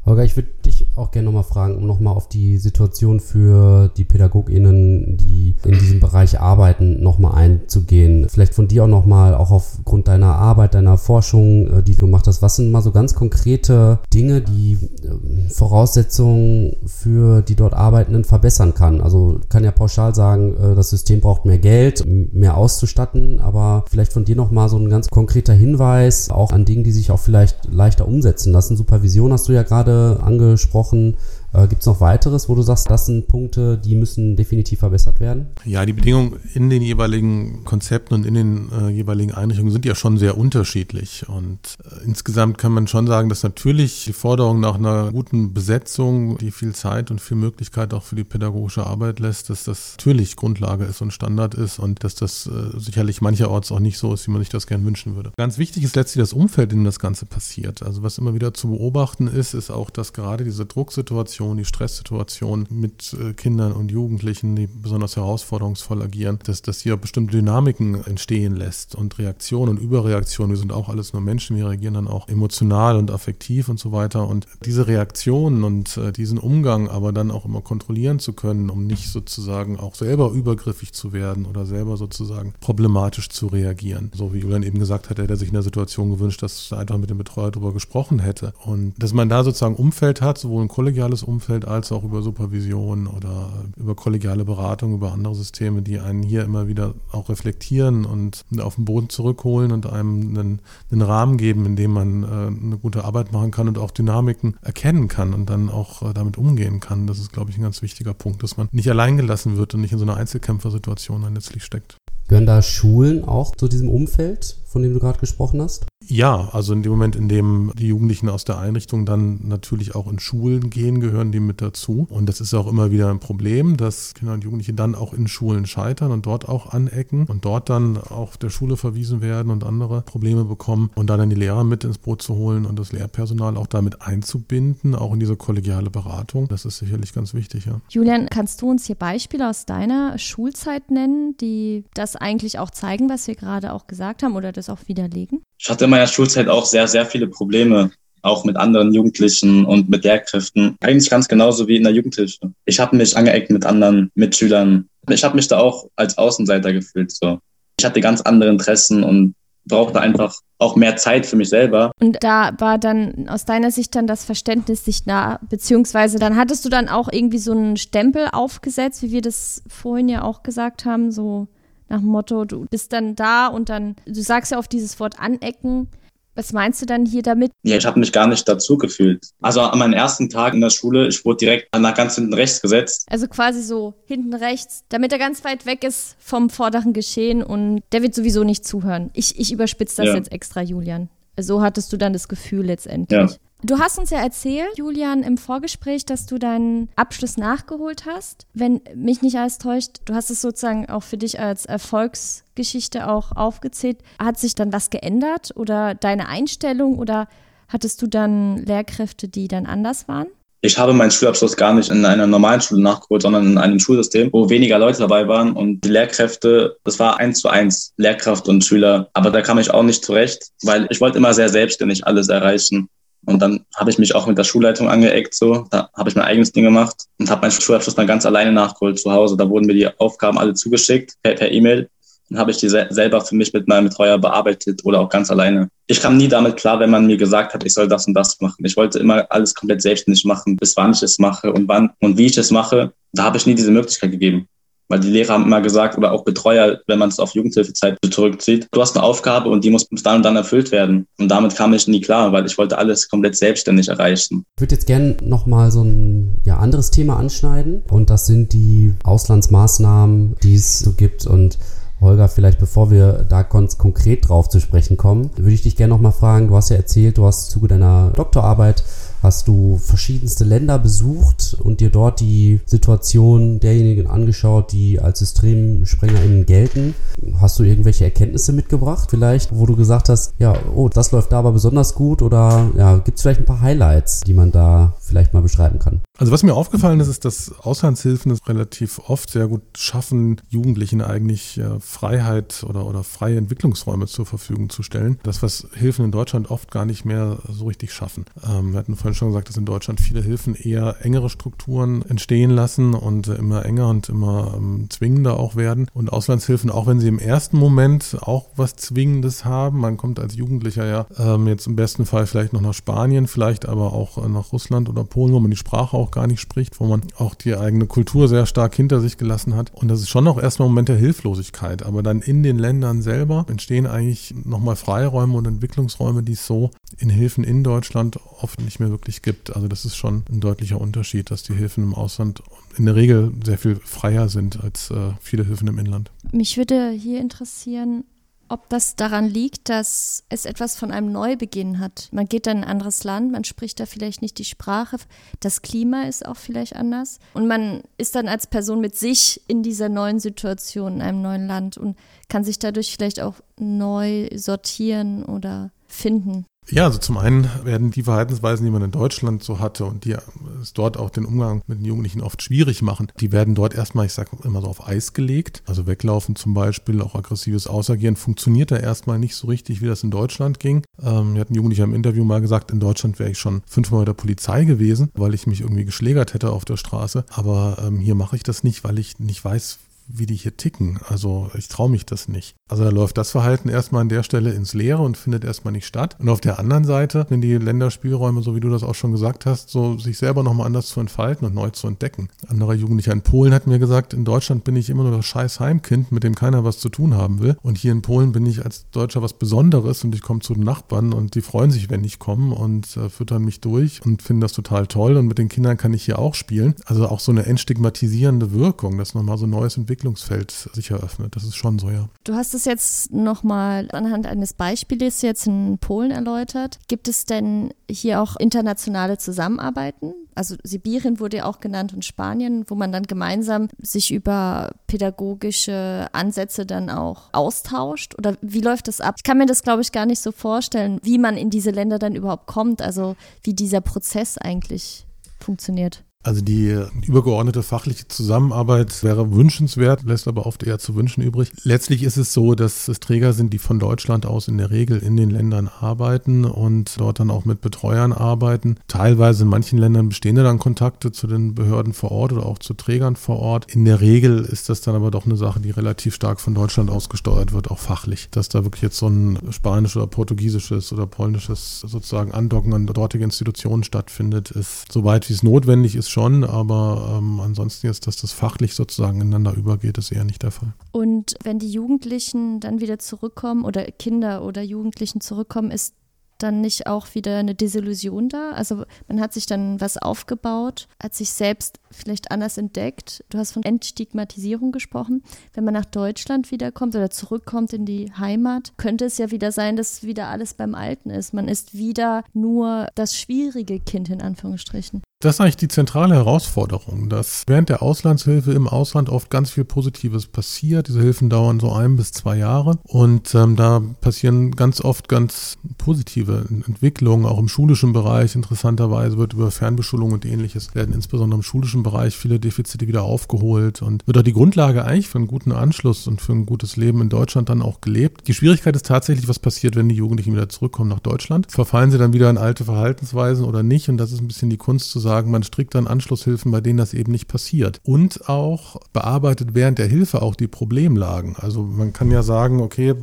Holger, 0.06 0.24
ich 0.24 0.36
würde 0.36 0.50
dich 0.64 0.83
auch 0.96 1.10
gerne 1.10 1.26
nochmal 1.26 1.42
fragen, 1.42 1.76
um 1.76 1.86
nochmal 1.86 2.14
auf 2.14 2.28
die 2.28 2.58
Situation 2.58 3.20
für 3.20 3.90
die 3.96 4.04
PädagogInnen, 4.04 5.16
die 5.16 5.56
in 5.64 5.72
diesem 5.72 6.00
Bereich 6.00 6.40
arbeiten, 6.40 7.02
nochmal 7.02 7.34
einzugehen. 7.34 8.26
Vielleicht 8.28 8.54
von 8.54 8.68
dir 8.68 8.84
auch 8.84 8.88
nochmal, 8.88 9.34
auch 9.34 9.50
aufgrund 9.50 10.08
deiner 10.08 10.34
Arbeit, 10.34 10.74
deiner 10.74 10.98
Forschung, 10.98 11.66
äh, 11.66 11.82
die 11.82 11.94
du 11.94 12.06
gemacht 12.06 12.26
hast. 12.26 12.42
Was 12.42 12.56
sind 12.56 12.70
mal 12.70 12.82
so 12.82 12.92
ganz 12.92 13.14
konkrete 13.14 13.98
Dinge, 14.12 14.40
die 14.40 14.78
ähm, 15.04 15.48
Voraussetzungen 15.50 16.76
für 16.86 17.42
die 17.42 17.56
dort 17.56 17.74
Arbeitenden 17.74 18.24
verbessern 18.24 18.74
kann? 18.74 19.00
Also 19.00 19.40
kann 19.48 19.64
ja 19.64 19.72
pauschal 19.72 20.14
sagen, 20.14 20.56
äh, 20.56 20.74
das 20.74 20.90
System 20.90 21.20
braucht 21.20 21.44
mehr 21.44 21.58
Geld, 21.58 22.04
mehr 22.06 22.56
auszustatten, 22.56 23.40
aber 23.40 23.84
vielleicht 23.90 24.12
von 24.12 24.24
dir 24.24 24.36
nochmal 24.36 24.68
so 24.68 24.76
ein 24.78 24.88
ganz 24.88 25.08
konkreter 25.08 25.54
Hinweis, 25.54 26.30
auch 26.30 26.52
an 26.52 26.64
Dingen, 26.64 26.84
die 26.84 26.92
sich 26.92 27.10
auch 27.10 27.18
vielleicht 27.18 27.72
leichter 27.72 28.06
umsetzen 28.06 28.52
lassen. 28.52 28.76
Supervision 28.76 29.32
hast 29.32 29.48
du 29.48 29.52
ja 29.52 29.62
gerade 29.62 30.20
angesprochen. 30.22 30.83
auch 30.84 30.92
ein 30.92 31.16
Äh, 31.54 31.68
Gibt 31.68 31.82
es 31.82 31.86
noch 31.86 32.00
weiteres, 32.00 32.48
wo 32.48 32.54
du 32.54 32.62
sagst, 32.62 32.90
das 32.90 33.06
sind 33.06 33.28
Punkte, 33.28 33.78
die 33.78 33.94
müssen 33.94 34.36
definitiv 34.36 34.80
verbessert 34.80 35.20
werden? 35.20 35.46
Ja, 35.64 35.86
die 35.86 35.92
Bedingungen 35.92 36.40
in 36.52 36.68
den 36.68 36.82
jeweiligen 36.82 37.64
Konzepten 37.64 38.14
und 38.14 38.26
in 38.26 38.34
den 38.34 38.72
äh, 38.72 38.88
jeweiligen 38.88 39.32
Einrichtungen 39.32 39.70
sind 39.70 39.84
ja 39.84 39.94
schon 39.94 40.18
sehr 40.18 40.36
unterschiedlich. 40.36 41.28
Und 41.28 41.76
äh, 41.84 42.04
insgesamt 42.04 42.58
kann 42.58 42.72
man 42.72 42.88
schon 42.88 43.06
sagen, 43.06 43.28
dass 43.28 43.44
natürlich 43.44 44.04
die 44.04 44.12
Forderung 44.12 44.58
nach 44.58 44.74
einer 44.74 45.12
guten 45.12 45.54
Besetzung, 45.54 46.38
die 46.38 46.50
viel 46.50 46.74
Zeit 46.74 47.12
und 47.12 47.20
viel 47.20 47.36
Möglichkeit 47.36 47.94
auch 47.94 48.02
für 48.02 48.16
die 48.16 48.24
pädagogische 48.24 48.84
Arbeit 48.84 49.20
lässt, 49.20 49.48
dass 49.48 49.64
das 49.64 49.94
natürlich 49.98 50.34
Grundlage 50.34 50.84
ist 50.84 51.00
und 51.02 51.12
Standard 51.12 51.54
ist 51.54 51.78
und 51.78 52.02
dass 52.02 52.16
das 52.16 52.46
äh, 52.46 52.78
sicherlich 52.78 53.20
mancherorts 53.20 53.70
auch 53.70 53.80
nicht 53.80 53.98
so 53.98 54.12
ist, 54.12 54.26
wie 54.26 54.32
man 54.32 54.40
sich 54.42 54.48
das 54.48 54.66
gern 54.66 54.84
wünschen 54.84 55.14
würde. 55.14 55.30
Ganz 55.36 55.58
wichtig 55.58 55.84
ist 55.84 55.94
letztlich 55.94 56.22
das 56.22 56.32
Umfeld, 56.32 56.72
in 56.72 56.80
dem 56.80 56.84
das 56.84 56.98
Ganze 56.98 57.26
passiert. 57.26 57.84
Also 57.84 58.02
was 58.02 58.18
immer 58.18 58.34
wieder 58.34 58.52
zu 58.54 58.70
beobachten 58.70 59.28
ist, 59.28 59.54
ist 59.54 59.70
auch, 59.70 59.90
dass 59.90 60.12
gerade 60.12 60.42
diese 60.42 60.66
Drucksituation, 60.66 61.43
die 61.52 61.64
Stresssituation 61.64 62.66
mit 62.70 63.14
äh, 63.20 63.34
Kindern 63.34 63.72
und 63.72 63.90
Jugendlichen, 63.90 64.56
die 64.56 64.66
besonders 64.66 65.16
herausforderungsvoll 65.16 66.02
agieren, 66.02 66.38
dass 66.44 66.62
das 66.62 66.80
hier 66.80 66.96
bestimmte 66.96 67.36
Dynamiken 67.36 68.04
entstehen 68.04 68.56
lässt 68.56 68.94
und 68.94 69.18
Reaktionen 69.18 69.76
und 69.76 69.82
Überreaktionen. 69.82 70.52
Wir 70.52 70.58
sind 70.58 70.72
auch 70.72 70.88
alles 70.88 71.12
nur 71.12 71.22
Menschen, 71.22 71.56
wir 71.56 71.68
reagieren 71.68 71.94
dann 71.94 72.08
auch 72.08 72.28
emotional 72.28 72.96
und 72.96 73.10
affektiv 73.10 73.68
und 73.68 73.78
so 73.78 73.92
weiter. 73.92 74.26
Und 74.26 74.46
diese 74.64 74.86
Reaktionen 74.86 75.64
und 75.64 75.96
äh, 75.96 76.12
diesen 76.12 76.38
Umgang 76.38 76.88
aber 76.88 77.12
dann 77.12 77.30
auch 77.30 77.44
immer 77.44 77.60
kontrollieren 77.60 78.18
zu 78.18 78.32
können, 78.32 78.70
um 78.70 78.86
nicht 78.86 79.10
sozusagen 79.10 79.78
auch 79.78 79.94
selber 79.94 80.30
übergriffig 80.30 80.92
zu 80.92 81.12
werden 81.12 81.46
oder 81.46 81.66
selber 81.66 81.96
sozusagen 81.96 82.54
problematisch 82.60 83.28
zu 83.28 83.48
reagieren. 83.48 84.10
So 84.14 84.32
wie 84.32 84.38
Julian 84.38 84.62
eben 84.62 84.78
gesagt 84.78 85.10
hat, 85.10 85.18
er 85.18 85.24
hätte 85.24 85.36
sich 85.36 85.48
in 85.48 85.54
der 85.54 85.62
Situation 85.62 86.10
gewünscht, 86.10 86.42
dass 86.42 86.72
er 86.72 86.78
einfach 86.78 86.98
mit 86.98 87.10
dem 87.10 87.18
Betreuer 87.18 87.50
darüber 87.50 87.72
gesprochen 87.72 88.18
hätte. 88.18 88.54
Und 88.64 88.94
dass 88.96 89.12
man 89.12 89.28
da 89.28 89.44
sozusagen 89.44 89.74
Umfeld 89.74 90.20
hat, 90.20 90.38
sowohl 90.38 90.62
ein 90.62 90.68
kollegiales 90.68 91.22
Umfeld 91.22 91.33
als 91.66 91.92
auch 91.92 92.04
über 92.04 92.22
Supervision 92.22 93.06
oder 93.06 93.50
über 93.76 93.94
kollegiale 93.94 94.44
Beratung, 94.44 94.94
über 94.94 95.12
andere 95.12 95.34
Systeme, 95.34 95.82
die 95.82 95.98
einen 95.98 96.22
hier 96.22 96.44
immer 96.44 96.68
wieder 96.68 96.94
auch 97.12 97.28
reflektieren 97.28 98.04
und 98.04 98.44
auf 98.58 98.76
den 98.76 98.84
Boden 98.84 99.08
zurückholen 99.08 99.72
und 99.72 99.86
einem 99.86 100.36
einen, 100.36 100.60
einen 100.90 101.02
Rahmen 101.02 101.36
geben, 101.36 101.66
in 101.66 101.76
dem 101.76 101.92
man 101.92 102.22
äh, 102.22 102.26
eine 102.26 102.78
gute 102.78 103.04
Arbeit 103.04 103.32
machen 103.32 103.50
kann 103.50 103.68
und 103.68 103.78
auch 103.78 103.90
Dynamiken 103.90 104.56
erkennen 104.62 105.08
kann 105.08 105.34
und 105.34 105.50
dann 105.50 105.70
auch 105.70 106.02
äh, 106.02 106.14
damit 106.14 106.38
umgehen 106.38 106.80
kann. 106.80 107.06
Das 107.06 107.18
ist, 107.18 107.32
glaube 107.32 107.50
ich, 107.50 107.58
ein 107.58 107.62
ganz 107.62 107.82
wichtiger 107.82 108.14
Punkt, 108.14 108.42
dass 108.42 108.56
man 108.56 108.68
nicht 108.72 108.88
allein 108.90 109.16
gelassen 109.16 109.56
wird 109.56 109.74
und 109.74 109.80
nicht 109.80 109.92
in 109.92 109.98
so 109.98 110.04
einer 110.04 110.16
Einzelkämpfersituation 110.16 111.22
dann 111.22 111.34
letztlich 111.34 111.64
steckt. 111.64 111.96
Gehören 112.28 112.46
da 112.46 112.62
Schulen 112.62 113.24
auch 113.24 113.54
zu 113.54 113.68
diesem 113.68 113.88
Umfeld, 113.88 114.56
von 114.74 114.82
dem 114.82 114.92
du 114.92 114.98
gerade 114.98 115.20
gesprochen 115.20 115.62
hast? 115.62 115.86
Ja, 116.04 116.48
also 116.52 116.72
in 116.72 116.82
dem 116.82 116.90
Moment, 116.90 117.14
in 117.14 117.28
dem 117.28 117.72
die 117.78 117.86
Jugendlichen 117.86 118.28
aus 118.28 118.44
der 118.44 118.58
Einrichtung 118.58 119.06
dann 119.06 119.46
natürlich 119.46 119.94
auch 119.94 120.10
in 120.10 120.18
Schulen 120.18 120.68
gehen, 120.68 121.00
gehören 121.00 121.30
die 121.30 121.38
mit 121.38 121.62
dazu. 121.62 122.08
Und 122.10 122.28
das 122.28 122.40
ist 122.40 122.52
auch 122.54 122.66
immer 122.66 122.90
wieder 122.90 123.08
ein 123.08 123.20
Problem, 123.20 123.76
dass 123.76 124.14
Kinder 124.14 124.34
und 124.34 124.42
Jugendliche 124.42 124.74
dann 124.74 124.96
auch 124.96 125.14
in 125.14 125.28
Schulen 125.28 125.64
scheitern 125.64 126.10
und 126.10 126.26
dort 126.26 126.48
auch 126.48 126.72
anecken 126.72 127.26
und 127.26 127.44
dort 127.44 127.70
dann 127.70 127.96
auch 127.96 128.34
der 128.34 128.50
Schule 128.50 128.76
verwiesen 128.76 129.22
werden 129.22 129.52
und 129.52 129.62
andere 129.62 130.02
Probleme 130.02 130.44
bekommen 130.44 130.90
und 130.96 131.08
dann 131.08 131.30
die 131.30 131.36
Lehrer 131.36 131.62
mit 131.62 131.84
ins 131.84 131.98
Boot 131.98 132.20
zu 132.20 132.34
holen 132.34 132.66
und 132.66 132.76
das 132.76 132.90
Lehrpersonal 132.90 133.56
auch 133.56 133.68
damit 133.68 134.02
einzubinden, 134.02 134.96
auch 134.96 135.14
in 135.14 135.20
diese 135.20 135.36
kollegiale 135.36 135.88
Beratung. 135.88 136.48
Das 136.48 136.64
ist 136.64 136.78
sicherlich 136.78 137.14
ganz 137.14 137.32
wichtig, 137.32 137.66
ja. 137.66 137.80
Julian, 137.88 138.26
kannst 138.28 138.60
du 138.60 138.70
uns 138.70 138.86
hier 138.86 138.96
Beispiele 138.96 139.48
aus 139.48 139.66
deiner 139.66 140.18
Schulzeit 140.18 140.90
nennen, 140.90 141.36
die 141.40 141.84
das 141.94 142.16
eigentlich 142.16 142.58
auch 142.58 142.70
zeigen, 142.70 143.08
was 143.08 143.28
wir 143.28 143.36
gerade 143.36 143.72
auch 143.72 143.86
gesagt 143.86 144.24
haben 144.24 144.34
oder 144.34 144.50
das 144.50 144.63
auch 144.68 144.80
widerlegen? 144.86 145.42
Ich 145.58 145.68
hatte 145.68 145.84
in 145.84 145.90
meiner 145.90 146.06
Schulzeit 146.06 146.48
auch 146.48 146.66
sehr, 146.66 146.88
sehr 146.88 147.06
viele 147.06 147.28
Probleme, 147.28 147.90
auch 148.22 148.44
mit 148.44 148.56
anderen 148.56 148.92
Jugendlichen 148.92 149.64
und 149.64 149.88
mit 149.90 150.04
Lehrkräften. 150.04 150.76
Eigentlich 150.80 151.10
ganz 151.10 151.28
genauso 151.28 151.68
wie 151.68 151.76
in 151.76 151.84
der 151.84 151.92
Jugendhilfe. 151.92 152.52
Ich 152.64 152.80
habe 152.80 152.96
mich 152.96 153.16
angeeckt 153.16 153.50
mit 153.50 153.66
anderen 153.66 154.10
Mitschülern. 154.14 154.88
Ich 155.10 155.22
habe 155.22 155.36
mich 155.36 155.48
da 155.48 155.58
auch 155.58 155.88
als 155.96 156.16
Außenseiter 156.16 156.72
gefühlt. 156.72 157.12
So. 157.12 157.38
Ich 157.78 157.84
hatte 157.84 158.00
ganz 158.00 158.22
andere 158.22 158.50
Interessen 158.50 159.04
und 159.04 159.34
brauchte 159.66 160.00
einfach 160.00 160.38
auch 160.58 160.76
mehr 160.76 160.96
Zeit 160.96 161.26
für 161.26 161.36
mich 161.36 161.48
selber. 161.48 161.92
Und 162.00 162.22
da 162.22 162.52
war 162.58 162.78
dann 162.78 163.28
aus 163.28 163.44
deiner 163.44 163.70
Sicht 163.70 163.94
dann 163.94 164.06
das 164.06 164.24
Verständnis 164.24 164.84
sich 164.84 165.06
nah, 165.06 165.40
beziehungsweise 165.48 166.18
dann 166.18 166.36
hattest 166.36 166.64
du 166.64 166.68
dann 166.68 166.88
auch 166.88 167.08
irgendwie 167.10 167.38
so 167.38 167.52
einen 167.52 167.76
Stempel 167.76 168.28
aufgesetzt, 168.32 169.02
wie 169.02 169.10
wir 169.10 169.22
das 169.22 169.62
vorhin 169.68 170.08
ja 170.08 170.22
auch 170.22 170.42
gesagt 170.42 170.84
haben, 170.84 171.10
so 171.10 171.48
nach 171.88 172.00
dem 172.00 172.08
Motto, 172.08 172.44
du 172.44 172.66
bist 172.66 172.92
dann 172.92 173.14
da 173.14 173.46
und 173.46 173.68
dann, 173.68 173.96
du 174.06 174.22
sagst 174.22 174.52
ja 174.52 174.58
auf 174.58 174.68
dieses 174.68 174.98
Wort 175.00 175.18
anecken. 175.20 175.88
Was 176.36 176.52
meinst 176.52 176.82
du 176.82 176.86
dann 176.86 177.06
hier 177.06 177.22
damit? 177.22 177.52
Ja, 177.62 177.76
ich 177.76 177.86
habe 177.86 178.00
mich 178.00 178.12
gar 178.12 178.26
nicht 178.26 178.48
dazu 178.48 178.76
gefühlt. 178.76 179.24
Also 179.40 179.60
an 179.60 179.78
meinem 179.78 179.92
ersten 179.92 180.28
Tag 180.28 180.54
in 180.54 180.60
der 180.60 180.70
Schule, 180.70 181.06
ich 181.06 181.24
wurde 181.24 181.36
direkt 181.36 181.68
nach 181.78 181.94
ganz 181.94 182.16
hinten 182.16 182.34
rechts 182.34 182.60
gesetzt. 182.60 183.06
Also 183.08 183.28
quasi 183.28 183.62
so 183.62 183.94
hinten 184.06 184.34
rechts, 184.34 184.82
damit 184.88 185.12
er 185.12 185.18
ganz 185.18 185.44
weit 185.44 185.64
weg 185.64 185.84
ist 185.84 186.16
vom 186.18 186.50
vorderen 186.50 186.92
Geschehen 186.92 187.42
und 187.42 187.82
der 187.92 188.02
wird 188.02 188.16
sowieso 188.16 188.42
nicht 188.42 188.66
zuhören. 188.66 189.10
Ich, 189.14 189.38
ich 189.38 189.52
überspitze 189.52 189.98
das 189.98 190.06
ja. 190.06 190.14
jetzt 190.16 190.32
extra, 190.32 190.60
Julian. 190.60 191.08
So 191.38 191.62
hattest 191.62 191.92
du 191.92 191.96
dann 191.96 192.12
das 192.12 192.26
Gefühl 192.26 192.66
letztendlich. 192.66 193.30
Ja. 193.30 193.36
Du 193.66 193.78
hast 193.78 193.98
uns 193.98 194.10
ja 194.10 194.18
erzählt, 194.18 194.76
Julian, 194.76 195.22
im 195.22 195.38
Vorgespräch, 195.38 196.04
dass 196.04 196.26
du 196.26 196.38
deinen 196.38 196.90
Abschluss 196.96 197.38
nachgeholt 197.38 198.04
hast. 198.04 198.46
Wenn 198.52 198.82
mich 198.94 199.22
nicht 199.22 199.38
alles 199.38 199.56
täuscht, 199.56 200.02
du 200.04 200.12
hast 200.12 200.28
es 200.28 200.42
sozusagen 200.42 200.90
auch 200.90 201.02
für 201.02 201.16
dich 201.16 201.40
als 201.40 201.64
Erfolgsgeschichte 201.64 203.08
auch 203.08 203.32
aufgezählt. 203.32 203.96
Hat 204.22 204.38
sich 204.38 204.54
dann 204.54 204.70
was 204.70 204.90
geändert 204.90 205.52
oder 205.56 205.94
deine 205.94 206.28
Einstellung 206.28 206.98
oder 206.98 207.26
hattest 207.66 208.02
du 208.02 208.06
dann 208.06 208.58
Lehrkräfte, 208.58 209.28
die 209.28 209.48
dann 209.48 209.64
anders 209.64 210.08
waren? 210.08 210.26
Ich 210.60 210.76
habe 210.76 210.92
meinen 210.92 211.10
Schulabschluss 211.10 211.56
gar 211.56 211.72
nicht 211.72 211.90
in 211.90 212.04
einer 212.04 212.26
normalen 212.26 212.60
Schule 212.60 212.82
nachgeholt, 212.82 213.22
sondern 213.22 213.46
in 213.46 213.56
einem 213.56 213.78
Schulsystem, 213.78 214.30
wo 214.30 214.50
weniger 214.50 214.78
Leute 214.78 214.98
dabei 214.98 215.26
waren 215.26 215.52
und 215.52 215.80
die 215.80 215.90
Lehrkräfte, 215.90 216.76
das 216.84 216.98
war 216.98 217.18
eins 217.18 217.40
zu 217.40 217.48
eins, 217.48 217.94
Lehrkraft 217.96 218.46
und 218.46 218.62
Schüler. 218.62 219.08
Aber 219.14 219.30
da 219.30 219.40
kam 219.40 219.58
ich 219.58 219.70
auch 219.72 219.82
nicht 219.82 220.04
zurecht, 220.04 220.48
weil 220.62 220.86
ich 220.90 221.00
wollte 221.00 221.16
immer 221.16 221.32
sehr 221.32 221.48
selbstständig 221.48 222.06
alles 222.06 222.28
erreichen. 222.28 222.88
Und 223.26 223.40
dann 223.40 223.64
habe 223.76 223.90
ich 223.90 223.98
mich 223.98 224.14
auch 224.14 224.26
mit 224.26 224.36
der 224.36 224.44
Schulleitung 224.44 224.88
angeeckt, 224.88 225.34
so. 225.34 225.66
Da 225.70 225.88
habe 225.96 226.08
ich 226.08 226.16
mein 226.16 226.24
eigenes 226.24 226.52
Ding 226.52 226.64
gemacht 226.64 226.94
und 227.18 227.30
habe 227.30 227.42
meinen 227.42 227.52
Schulabschluss 227.52 227.94
dann 227.94 228.06
ganz 228.06 228.26
alleine 228.26 228.52
nachgeholt 228.52 228.98
zu 228.98 229.10
Hause. 229.12 229.36
Da 229.36 229.48
wurden 229.48 229.66
mir 229.66 229.74
die 229.74 229.88
Aufgaben 229.98 230.38
alle 230.38 230.54
zugeschickt 230.54 231.14
per 231.22 231.50
E-Mail. 231.50 231.88
Dann 232.30 232.38
habe 232.38 232.50
ich 232.50 232.56
die 232.56 232.68
selber 232.68 233.20
für 233.20 233.34
mich 233.34 233.52
mit 233.52 233.68
meinem 233.68 233.88
Betreuer 233.88 234.18
bearbeitet 234.18 234.80
oder 234.84 235.00
auch 235.00 235.08
ganz 235.08 235.30
alleine. 235.30 235.68
Ich 235.86 236.00
kam 236.00 236.16
nie 236.16 236.28
damit 236.28 236.56
klar, 236.56 236.80
wenn 236.80 236.90
man 236.90 237.06
mir 237.06 237.16
gesagt 237.16 237.52
hat, 237.52 237.64
ich 237.64 237.74
soll 237.74 237.86
das 237.86 238.06
und 238.06 238.14
das 238.14 238.40
machen. 238.40 238.64
Ich 238.64 238.76
wollte 238.76 238.98
immer 238.98 239.26
alles 239.30 239.54
komplett 239.54 239.82
selbstständig 239.82 240.24
machen, 240.24 240.56
bis 240.56 240.76
wann 240.76 240.92
ich 240.92 241.02
es 241.02 241.18
mache 241.18 241.52
und 241.52 241.68
wann 241.68 241.90
und 242.00 242.16
wie 242.16 242.26
ich 242.26 242.38
es 242.38 242.50
mache. 242.50 242.92
Da 243.12 243.24
habe 243.24 243.36
ich 243.36 243.46
nie 243.46 243.54
diese 243.54 243.70
Möglichkeit 243.70 244.10
gegeben. 244.10 244.48
Weil 244.88 245.00
die 245.00 245.10
Lehrer 245.10 245.34
haben 245.34 245.44
immer 245.44 245.60
gesagt, 245.60 245.96
oder 245.96 246.12
auch 246.12 246.24
Betreuer, 246.24 246.80
wenn 246.86 246.98
man 246.98 247.08
es 247.08 247.18
auf 247.18 247.34
Jugendhilfezeit 247.34 247.98
zurückzieht, 248.10 248.68
du 248.70 248.80
hast 248.80 248.96
eine 248.96 249.04
Aufgabe 249.04 249.48
und 249.48 249.64
die 249.64 249.70
muss 249.70 249.86
bis 249.86 250.02
dann 250.02 250.16
und 250.16 250.22
dann 250.24 250.36
erfüllt 250.36 250.72
werden. 250.72 251.06
Und 251.18 251.28
damit 251.28 251.56
kam 251.56 251.72
ich 251.72 251.88
nie 251.88 252.00
klar, 252.00 252.32
weil 252.32 252.46
ich 252.46 252.58
wollte 252.58 252.78
alles 252.78 253.08
komplett 253.08 253.36
selbstständig 253.36 253.88
erreichen. 253.88 254.44
Ich 254.56 254.62
würde 254.62 254.74
jetzt 254.74 254.86
gerne 254.86 255.16
nochmal 255.22 255.70
so 255.70 255.82
ein 255.82 256.42
ja, 256.44 256.58
anderes 256.58 256.90
Thema 256.90 257.16
anschneiden. 257.16 257.82
Und 257.90 258.10
das 258.10 258.26
sind 258.26 258.52
die 258.52 258.94
Auslandsmaßnahmen, 259.04 260.36
die 260.42 260.54
es 260.54 260.80
so 260.80 260.92
gibt. 260.92 261.26
Und 261.26 261.58
Holger, 262.00 262.28
vielleicht 262.28 262.58
bevor 262.58 262.90
wir 262.90 263.24
da 263.28 263.42
ganz 263.42 263.78
konkret 263.78 264.28
drauf 264.28 264.48
zu 264.48 264.60
sprechen 264.60 264.96
kommen, 264.96 265.30
würde 265.36 265.52
ich 265.52 265.62
dich 265.62 265.76
gerne 265.76 265.94
nochmal 265.94 266.12
fragen, 266.12 266.48
du 266.48 266.56
hast 266.56 266.70
ja 266.70 266.76
erzählt, 266.76 267.18
du 267.18 267.24
hast 267.24 267.48
im 267.48 267.52
Zuge 267.52 267.68
deiner 267.68 268.10
Doktorarbeit 268.14 268.84
hast 269.24 269.48
du 269.48 269.78
verschiedenste 269.78 270.44
Länder 270.44 270.78
besucht 270.78 271.56
und 271.58 271.80
dir 271.80 271.90
dort 271.90 272.20
die 272.20 272.60
Situation 272.66 273.58
derjenigen 273.58 274.06
angeschaut, 274.06 274.70
die 274.70 275.00
als 275.00 275.18
SystemsprengerInnen 275.18 276.46
gelten. 276.46 276.94
Hast 277.40 277.58
du 277.58 277.64
irgendwelche 277.64 278.04
Erkenntnisse 278.04 278.52
mitgebracht, 278.52 279.08
vielleicht, 279.10 279.56
wo 279.56 279.66
du 279.66 279.76
gesagt 279.76 280.08
hast, 280.08 280.34
ja, 280.38 280.54
oh, 280.74 280.88
das 280.88 281.10
läuft 281.10 281.32
da 281.32 281.38
aber 281.38 281.52
besonders 281.52 281.94
gut 281.94 282.22
oder 282.22 282.70
ja, 282.76 282.98
gibt 282.98 283.16
es 283.16 283.22
vielleicht 283.22 283.40
ein 283.40 283.46
paar 283.46 283.62
Highlights, 283.62 284.20
die 284.20 284.34
man 284.34 284.52
da 284.52 284.94
vielleicht 285.00 285.32
mal 285.32 285.42
beschreiben 285.42 285.78
kann? 285.78 286.02
Also 286.18 286.30
was 286.30 286.42
mir 286.42 286.54
aufgefallen 286.54 287.00
ist, 287.00 287.08
ist, 287.08 287.24
dass 287.24 287.52
Auslandshilfen 287.60 288.30
es 288.30 288.38
relativ 288.46 289.00
oft 289.08 289.30
sehr 289.30 289.48
gut 289.48 289.62
schaffen, 289.76 290.40
Jugendlichen 290.48 291.00
eigentlich 291.00 291.58
äh, 291.58 291.80
Freiheit 291.80 292.64
oder, 292.68 292.86
oder 292.86 293.02
freie 293.02 293.36
Entwicklungsräume 293.36 294.06
zur 294.06 294.26
Verfügung 294.26 294.70
zu 294.70 294.82
stellen. 294.82 295.18
Das, 295.22 295.42
was 295.42 295.66
Hilfen 295.74 296.04
in 296.04 296.12
Deutschland 296.12 296.50
oft 296.50 296.70
gar 296.70 296.84
nicht 296.84 297.04
mehr 297.04 297.38
so 297.48 297.66
richtig 297.66 297.92
schaffen. 297.92 298.26
Ähm, 298.46 298.72
wir 298.72 298.78
hatten 298.78 298.94
vorhin 298.94 299.13
vorhin 299.14 299.18
schon 299.24 299.28
gesagt, 299.28 299.48
dass 299.48 299.56
in 299.56 299.64
Deutschland 299.64 300.00
viele 300.00 300.22
Hilfen 300.22 300.54
eher 300.54 300.96
engere 301.02 301.30
Strukturen 301.30 302.02
entstehen 302.08 302.50
lassen 302.50 302.94
und 302.94 303.28
äh, 303.28 303.34
immer 303.34 303.64
enger 303.64 303.88
und 303.88 304.08
immer 304.08 304.54
ähm, 304.56 304.86
zwingender 304.90 305.38
auch 305.38 305.56
werden. 305.56 305.88
Und 305.94 306.12
Auslandshilfen, 306.12 306.70
auch 306.70 306.86
wenn 306.86 307.00
sie 307.00 307.08
im 307.08 307.18
ersten 307.18 307.56
Moment 307.56 308.16
auch 308.20 308.46
was 308.56 308.76
Zwingendes 308.76 309.44
haben, 309.44 309.80
man 309.80 309.96
kommt 309.96 310.18
als 310.18 310.36
Jugendlicher 310.36 310.86
ja 310.86 311.06
ähm, 311.18 311.46
jetzt 311.46 311.66
im 311.66 311.76
besten 311.76 312.06
Fall 312.06 312.26
vielleicht 312.26 312.52
noch 312.52 312.60
nach 312.60 312.74
Spanien, 312.74 313.26
vielleicht 313.26 313.66
aber 313.66 313.92
auch 313.92 314.18
äh, 314.18 314.28
nach 314.28 314.52
Russland 314.52 314.88
oder 314.88 315.04
Polen, 315.04 315.32
wo 315.32 315.40
man 315.40 315.50
die 315.50 315.56
Sprache 315.56 315.96
auch 315.96 316.10
gar 316.10 316.26
nicht 316.26 316.40
spricht, 316.40 316.80
wo 316.80 316.86
man 316.86 317.02
auch 317.16 317.34
die 317.34 317.56
eigene 317.56 317.86
Kultur 317.86 318.28
sehr 318.28 318.46
stark 318.46 318.74
hinter 318.74 319.00
sich 319.00 319.16
gelassen 319.16 319.54
hat. 319.54 319.72
Und 319.74 319.88
das 319.88 320.00
ist 320.00 320.08
schon 320.08 320.26
auch 320.28 320.40
erstmal 320.40 320.68
ein 320.68 320.72
Moment 320.72 320.88
der 320.88 320.96
Hilflosigkeit. 320.96 321.84
Aber 321.84 322.02
dann 322.02 322.20
in 322.20 322.42
den 322.42 322.58
Ländern 322.58 323.02
selber 323.02 323.46
entstehen 323.48 323.86
eigentlich 323.86 324.34
nochmal 324.44 324.76
Freiräume 324.76 325.36
und 325.36 325.46
Entwicklungsräume, 325.46 326.22
die 326.22 326.32
es 326.32 326.46
so 326.46 326.70
in 326.98 327.10
Hilfen 327.10 327.44
in 327.44 327.62
Deutschland 327.62 328.18
oft 328.40 328.60
nicht 328.60 328.80
mehr 328.80 328.90
wirklich 328.90 329.03
wirklich 329.04 329.20
gibt. 329.20 329.54
Also 329.54 329.68
das 329.68 329.84
ist 329.84 329.96
schon 329.96 330.24
ein 330.30 330.40
deutlicher 330.40 330.80
Unterschied, 330.80 331.30
dass 331.30 331.42
die 331.42 331.54
Hilfen 331.54 331.84
im 331.84 331.94
Ausland 331.94 332.42
in 332.78 332.86
der 332.86 332.96
Regel 332.96 333.32
sehr 333.44 333.58
viel 333.58 333.76
freier 333.76 334.30
sind 334.30 334.64
als 334.64 334.90
äh, 334.90 335.12
viele 335.20 335.44
Hilfen 335.44 335.68
im 335.68 335.78
Inland. 335.78 336.10
Mich 336.32 336.56
würde 336.56 336.90
hier 336.90 337.20
interessieren, 337.20 338.04
ob 338.48 338.68
das 338.70 338.96
daran 338.96 339.28
liegt, 339.28 339.68
dass 339.68 340.24
es 340.30 340.46
etwas 340.46 340.76
von 340.76 340.90
einem 340.90 341.12
Neubeginn 341.12 341.80
hat. 341.80 342.08
Man 342.12 342.26
geht 342.26 342.46
dann 342.46 342.58
in 342.58 342.64
ein 342.64 342.70
anderes 342.70 343.04
Land, 343.04 343.30
man 343.30 343.44
spricht 343.44 343.78
da 343.78 343.84
vielleicht 343.84 344.22
nicht 344.22 344.38
die 344.38 344.44
Sprache, 344.44 344.96
das 345.40 345.60
Klima 345.60 346.04
ist 346.04 346.24
auch 346.24 346.36
vielleicht 346.36 346.76
anders 346.76 347.18
und 347.34 347.46
man 347.46 347.82
ist 347.98 348.14
dann 348.14 348.28
als 348.28 348.46
Person 348.46 348.80
mit 348.80 348.96
sich 348.96 349.42
in 349.48 349.62
dieser 349.62 349.90
neuen 349.90 350.18
Situation 350.18 350.94
in 350.94 351.02
einem 351.02 351.20
neuen 351.22 351.46
Land 351.46 351.76
und 351.76 351.98
kann 352.28 352.44
sich 352.44 352.58
dadurch 352.58 352.92
vielleicht 352.92 353.20
auch 353.20 353.36
neu 353.58 354.28
sortieren 354.34 355.24
oder 355.24 355.70
finden. 355.94 356.46
Ja, 356.70 356.84
also 356.84 356.98
zum 356.98 357.18
einen 357.18 357.48
werden 357.64 357.90
die 357.90 358.02
Verhaltensweisen, 358.02 358.64
die 358.64 358.72
man 358.72 358.82
in 358.82 358.90
Deutschland 358.90 359.44
so 359.44 359.58
hatte 359.58 359.84
und 359.84 360.04
die 360.04 360.16
es 360.62 360.72
dort 360.72 360.96
auch 360.96 361.10
den 361.10 361.26
Umgang 361.26 361.62
mit 361.66 361.78
den 361.78 361.84
Jugendlichen 361.84 362.22
oft 362.22 362.42
schwierig 362.42 362.80
machen, 362.80 363.08
die 363.20 363.32
werden 363.32 363.54
dort 363.54 363.74
erstmal, 363.74 364.06
ich 364.06 364.14
sage 364.14 364.30
immer 364.44 364.62
so, 364.62 364.68
auf 364.68 364.86
Eis 364.86 365.12
gelegt. 365.12 365.62
Also 365.66 365.86
weglaufen 365.86 366.36
zum 366.36 366.54
Beispiel, 366.54 367.02
auch 367.02 367.14
aggressives 367.14 367.66
Ausagieren 367.66 368.16
funktioniert 368.16 368.70
da 368.70 368.76
erstmal 368.76 369.18
nicht 369.18 369.36
so 369.36 369.46
richtig, 369.46 369.82
wie 369.82 369.86
das 369.86 370.02
in 370.02 370.10
Deutschland 370.10 370.58
ging. 370.58 370.82
Ähm, 371.02 371.34
mir 371.34 371.40
hat 371.40 371.50
ein 371.50 371.54
Jugendlicher 371.54 371.84
im 371.84 371.94
Interview 371.94 372.24
mal 372.24 372.40
gesagt, 372.40 372.70
in 372.70 372.80
Deutschland 372.80 373.18
wäre 373.18 373.30
ich 373.30 373.38
schon 373.38 373.62
fünfmal 373.66 374.00
bei 374.00 374.06
der 374.06 374.14
Polizei 374.14 374.64
gewesen, 374.64 375.10
weil 375.14 375.34
ich 375.34 375.46
mich 375.46 375.60
irgendwie 375.60 375.84
geschlägert 375.84 376.32
hätte 376.32 376.50
auf 376.50 376.64
der 376.64 376.78
Straße. 376.78 377.26
Aber 377.28 377.76
ähm, 377.86 377.98
hier 377.98 378.14
mache 378.14 378.36
ich 378.36 378.42
das 378.42 378.64
nicht, 378.64 378.84
weil 378.84 378.98
ich 378.98 379.18
nicht 379.18 379.44
weiß, 379.44 379.80
wie 380.08 380.26
die 380.26 380.34
hier 380.34 380.56
ticken. 380.56 380.98
Also 381.08 381.50
ich 381.56 381.68
traue 381.68 381.90
mich 381.90 382.06
das 382.06 382.28
nicht. 382.28 382.56
Also 382.68 382.84
da 382.84 382.90
läuft 382.90 383.18
das 383.18 383.30
Verhalten 383.30 383.68
erstmal 383.68 384.02
an 384.02 384.08
der 384.08 384.22
Stelle 384.22 384.52
ins 384.52 384.74
Leere 384.74 385.02
und 385.02 385.16
findet 385.16 385.44
erstmal 385.44 385.72
nicht 385.72 385.86
statt. 385.86 386.16
Und 386.18 386.28
auf 386.28 386.40
der 386.40 386.58
anderen 386.58 386.84
Seite, 386.84 387.26
wenn 387.28 387.40
die 387.40 387.56
Länderspielräume, 387.56 388.42
so 388.42 388.54
wie 388.54 388.60
du 388.60 388.70
das 388.70 388.82
auch 388.82 388.94
schon 388.94 389.12
gesagt 389.12 389.46
hast, 389.46 389.70
so 389.70 389.98
sich 389.98 390.18
selber 390.18 390.42
nochmal 390.42 390.66
anders 390.66 390.88
zu 390.88 391.00
entfalten 391.00 391.46
und 391.46 391.54
neu 391.54 391.70
zu 391.70 391.86
entdecken. 391.88 392.28
Ein 392.44 392.52
anderer 392.52 392.74
Jugendlicher 392.74 393.12
in 393.12 393.22
Polen 393.22 393.52
hat 393.52 393.66
mir 393.66 393.78
gesagt, 393.78 394.14
in 394.14 394.24
Deutschland 394.24 394.64
bin 394.64 394.76
ich 394.76 394.90
immer 394.90 395.02
nur 395.02 395.16
das 395.16 395.26
scheiß 395.26 395.60
Heimkind, 395.60 396.12
mit 396.12 396.24
dem 396.24 396.34
keiner 396.34 396.64
was 396.64 396.78
zu 396.78 396.88
tun 396.88 397.14
haben 397.14 397.40
will. 397.40 397.56
Und 397.62 397.78
hier 397.78 397.92
in 397.92 398.02
Polen 398.02 398.32
bin 398.32 398.46
ich 398.46 398.64
als 398.64 398.90
Deutscher 398.90 399.22
was 399.22 399.34
Besonderes 399.34 400.04
und 400.04 400.14
ich 400.14 400.22
komme 400.22 400.40
zu 400.40 400.54
den 400.54 400.64
Nachbarn 400.64 401.12
und 401.12 401.34
die 401.34 401.42
freuen 401.42 401.70
sich, 401.70 401.90
wenn 401.90 402.04
ich 402.04 402.18
komme 402.18 402.54
und 402.54 402.96
äh, 402.96 403.08
füttern 403.08 403.44
mich 403.44 403.60
durch 403.60 404.04
und 404.04 404.22
finden 404.22 404.40
das 404.40 404.52
total 404.52 404.86
toll. 404.86 405.16
Und 405.16 405.26
mit 405.26 405.38
den 405.38 405.48
Kindern 405.48 405.76
kann 405.76 405.92
ich 405.92 406.04
hier 406.04 406.18
auch 406.18 406.34
spielen. 406.34 406.74
Also 406.86 407.08
auch 407.08 407.20
so 407.20 407.32
eine 407.32 407.46
entstigmatisierende 407.46 408.52
Wirkung, 408.52 408.98
dass 408.98 409.14
nochmal 409.14 409.38
so 409.38 409.46
neues 409.46 409.76
Entwicklung 409.76 409.93
Entwicklungsfeld 409.94 410.50
sich 410.72 410.90
eröffnet. 410.90 411.36
Das 411.36 411.44
ist 411.44 411.54
schon 411.54 411.78
so, 411.78 411.88
ja. 411.88 412.08
Du 412.24 412.34
hast 412.34 412.52
es 412.54 412.64
jetzt 412.64 413.12
nochmal 413.12 413.88
anhand 413.92 414.26
eines 414.26 414.52
Beispiels 414.52 415.22
jetzt 415.22 415.46
in 415.46 415.78
Polen 415.78 416.10
erläutert. 416.10 416.80
Gibt 416.88 417.06
es 417.06 417.26
denn 417.26 417.72
hier 417.88 418.20
auch 418.20 418.34
internationale 418.34 419.18
Zusammenarbeiten? 419.18 420.14
Also 420.34 420.56
Sibirien 420.64 421.20
wurde 421.20 421.36
ja 421.38 421.44
auch 421.44 421.60
genannt 421.60 421.94
und 421.94 422.04
Spanien, 422.04 422.64
wo 422.66 422.74
man 422.74 422.90
dann 422.90 423.04
gemeinsam 423.04 423.68
sich 423.80 424.12
über 424.12 424.72
pädagogische 424.88 426.08
Ansätze 426.12 426.66
dann 426.66 426.90
auch 426.90 427.28
austauscht? 427.30 428.18
Oder 428.18 428.36
wie 428.40 428.62
läuft 428.62 428.88
das 428.88 429.00
ab? 429.00 429.14
Ich 429.18 429.22
kann 429.22 429.38
mir 429.38 429.46
das, 429.46 429.62
glaube 429.62 429.82
ich, 429.82 429.92
gar 429.92 430.06
nicht 430.06 430.20
so 430.20 430.32
vorstellen, 430.32 430.98
wie 431.04 431.18
man 431.18 431.36
in 431.36 431.50
diese 431.50 431.70
Länder 431.70 432.00
dann 432.00 432.16
überhaupt 432.16 432.48
kommt, 432.48 432.82
also 432.82 433.14
wie 433.44 433.54
dieser 433.54 433.80
Prozess 433.80 434.38
eigentlich 434.38 435.06
funktioniert. 435.38 436.02
Also 436.24 436.40
die 436.40 436.76
übergeordnete 437.06 437.62
fachliche 437.62 438.08
Zusammenarbeit 438.08 439.02
wäre 439.04 439.32
wünschenswert, 439.32 440.04
lässt 440.04 440.26
aber 440.26 440.46
oft 440.46 440.62
eher 440.62 440.78
zu 440.78 440.94
wünschen 440.94 441.22
übrig. 441.22 441.52
Letztlich 441.62 442.02
ist 442.02 442.16
es 442.16 442.32
so, 442.32 442.54
dass 442.54 442.88
es 442.88 442.98
Träger 442.98 443.34
sind, 443.34 443.52
die 443.52 443.58
von 443.58 443.78
Deutschland 443.78 444.24
aus 444.24 444.48
in 444.48 444.56
der 444.56 444.70
Regel 444.70 444.98
in 444.98 445.18
den 445.18 445.28
Ländern 445.28 445.68
arbeiten 445.68 446.46
und 446.46 446.98
dort 446.98 447.20
dann 447.20 447.30
auch 447.30 447.44
mit 447.44 447.60
Betreuern 447.60 448.14
arbeiten. 448.14 448.76
Teilweise 448.88 449.42
in 449.42 449.50
manchen 449.50 449.78
Ländern 449.78 450.08
bestehen 450.08 450.34
dann 450.34 450.58
Kontakte 450.58 451.12
zu 451.12 451.26
den 451.26 451.54
Behörden 451.54 451.92
vor 451.92 452.10
Ort 452.10 452.32
oder 452.32 452.46
auch 452.46 452.58
zu 452.58 452.72
Trägern 452.72 453.16
vor 453.16 453.38
Ort. 453.40 453.70
In 453.70 453.84
der 453.84 454.00
Regel 454.00 454.40
ist 454.44 454.70
das 454.70 454.80
dann 454.80 454.94
aber 454.94 455.10
doch 455.10 455.26
eine 455.26 455.36
Sache, 455.36 455.60
die 455.60 455.70
relativ 455.70 456.14
stark 456.14 456.40
von 456.40 456.54
Deutschland 456.54 456.90
aus 456.90 457.10
gesteuert 457.10 457.52
wird, 457.52 457.70
auch 457.70 457.78
fachlich. 457.78 458.28
Dass 458.30 458.48
da 458.48 458.64
wirklich 458.64 458.82
jetzt 458.82 458.96
so 458.96 459.08
ein 459.08 459.38
spanisches 459.50 459.98
oder 459.98 460.06
portugiesisches 460.06 460.90
oder 460.92 461.06
polnisches 461.06 461.80
sozusagen 461.80 462.32
Andocken 462.32 462.72
an 462.72 462.86
dortige 462.86 463.24
Institutionen 463.24 463.84
stattfindet, 463.84 464.50
ist 464.50 464.90
soweit 464.90 465.28
wie 465.28 465.34
es 465.34 465.42
notwendig 465.42 465.96
ist 465.96 466.13
schon, 466.14 466.44
aber 466.44 467.18
ähm, 467.18 467.40
ansonsten 467.40 467.88
jetzt, 467.88 468.06
dass 468.06 468.16
das 468.16 468.32
fachlich 468.32 468.74
sozusagen 468.74 469.20
ineinander 469.20 469.52
übergeht, 469.54 469.98
ist 469.98 470.12
eher 470.12 470.24
nicht 470.24 470.42
der 470.42 470.52
Fall. 470.52 470.72
Und 470.92 471.34
wenn 471.42 471.58
die 471.58 471.70
Jugendlichen 471.70 472.60
dann 472.60 472.80
wieder 472.80 472.98
zurückkommen 473.00 473.64
oder 473.64 473.84
Kinder 473.84 474.44
oder 474.44 474.62
Jugendlichen 474.62 475.20
zurückkommen, 475.20 475.72
ist 475.72 475.94
dann 476.38 476.60
nicht 476.60 476.86
auch 476.86 477.14
wieder 477.14 477.38
eine 477.38 477.54
Desillusion 477.54 478.28
da? 478.28 478.52
Also 478.52 478.84
man 479.08 479.20
hat 479.20 479.32
sich 479.32 479.46
dann 479.46 479.80
was 479.80 479.98
aufgebaut, 479.98 480.88
hat 481.02 481.14
sich 481.14 481.30
selbst 481.30 481.80
vielleicht 481.94 482.30
anders 482.30 482.58
entdeckt. 482.58 483.24
Du 483.30 483.38
hast 483.38 483.52
von 483.52 483.62
Entstigmatisierung 483.62 484.72
gesprochen. 484.72 485.22
Wenn 485.52 485.64
man 485.64 485.74
nach 485.74 485.84
Deutschland 485.84 486.50
wiederkommt 486.50 486.94
oder 486.94 487.10
zurückkommt 487.10 487.72
in 487.72 487.86
die 487.86 488.12
Heimat, 488.12 488.72
könnte 488.76 489.04
es 489.04 489.18
ja 489.18 489.30
wieder 489.30 489.52
sein, 489.52 489.76
dass 489.76 490.02
wieder 490.02 490.28
alles 490.28 490.54
beim 490.54 490.74
Alten 490.74 491.10
ist. 491.10 491.34
Man 491.34 491.48
ist 491.48 491.74
wieder 491.74 492.24
nur 492.32 492.88
das 492.94 493.16
schwierige 493.16 493.80
Kind 493.80 494.10
in 494.10 494.20
Anführungsstrichen. 494.20 495.02
Das 495.24 495.36
ist 495.36 495.40
eigentlich 495.40 495.56
die 495.56 495.68
zentrale 495.68 496.16
Herausforderung, 496.16 497.08
dass 497.08 497.44
während 497.46 497.70
der 497.70 497.82
Auslandshilfe 497.82 498.52
im 498.52 498.68
Ausland 498.68 499.08
oft 499.08 499.30
ganz 499.30 499.48
viel 499.48 499.64
Positives 499.64 500.26
passiert. 500.26 500.88
Diese 500.88 501.00
Hilfen 501.00 501.30
dauern 501.30 501.60
so 501.60 501.72
ein 501.72 501.96
bis 501.96 502.12
zwei 502.12 502.36
Jahre 502.36 502.78
und 502.82 503.34
ähm, 503.34 503.56
da 503.56 503.80
passieren 504.02 504.50
ganz 504.50 504.82
oft 504.82 505.08
ganz 505.08 505.56
positive 505.78 506.44
Entwicklungen, 506.66 507.24
auch 507.24 507.38
im 507.38 507.48
schulischen 507.48 507.94
Bereich. 507.94 508.34
Interessanterweise 508.34 509.16
wird 509.16 509.32
über 509.32 509.50
Fernbeschulung 509.50 510.12
und 510.12 510.26
ähnliches 510.26 510.74
werden 510.74 510.94
insbesondere 510.94 511.38
im 511.38 511.42
schulischen 511.42 511.82
Bereich 511.84 512.16
viele 512.16 512.40
Defizite 512.40 512.88
wieder 512.88 513.04
aufgeholt 513.04 513.80
und 513.80 514.04
wird 514.06 514.18
auch 514.18 514.22
die 514.22 514.32
Grundlage 514.32 514.84
eigentlich 514.84 515.08
für 515.08 515.18
einen 515.18 515.28
guten 515.28 515.52
Anschluss 515.52 516.08
und 516.08 516.20
für 516.20 516.32
ein 516.32 516.46
gutes 516.46 516.76
Leben 516.76 517.00
in 517.00 517.08
Deutschland 517.08 517.48
dann 517.48 517.62
auch 517.62 517.80
gelebt. 517.80 518.26
Die 518.26 518.34
Schwierigkeit 518.34 518.74
ist 518.74 518.86
tatsächlich, 518.86 519.28
was 519.28 519.38
passiert, 519.38 519.76
wenn 519.76 519.88
die 519.88 519.94
Jugendlichen 519.94 520.32
wieder 520.32 520.48
zurückkommen 520.48 520.90
nach 520.90 520.98
Deutschland. 520.98 521.52
Verfallen 521.52 521.92
sie 521.92 521.98
dann 521.98 522.12
wieder 522.12 522.28
in 522.28 522.38
alte 522.38 522.64
Verhaltensweisen 522.64 523.44
oder 523.44 523.62
nicht? 523.62 523.88
Und 523.88 523.98
das 523.98 524.10
ist 524.10 524.20
ein 524.20 524.26
bisschen 524.26 524.50
die 524.50 524.56
Kunst 524.56 524.90
zu 524.90 524.98
sagen, 524.98 525.30
man 525.30 525.44
strickt 525.44 525.74
dann 525.74 525.86
Anschlusshilfen, 525.86 526.50
bei 526.50 526.60
denen 526.60 526.78
das 526.78 526.94
eben 526.94 527.12
nicht 527.12 527.28
passiert. 527.28 527.80
Und 527.84 528.28
auch 528.28 528.80
bearbeitet 528.92 529.54
während 529.54 529.78
der 529.78 529.86
Hilfe 529.86 530.22
auch 530.22 530.34
die 530.34 530.48
Problemlagen. 530.48 531.36
Also 531.36 531.62
man 531.62 531.92
kann 531.92 532.10
ja 532.10 532.22
sagen, 532.22 532.60
okay, 532.60 532.94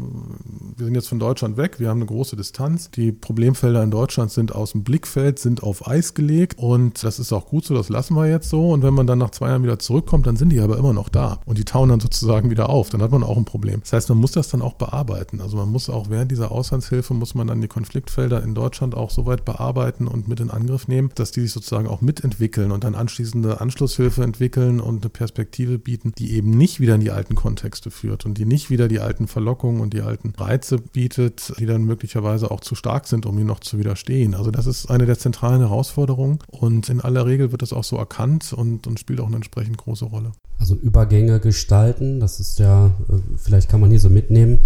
wir 0.75 0.85
sind 0.85 0.95
jetzt 0.95 1.07
von 1.07 1.19
Deutschland 1.19 1.57
weg, 1.57 1.79
wir 1.79 1.89
haben 1.89 1.99
eine 1.99 2.07
große 2.07 2.35
Distanz. 2.35 2.89
Die 2.91 3.11
Problemfelder 3.11 3.83
in 3.83 3.91
Deutschland 3.91 4.31
sind 4.31 4.53
aus 4.53 4.71
dem 4.71 4.83
Blickfeld, 4.83 5.39
sind 5.39 5.63
auf 5.63 5.87
Eis 5.87 6.13
gelegt 6.13 6.57
und 6.57 7.03
das 7.03 7.19
ist 7.19 7.31
auch 7.31 7.47
gut 7.47 7.65
so, 7.65 7.73
das 7.75 7.89
lassen 7.89 8.15
wir 8.15 8.27
jetzt 8.27 8.49
so. 8.49 8.70
Und 8.71 8.83
wenn 8.83 8.93
man 8.93 9.07
dann 9.07 9.19
nach 9.19 9.31
zwei 9.31 9.49
Jahren 9.49 9.63
wieder 9.63 9.79
zurückkommt, 9.79 10.27
dann 10.27 10.35
sind 10.35 10.49
die 10.49 10.59
aber 10.59 10.77
immer 10.77 10.93
noch 10.93 11.09
da 11.09 11.39
und 11.45 11.57
die 11.57 11.65
tauen 11.65 11.89
dann 11.89 11.99
sozusagen 11.99 12.49
wieder 12.49 12.69
auf. 12.69 12.89
Dann 12.89 13.01
hat 13.01 13.11
man 13.11 13.23
auch 13.23 13.37
ein 13.37 13.45
Problem. 13.45 13.81
Das 13.81 13.93
heißt, 13.93 14.09
man 14.09 14.17
muss 14.17 14.31
das 14.31 14.49
dann 14.49 14.61
auch 14.61 14.73
bearbeiten. 14.73 15.41
Also 15.41 15.57
man 15.57 15.69
muss 15.69 15.89
auch 15.89 16.09
während 16.09 16.31
dieser 16.31 16.51
Auslandshilfe 16.51 17.13
muss 17.13 17.35
man 17.35 17.47
dann 17.47 17.61
die 17.61 17.67
Konfliktfelder 17.67 18.43
in 18.43 18.55
Deutschland 18.55 18.95
auch 18.95 19.09
so 19.09 19.25
weit 19.25 19.45
bearbeiten 19.45 20.07
und 20.07 20.27
mit 20.27 20.39
in 20.39 20.49
Angriff 20.49 20.87
nehmen, 20.87 21.11
dass 21.15 21.31
die 21.31 21.41
sich 21.41 21.51
sozusagen 21.51 21.87
auch 21.87 22.01
mitentwickeln 22.01 22.71
und 22.71 22.83
dann 22.83 22.95
anschließende 22.95 23.61
Anschlusshilfe 23.61 24.23
entwickeln 24.23 24.79
und 24.79 25.03
eine 25.03 25.09
Perspektive 25.09 25.77
bieten, 25.77 26.13
die 26.17 26.33
eben 26.33 26.51
nicht 26.51 26.79
wieder 26.79 26.95
in 26.95 27.01
die 27.01 27.11
alten 27.11 27.35
Kontexte 27.35 27.91
führt 27.91 28.25
und 28.25 28.37
die 28.37 28.45
nicht 28.45 28.69
wieder 28.69 28.87
die 28.87 28.99
alten 28.99 29.27
Verlockungen 29.27 29.81
und 29.81 29.93
die 29.93 30.01
alten 30.01 30.33
Reize 30.37 30.77
bietet, 30.77 31.53
die 31.59 31.65
dann 31.65 31.83
möglicherweise 31.83 32.51
auch 32.51 32.61
zu 32.61 32.75
stark 32.75 33.07
sind, 33.07 33.25
um 33.25 33.37
ihnen 33.37 33.47
noch 33.47 33.59
zu 33.59 33.77
widerstehen. 33.77 34.35
Also 34.35 34.51
das 34.51 34.65
ist 34.65 34.89
eine 34.89 35.05
der 35.05 35.19
zentralen 35.19 35.59
Herausforderungen 35.59 36.39
und 36.47 36.89
in 36.89 37.01
aller 37.01 37.25
Regel 37.25 37.51
wird 37.51 37.61
das 37.61 37.73
auch 37.73 37.83
so 37.83 37.97
erkannt 37.97 38.53
und, 38.61 38.87
und 38.87 38.99
spielt 38.99 39.19
auch 39.19 39.27
eine 39.27 39.35
entsprechend 39.35 39.77
große 39.77 40.05
Rolle. 40.05 40.31
Also 40.59 40.75
Übergänge 40.75 41.39
gestalten, 41.39 42.19
das 42.19 42.39
ist 42.39 42.59
ja, 42.59 42.87
äh, 43.09 43.13
vielleicht 43.37 43.67
kann 43.67 43.81
man 43.81 43.89
hier 43.89 43.99
so 43.99 44.09
mitnehmen, 44.09 44.61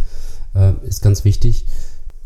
äh, 0.54 0.74
ist 0.86 1.02
ganz 1.02 1.26
wichtig. 1.26 1.66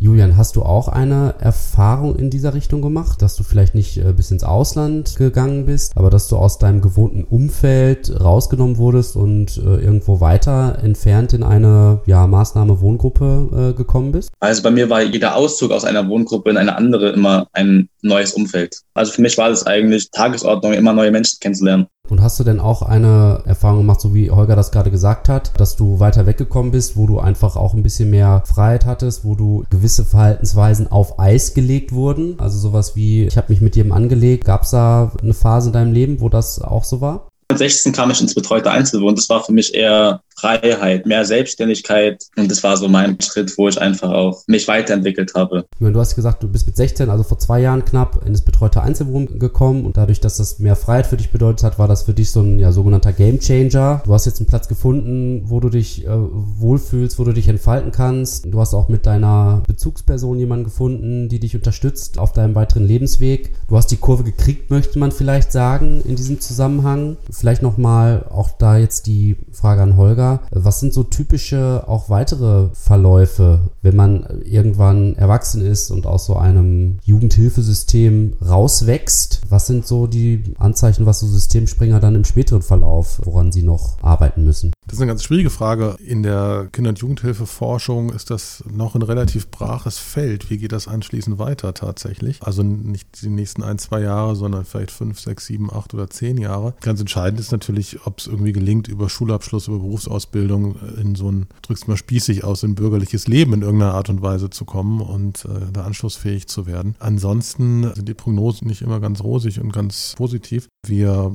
Julian, 0.01 0.38
hast 0.38 0.55
du 0.55 0.63
auch 0.63 0.88
eine 0.88 1.36
Erfahrung 1.39 2.15
in 2.15 2.29
dieser 2.29 2.53
Richtung 2.53 2.82
gemacht, 2.82 3.21
dass 3.21 3.36
du 3.36 3.43
vielleicht 3.43 3.75
nicht 3.75 3.97
äh, 3.97 4.13
bis 4.13 4.32
ins 4.32 4.45
Ausland 4.45 5.17
gegangen 5.17 5.65
bist, 5.65 5.97
aber 5.97 6.10
dass 6.10 6.29
du 6.29 6.38
aus 6.38 6.58
deinem 6.58 6.79
gewohnten 6.79 7.25
Umfeld 7.25 8.10
rausgenommen 8.19 8.77
wurdest 8.77 9.17
und 9.17 9.58
irgendwo 9.58 10.21
weiter 10.21 10.79
entfernt 10.82 11.34
in 11.34 11.43
eine 11.43 11.99
ja, 12.05 12.25
Maßnahme 12.27 12.79
Wohngruppe 12.79 13.73
gekommen 13.75 14.13
bist? 14.13 14.32
Also 14.39 14.63
bei 14.63 14.71
mir 14.71 14.89
war 14.89 15.01
jeder 15.01 15.36
Auszug 15.36 15.71
aus 15.71 15.84
einer 15.84 16.08
Wohngruppe 16.08 16.49
in 16.49 16.58
eine 16.58 16.77
andere 16.77 17.10
immer 17.10 17.47
ein 17.51 17.89
neues 18.02 18.34
Umfeld. 18.34 18.78
Also 18.94 19.12
für 19.12 19.22
mich 19.22 19.38
war 19.38 19.50
das 19.50 19.66
eigentlich 19.66 20.12
Tagesordnung, 20.12 20.74
immer 20.74 20.94
neue 20.94 21.12
Menschen 21.12 21.40
kennenzulernen. 21.40 21.88
Und 22.10 22.22
hast 22.22 22.40
du 22.40 22.44
denn 22.44 22.60
auch 22.60 22.82
eine 22.82 23.44
Erfahrung 23.46 23.80
gemacht, 23.80 24.02
so 24.02 24.16
wie 24.16 24.32
Holger 24.32 24.56
das 24.56 24.72
gerade 24.72 24.90
gesagt 24.90 25.30
hat, 25.30 25.52
dass 25.60 25.76
du 25.76 26.00
weiter 26.00 26.26
weggekommen 26.26 26.72
bist, 26.72 26.98
wo 26.98 27.06
du 27.06 27.20
einfach 27.20 27.56
auch 27.56 27.76
ein 27.76 27.84
bisschen 27.84 28.10
mehr 28.10 28.42
Freiheit 28.46 28.86
hattest, 28.86 29.24
wo 29.24 29.36
du 29.36 29.64
gewisse 29.70 30.06
Verhaltensweisen 30.06 30.92
auf 30.92 31.20
Eis 31.20 31.54
gelegt 31.54 31.92
wurden? 31.92 32.40
Also 32.40 32.58
sowas 32.58 32.96
wie, 32.96 33.28
ich 33.28 33.38
habe 33.38 33.52
mich 33.54 33.62
mit 33.62 33.76
jedem 33.76 33.92
angelegt. 33.92 34.46
Gab 34.46 34.64
es 34.64 34.72
da 34.72 35.12
eine 35.22 35.36
Phase 35.36 35.70
in 35.70 35.74
deinem 35.74 35.94
Leben, 35.94 36.20
wo 36.20 36.30
das 36.30 36.60
auch 36.62 36.84
so 36.84 37.00
war? 37.00 37.28
Mit 37.52 37.60
16 37.60 37.94
kam 37.94 38.12
ich 38.12 38.22
ins 38.22 38.36
betreute 38.36 38.72
Einzelwohnen. 38.72 39.16
Das 39.16 39.30
war 39.30 39.44
für 39.44 39.54
mich 39.54 39.74
eher 39.74 40.22
Freiheit, 40.39 41.06
mehr 41.06 41.25
Selbstständigkeit. 41.25 42.25
Und 42.38 42.49
das 42.49 42.63
war 42.63 42.78
so 42.78 42.88
mein 42.88 43.19
Schritt, 43.21 43.58
wo 43.58 43.67
ich 43.67 43.80
einfach 43.80 44.10
auch 44.12 44.43
mich 44.47 44.67
weiterentwickelt 44.67 45.34
habe. 45.36 45.65
Du 45.80 45.99
hast 45.99 46.15
gesagt, 46.15 46.43
du 46.43 46.47
bist 46.47 46.65
mit 46.65 46.75
16, 46.75 47.10
also 47.10 47.23
vor 47.23 47.39
zwei 47.39 47.62
Jahren 47.62 47.86
knapp, 47.86 48.21
in 48.25 48.34
das 48.34 48.41
betreute 48.41 48.82
Einzelwohnen 48.82 49.39
gekommen. 49.39 49.86
Und 49.86 49.97
dadurch, 49.97 50.19
dass 50.19 50.38
das 50.38 50.60
mehr 50.60 50.75
Freiheit 50.75 51.08
für 51.08 51.17
dich 51.17 51.32
bedeutet 51.32 51.63
hat, 51.63 51.80
war 51.80 51.88
das 51.88 52.04
für 52.04 52.13
dich 52.13 52.32
so 52.32 52.41
ein 52.41 52.60
ja, 52.60 52.71
sogenannter 52.71 53.13
Game 53.13 53.39
Changer. 53.39 54.02
Du 54.06 54.13
hast 54.13 54.25
jetzt 54.25 54.39
einen 54.39 54.47
Platz 54.47 54.67
gefunden, 54.67 55.43
wo 55.45 55.60
du 55.60 55.69
dich 55.69 56.06
äh, 56.06 56.10
wohlfühlst, 56.10 57.19
wo 57.19 57.23
du 57.23 57.34
dich 57.34 57.47
entfalten 57.47 57.91
kannst. 57.91 58.45
Du 58.45 58.60
hast 58.60 58.73
auch 58.73 58.89
mit 58.89 59.06
deiner 59.06 59.63
Bezugsperson 59.67 60.39
jemanden 60.39 60.65
gefunden, 60.65 61.30
die 61.30 61.39
dich 61.39 61.56
unterstützt 61.56 62.18
auf 62.18 62.34
deinem 62.34 62.55
weiteren 62.55 62.86
Lebensweg. 62.86 63.53
Du 63.68 63.78
hast 63.78 63.88
die 63.88 63.97
Kurve 63.97 64.24
gekriegt, 64.24 64.70
möchte 64.70 64.99
man 64.99 65.11
vielleicht 65.11 65.51
sagen, 65.51 66.01
in 66.05 66.16
diesem 66.16 66.39
Zusammenhang. 66.39 67.18
Vielleicht 67.30 67.61
nochmal 67.61 68.26
auch 68.30 68.49
da 68.49 68.78
jetzt 68.78 69.07
die 69.07 69.38
Frage 69.51 69.82
an 69.82 69.97
Holger. 69.97 70.28
Was 70.51 70.80
sind 70.80 70.93
so 70.93 71.03
typische 71.03 71.84
auch 71.88 72.09
weitere 72.09 72.69
Verläufe, 72.73 73.61
wenn 73.82 73.95
man 73.95 74.41
irgendwann 74.43 75.15
erwachsen 75.15 75.61
ist 75.65 75.91
und 75.91 76.05
aus 76.05 76.25
so 76.25 76.36
einem 76.36 76.99
Jugendhilfesystem 77.03 78.38
rauswächst? 78.45 79.41
Was 79.49 79.67
sind 79.67 79.88
so 79.88 80.07
die 80.07 80.55
Anzeichen, 80.57 81.05
was 81.05 81.19
so 81.19 81.27
Systemspringer 81.27 81.99
dann 81.99 82.15
im 82.15 82.25
späteren 82.25 82.61
Verlauf, 82.61 83.21
woran 83.23 83.51
sie 83.51 83.63
noch 83.63 83.97
arbeiten 84.01 84.45
müssen? 84.45 84.71
Das 84.90 84.96
ist 84.98 85.02
eine 85.02 85.12
ganz 85.12 85.24
schwierige 85.24 85.52
Frage. 85.52 85.98
In 86.04 86.24
der 86.24 86.68
Kinder- 86.72 86.90
und 86.90 86.98
Jugendhilfeforschung 86.98 88.12
ist 88.12 88.32
das 88.32 88.64
noch 88.68 88.96
ein 88.96 89.04
relativ 89.04 89.52
braches 89.52 90.00
Feld. 90.00 90.50
Wie 90.50 90.58
geht 90.58 90.72
das 90.72 90.88
anschließend 90.88 91.38
weiter 91.38 91.76
tatsächlich? 91.76 92.42
Also 92.42 92.64
nicht 92.64 93.22
die 93.22 93.30
nächsten 93.30 93.62
ein, 93.62 93.78
zwei 93.78 94.02
Jahre, 94.02 94.36
sondern 94.36 94.66
vielleicht 94.66 94.90
fünf, 94.90 95.20
sechs, 95.20 95.46
sieben, 95.46 95.72
acht 95.72 95.94
oder 95.94 96.10
zehn 96.10 96.38
Jahre. 96.38 96.74
Ganz 96.82 97.00
entscheidend 97.00 97.40
ist 97.40 97.52
natürlich, 97.52 98.08
ob 98.08 98.18
es 98.18 98.26
irgendwie 98.26 98.52
gelingt, 98.52 98.88
über 98.88 99.10
Schulabschluss, 99.10 99.68
über 99.68 99.78
Berufsausbildung 99.78 100.78
in 101.00 101.14
so 101.14 101.32
ein, 101.32 101.46
drückst 101.62 101.88
mal 101.88 101.96
spießig 101.96 102.44
aus, 102.44 102.64
in 102.64 102.74
bürgerliches 102.74 103.28
Leben 103.28 103.54
in 103.54 103.62
irgendeiner 103.62 103.94
Art 103.94 104.10
und 104.10 104.24
Weise 104.24 104.50
zu 104.50 104.66
kommen 104.66 105.02
und 105.02 105.46
äh, 105.46 105.72
da 105.72 105.84
anschlussfähig 105.84 106.48
zu 106.48 106.66
werden. 106.66 106.96
Ansonsten 106.98 107.84
sind 107.94 108.10
die 108.10 108.16
Prognosen 108.16 108.68
nicht 108.68 108.82
immer 108.82 109.00
ganz 109.00 109.22
rosig 109.22 109.62
und 109.62 109.72
ganz 109.72 110.16
positiv. 110.18 110.68
Wir 110.88 111.32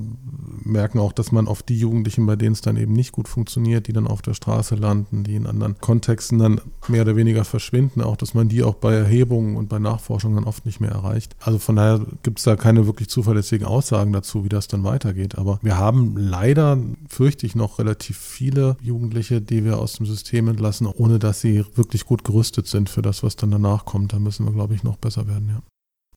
merken 0.65 0.99
auch, 0.99 1.13
dass 1.13 1.31
man 1.31 1.47
auf 1.47 1.63
die 1.63 1.79
Jugendlichen, 1.79 2.27
bei 2.27 2.35
denen 2.35 2.55
es 2.55 2.61
dann 2.61 2.77
eben 2.77 2.95
nicht 2.95 3.13
gut 3.13 3.29
funktioniert, 3.29 3.44
die 3.47 3.93
dann 3.93 4.07
auf 4.07 4.23
der 4.23 4.35
Straße 4.35 4.75
landen, 4.75 5.25
die 5.25 5.35
in 5.35 5.47
anderen 5.47 5.79
Kontexten 5.81 6.39
dann 6.39 6.61
mehr 6.89 7.03
oder 7.03 7.17
weniger 7.17 7.45
verschwinden, 7.45 8.03
auch 8.03 8.17
dass 8.17 8.35
man 8.35 8.49
die 8.49 8.63
auch 8.63 8.75
bei 8.75 8.95
Erhebungen 8.95 9.57
und 9.57 9.69
bei 9.69 9.79
Nachforschungen 9.79 10.37
dann 10.37 10.45
oft 10.45 10.67
nicht 10.67 10.81
mehr 10.81 10.91
erreicht. 10.91 11.37
Also 11.41 11.59
von 11.59 11.77
daher 11.77 12.05
gibt 12.23 12.39
es 12.39 12.45
da 12.45 12.57
keine 12.57 12.87
wirklich 12.87 13.09
zuverlässigen 13.09 13.67
Aussagen 13.67 14.13
dazu, 14.13 14.45
wie 14.45 14.49
das 14.49 14.69
dann 14.69 14.85
weitergeht. 14.85 15.37
Aber 15.37 15.59
wir 15.63 15.79
haben 15.79 16.17
leider, 16.17 16.79
fürchte 17.09 17.47
ich, 17.47 17.55
noch 17.55 17.79
relativ 17.79 18.19
viele 18.19 18.77
Jugendliche, 18.81 19.41
die 19.41 19.65
wir 19.65 19.79
aus 19.79 19.95
dem 19.95 20.07
System 20.07 20.49
entlassen, 20.49 20.87
ohne 20.87 21.19
dass 21.19 21.41
sie 21.41 21.65
wirklich 21.75 22.05
gut 22.05 22.25
gerüstet 22.25 22.67
sind 22.67 22.89
für 22.89 23.03
das, 23.03 23.23
was 23.23 23.37
dann 23.37 23.51
danach 23.51 23.85
kommt. 23.85 24.13
Da 24.13 24.19
müssen 24.19 24.45
wir, 24.47 24.53
glaube 24.53 24.75
ich, 24.75 24.83
noch 24.83 24.97
besser 24.97 25.27
werden, 25.29 25.49
ja. 25.49 25.63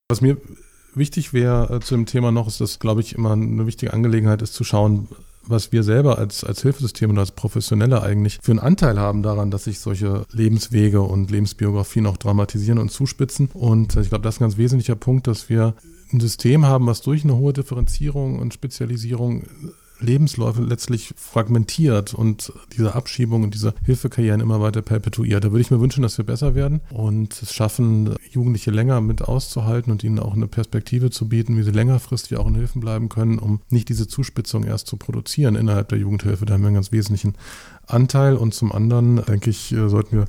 Was 0.10 0.22
mir 0.22 0.38
wichtig 0.98 1.34
wäre 1.34 1.76
äh, 1.76 1.80
zu 1.80 1.96
dem 1.96 2.06
Thema 2.06 2.32
noch, 2.32 2.48
ist, 2.48 2.62
dass, 2.62 2.80
glaube 2.80 3.02
ich, 3.02 3.16
immer 3.16 3.32
eine 3.32 3.66
wichtige 3.66 3.94
Angelegenheit 3.94 4.42
ist 4.42 4.54
zu 4.54 4.64
schauen, 4.64 5.08
was 5.50 5.72
wir 5.72 5.84
selber 5.84 6.18
als, 6.18 6.44
als 6.44 6.62
Hilfesystem 6.62 7.10
und 7.10 7.18
als 7.18 7.32
Professionelle 7.32 8.02
eigentlich 8.02 8.40
für 8.42 8.52
einen 8.52 8.60
Anteil 8.60 9.00
haben 9.00 9.24
daran, 9.24 9.52
dass 9.52 9.66
sich 9.66 9.80
solche 9.80 10.26
Lebenswege 10.32 11.02
und 11.02 11.32
Lebensbiografien 11.32 12.06
auch 12.06 12.18
dramatisieren 12.18 12.80
und 12.80 12.92
zuspitzen. 12.92 13.50
Und 13.54 13.96
ich 13.96 14.10
glaube, 14.10 14.24
das 14.24 14.36
ist 14.36 14.42
ein 14.42 14.46
ganz 14.46 14.58
wesentlicher 14.58 14.96
Punkt, 14.96 15.28
dass 15.28 15.50
wir 15.50 15.74
ein 16.14 16.20
System 16.20 16.66
haben, 16.66 16.88
was 16.88 17.02
durch 17.02 17.24
eine 17.24 17.36
hohe 17.36 17.54
Differenzierung 17.54 18.40
und 18.40 18.54
Spezialisierung 18.54 19.44
Lebensläufe 20.00 20.62
letztlich 20.62 21.14
fragmentiert 21.16 22.14
und 22.14 22.52
diese 22.76 22.96
Abschiebung 22.96 23.44
und 23.44 23.54
diese 23.54 23.74
Hilfekarrieren 23.84 24.42
immer 24.42 24.62
weiter 24.62 24.82
perpetuiert. 24.82 25.44
Da 25.44 25.52
würde 25.52 25.62
ich 25.62 25.72
mir 25.72 25.80
wünschen, 25.80 26.02
dass 26.02 26.18
wir 26.18 26.26
besser 26.26 26.56
werden 26.56 26.82
und 26.92 27.42
es 27.42 27.54
schaffen, 27.54 28.16
Jugendliche 28.32 28.72
länger 28.72 29.02
mit 29.02 29.22
auszuhalten 29.22 29.92
und 29.92 30.04
ihnen 30.04 30.20
auch 30.20 30.34
eine 30.34 30.48
Perspektive 30.48 31.10
zu 31.10 31.28
bieten, 31.28 31.58
wie 31.58 31.64
sie 31.64 31.72
längerfristig 31.72 32.38
auch 32.38 32.48
in 32.48 32.56
Hilfen 32.56 32.82
bleiben 32.82 33.10
können, 33.10 33.40
um 33.40 33.62
nicht 33.70 33.90
diese 33.90 34.08
Zuspitzung 34.08 34.64
erst 34.64 34.88
zu 34.88 34.98
produzieren 34.98 35.56
innerhalb 35.56 35.90
der 35.90 35.98
Jugendhilfe. 35.98 36.46
Da 36.46 36.54
haben 36.54 36.62
wir 36.62 36.68
einen 36.68 36.76
ganz 36.76 36.92
wesentlichen 36.92 37.36
Anteil 37.86 38.36
und 38.36 38.54
zum 38.54 38.72
anderen, 38.72 39.24
denke 39.26 39.50
ich, 39.50 39.74
sollten 39.88 40.18
wir 40.18 40.26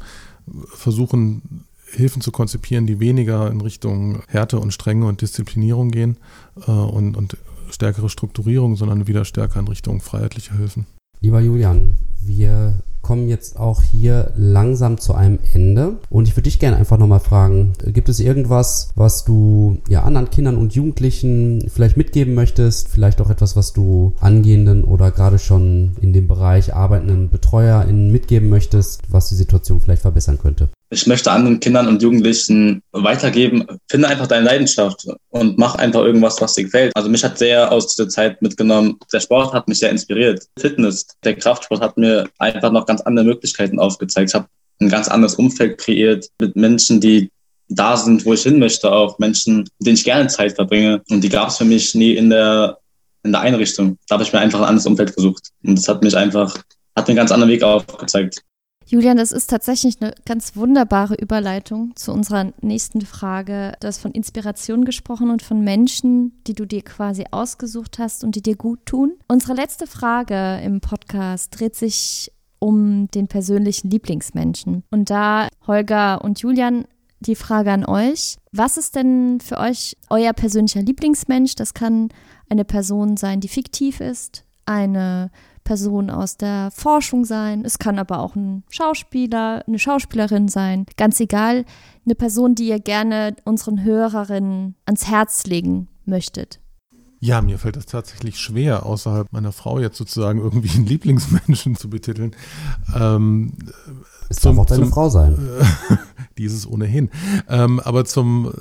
versuchen, 0.68 1.64
Hilfen 1.90 2.20
zu 2.20 2.32
konzipieren, 2.32 2.86
die 2.86 3.00
weniger 3.00 3.50
in 3.50 3.60
Richtung 3.60 4.20
Härte 4.28 4.58
und 4.58 4.72
Strenge 4.72 5.06
und 5.06 5.22
Disziplinierung 5.22 5.90
gehen 5.90 6.18
äh, 6.66 6.70
und, 6.70 7.16
und 7.16 7.36
stärkere 7.70 8.08
Strukturierung, 8.08 8.76
sondern 8.76 9.06
wieder 9.06 9.24
stärker 9.24 9.60
in 9.60 9.68
Richtung 9.68 10.00
freiheitliche 10.00 10.56
Hilfen. 10.56 10.86
Lieber 11.20 11.40
Julian, 11.40 11.94
wir 12.20 12.74
kommen 13.02 13.28
jetzt 13.28 13.58
auch 13.58 13.82
hier 13.82 14.32
langsam 14.36 14.98
zu 14.98 15.14
einem 15.14 15.38
Ende. 15.52 15.96
Und 16.10 16.28
ich 16.28 16.34
würde 16.34 16.42
dich 16.42 16.58
gerne 16.58 16.76
einfach 16.76 16.98
nochmal 16.98 17.20
fragen, 17.20 17.72
gibt 17.86 18.08
es 18.08 18.20
irgendwas, 18.20 18.90
was 18.96 19.24
du 19.24 19.78
ja 19.88 20.02
anderen 20.02 20.30
Kindern 20.30 20.58
und 20.58 20.74
Jugendlichen 20.74 21.68
vielleicht 21.68 21.96
mitgeben 21.96 22.34
möchtest? 22.34 22.88
Vielleicht 22.88 23.20
auch 23.20 23.30
etwas, 23.30 23.56
was 23.56 23.72
du 23.72 24.14
angehenden 24.20 24.84
oder 24.84 25.10
gerade 25.10 25.38
schon 25.38 25.92
in 26.02 26.12
dem 26.12 26.28
Bereich 26.28 26.74
arbeitenden 26.74 27.30
BetreuerInnen 27.30 28.12
mitgeben 28.12 28.48
möchtest, 28.48 29.02
was 29.08 29.28
die 29.28 29.36
Situation 29.36 29.80
vielleicht 29.80 30.02
verbessern 30.02 30.38
könnte? 30.38 30.68
Ich 30.90 31.06
möchte 31.06 31.30
anderen 31.30 31.60
Kindern 31.60 31.86
und 31.86 32.02
Jugendlichen 32.02 32.82
weitergeben, 32.92 33.66
finde 33.90 34.08
einfach 34.08 34.26
deine 34.26 34.46
Leidenschaft 34.46 35.06
und 35.28 35.58
mach 35.58 35.74
einfach 35.74 36.02
irgendwas, 36.02 36.40
was 36.40 36.54
dir 36.54 36.64
gefällt. 36.64 36.92
Also 36.96 37.10
mich 37.10 37.22
hat 37.22 37.38
sehr 37.38 37.70
aus 37.70 37.94
dieser 37.94 38.08
Zeit 38.08 38.40
mitgenommen, 38.40 38.98
der 39.12 39.20
Sport 39.20 39.52
hat 39.52 39.68
mich 39.68 39.78
sehr 39.78 39.90
inspiriert. 39.90 40.46
Fitness, 40.58 41.06
der 41.24 41.36
Kraftsport 41.36 41.82
hat 41.82 41.98
mir 41.98 42.28
einfach 42.38 42.72
noch 42.72 42.86
ganz 42.86 43.02
andere 43.02 43.26
Möglichkeiten 43.26 43.78
aufgezeigt. 43.78 44.30
Ich 44.30 44.34
habe 44.34 44.46
ein 44.80 44.88
ganz 44.88 45.08
anderes 45.08 45.34
Umfeld 45.34 45.78
kreiert 45.78 46.28
mit 46.40 46.56
Menschen, 46.56 47.00
die 47.00 47.30
da 47.68 47.96
sind, 47.96 48.24
wo 48.24 48.32
ich 48.32 48.42
hin 48.42 48.58
möchte, 48.58 48.90
auch 48.90 49.18
Menschen, 49.18 49.58
mit 49.58 49.86
denen 49.86 49.96
ich 49.96 50.04
gerne 50.04 50.28
Zeit 50.28 50.54
verbringe. 50.54 51.02
Und 51.10 51.22
die 51.22 51.28
gab 51.28 51.48
es 51.48 51.58
für 51.58 51.66
mich 51.66 51.94
nie 51.94 52.14
in 52.14 52.30
der, 52.30 52.78
in 53.24 53.32
der 53.32 53.42
Einrichtung. 53.42 53.98
Da 54.08 54.14
habe 54.14 54.22
ich 54.22 54.32
mir 54.32 54.38
einfach 54.38 54.60
ein 54.60 54.66
anderes 54.66 54.86
Umfeld 54.86 55.14
gesucht. 55.14 55.50
Und 55.62 55.76
das 55.76 55.86
hat 55.88 56.02
mich 56.02 56.16
einfach, 56.16 56.56
hat 56.96 57.06
mir 57.06 57.08
einen 57.08 57.16
ganz 57.16 57.30
anderen 57.30 57.52
Weg 57.52 57.62
aufgezeigt. 57.62 58.42
Julian, 58.90 59.18
das 59.18 59.32
ist 59.32 59.50
tatsächlich 59.50 60.00
eine 60.00 60.14
ganz 60.24 60.56
wunderbare 60.56 61.14
Überleitung 61.14 61.94
zu 61.94 62.10
unserer 62.10 62.54
nächsten 62.62 63.02
Frage. 63.02 63.74
Du 63.80 63.86
hast 63.86 63.98
von 63.98 64.12
Inspiration 64.12 64.86
gesprochen 64.86 65.28
und 65.28 65.42
von 65.42 65.60
Menschen, 65.60 66.32
die 66.46 66.54
du 66.54 66.64
dir 66.64 66.80
quasi 66.80 67.26
ausgesucht 67.30 67.98
hast 67.98 68.24
und 68.24 68.34
die 68.34 68.40
dir 68.40 68.56
gut 68.56 68.86
tun. 68.86 69.12
Unsere 69.28 69.52
letzte 69.52 69.86
Frage 69.86 70.58
im 70.64 70.80
Podcast 70.80 71.60
dreht 71.60 71.76
sich 71.76 72.32
um 72.60 73.08
den 73.10 73.28
persönlichen 73.28 73.90
Lieblingsmenschen. 73.90 74.84
Und 74.90 75.10
da, 75.10 75.48
Holger 75.66 76.24
und 76.24 76.40
Julian, 76.40 76.86
die 77.20 77.36
Frage 77.36 77.72
an 77.72 77.84
euch. 77.84 78.36
Was 78.52 78.78
ist 78.78 78.96
denn 78.96 79.40
für 79.42 79.58
euch 79.58 79.98
euer 80.08 80.32
persönlicher 80.32 80.80
Lieblingsmensch? 80.80 81.56
Das 81.56 81.74
kann 81.74 82.08
eine 82.48 82.64
Person 82.64 83.18
sein, 83.18 83.40
die 83.40 83.48
fiktiv 83.48 84.00
ist, 84.00 84.46
eine 84.64 85.30
Person 85.68 86.08
aus 86.08 86.38
der 86.38 86.70
Forschung 86.74 87.26
sein. 87.26 87.62
Es 87.62 87.78
kann 87.78 87.98
aber 87.98 88.20
auch 88.20 88.34
ein 88.34 88.64
Schauspieler, 88.70 89.62
eine 89.66 89.78
Schauspielerin 89.78 90.48
sein. 90.48 90.86
Ganz 90.96 91.20
egal, 91.20 91.66
eine 92.06 92.14
Person, 92.14 92.54
die 92.54 92.68
ihr 92.68 92.80
gerne 92.80 93.36
unseren 93.44 93.84
Hörerinnen 93.84 94.76
ans 94.86 95.08
Herz 95.08 95.44
legen 95.44 95.88
möchtet. 96.06 96.58
Ja, 97.20 97.42
mir 97.42 97.58
fällt 97.58 97.76
es 97.76 97.84
tatsächlich 97.84 98.38
schwer, 98.38 98.86
außerhalb 98.86 99.30
meiner 99.30 99.52
Frau 99.52 99.78
jetzt 99.78 99.98
sozusagen 99.98 100.38
irgendwie 100.38 100.70
einen 100.74 100.86
Lieblingsmenschen 100.86 101.76
zu 101.76 101.90
betiteln. 101.90 102.34
Ähm, 102.96 103.52
es 104.30 104.40
darf 104.40 104.56
auch 104.56 104.64
deine 104.64 104.84
zum, 104.84 104.92
Frau 104.92 105.10
sein. 105.10 105.36
dieses 106.36 106.66
ohnehin. 106.66 107.10
Ähm, 107.48 107.80
aber 107.80 108.04
zum 108.04 108.52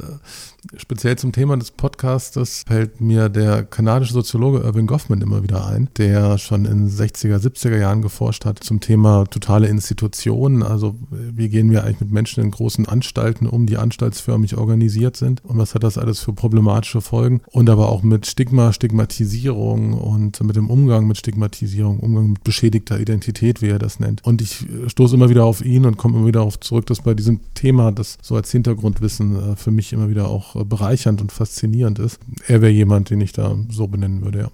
speziell 0.76 1.18
zum 1.18 1.32
Thema 1.32 1.58
des 1.58 1.72
Podcastes 1.72 2.64
fällt 2.68 2.99
mir 2.99 3.30
der 3.30 3.64
kanadische 3.64 4.14
Soziologe 4.14 4.60
Irving 4.60 4.88
Goffman 4.88 5.22
immer 5.22 5.43
wieder 5.43 5.66
ein, 5.66 5.89
der 5.97 6.38
schon 6.38 6.66
in 6.66 6.89
60er, 6.89 7.38
70er 7.38 7.78
Jahren 7.78 8.01
geforscht 8.01 8.45
hat 8.45 8.64
zum 8.64 8.80
Thema 8.80 9.26
totale 9.26 9.68
Institutionen. 9.68 10.64
Also 10.64 10.95
wie 11.10 11.49
gehen 11.49 11.72
wir 11.72 11.84
eigentlich 11.84 12.01
mit 12.01 12.12
Menschen 12.12 12.43
in 12.43 12.51
großen 12.51 12.88
Anstalten 12.88 13.47
um, 13.47 13.66
die 13.66 13.78
anstaltsförmig 13.78 14.58
organisiert 14.58 15.18
sind 15.18 15.43
und 15.45 15.58
was 15.58 15.76
hat 15.76 15.84
das 15.84 15.97
alles 15.97 16.20
für 16.20 16.34
problematische 16.34 17.01
Folgen 17.01 17.41
und 17.51 17.70
aber 17.70 17.89
auch 17.89 18.03
mit 18.03 18.26
Stigma, 18.26 18.74
Stigmatisierung 18.74 19.93
und 19.93 20.41
mit 20.43 20.55
dem 20.55 20.70
Umgang 20.70 21.08
mit 21.08 21.18
Stigmatisierung, 21.18 21.99
Umgang 21.99 22.32
mit 22.32 22.43
beschädigter 22.43 22.99
Identität, 22.99 23.62
wie 23.62 23.70
er 23.70 23.80
das 23.80 23.99
nennt. 23.99 24.24
Und 24.26 24.41
ich 24.41 24.66
stoße 24.88 25.16
immer 25.16 25.30
wieder 25.30 25.45
auf 25.45 25.64
ihn 25.64 25.86
und 25.86 25.97
komme 25.97 26.18
immer 26.18 26.28
wieder 26.28 26.39
darauf 26.39 26.60
zurück, 26.60 26.86
dass 26.88 27.01
bei 27.01 27.14
diesem 27.14 27.39
Thema, 27.58 27.91
das 27.91 28.18
so 28.22 28.36
als 28.36 28.51
Hintergrundwissen 28.51 29.53
äh, 29.53 29.55
für 29.55 29.72
mich 29.72 29.91
immer 29.91 30.10
wieder 30.10 30.28
auch 30.30 30.66
bereichernd 30.66 31.22
und 31.22 31.32
faszinierend 31.32 31.99
ist. 31.99 32.20
Er 32.47 32.62
wäre 32.62 32.72
jemand, 32.72 33.10
den 33.10 33.20
ich 33.22 33.34
da 33.34 33.58
so 33.70 33.88
benennen 33.88 34.24
würde, 34.24 34.39
ja. 34.39 34.51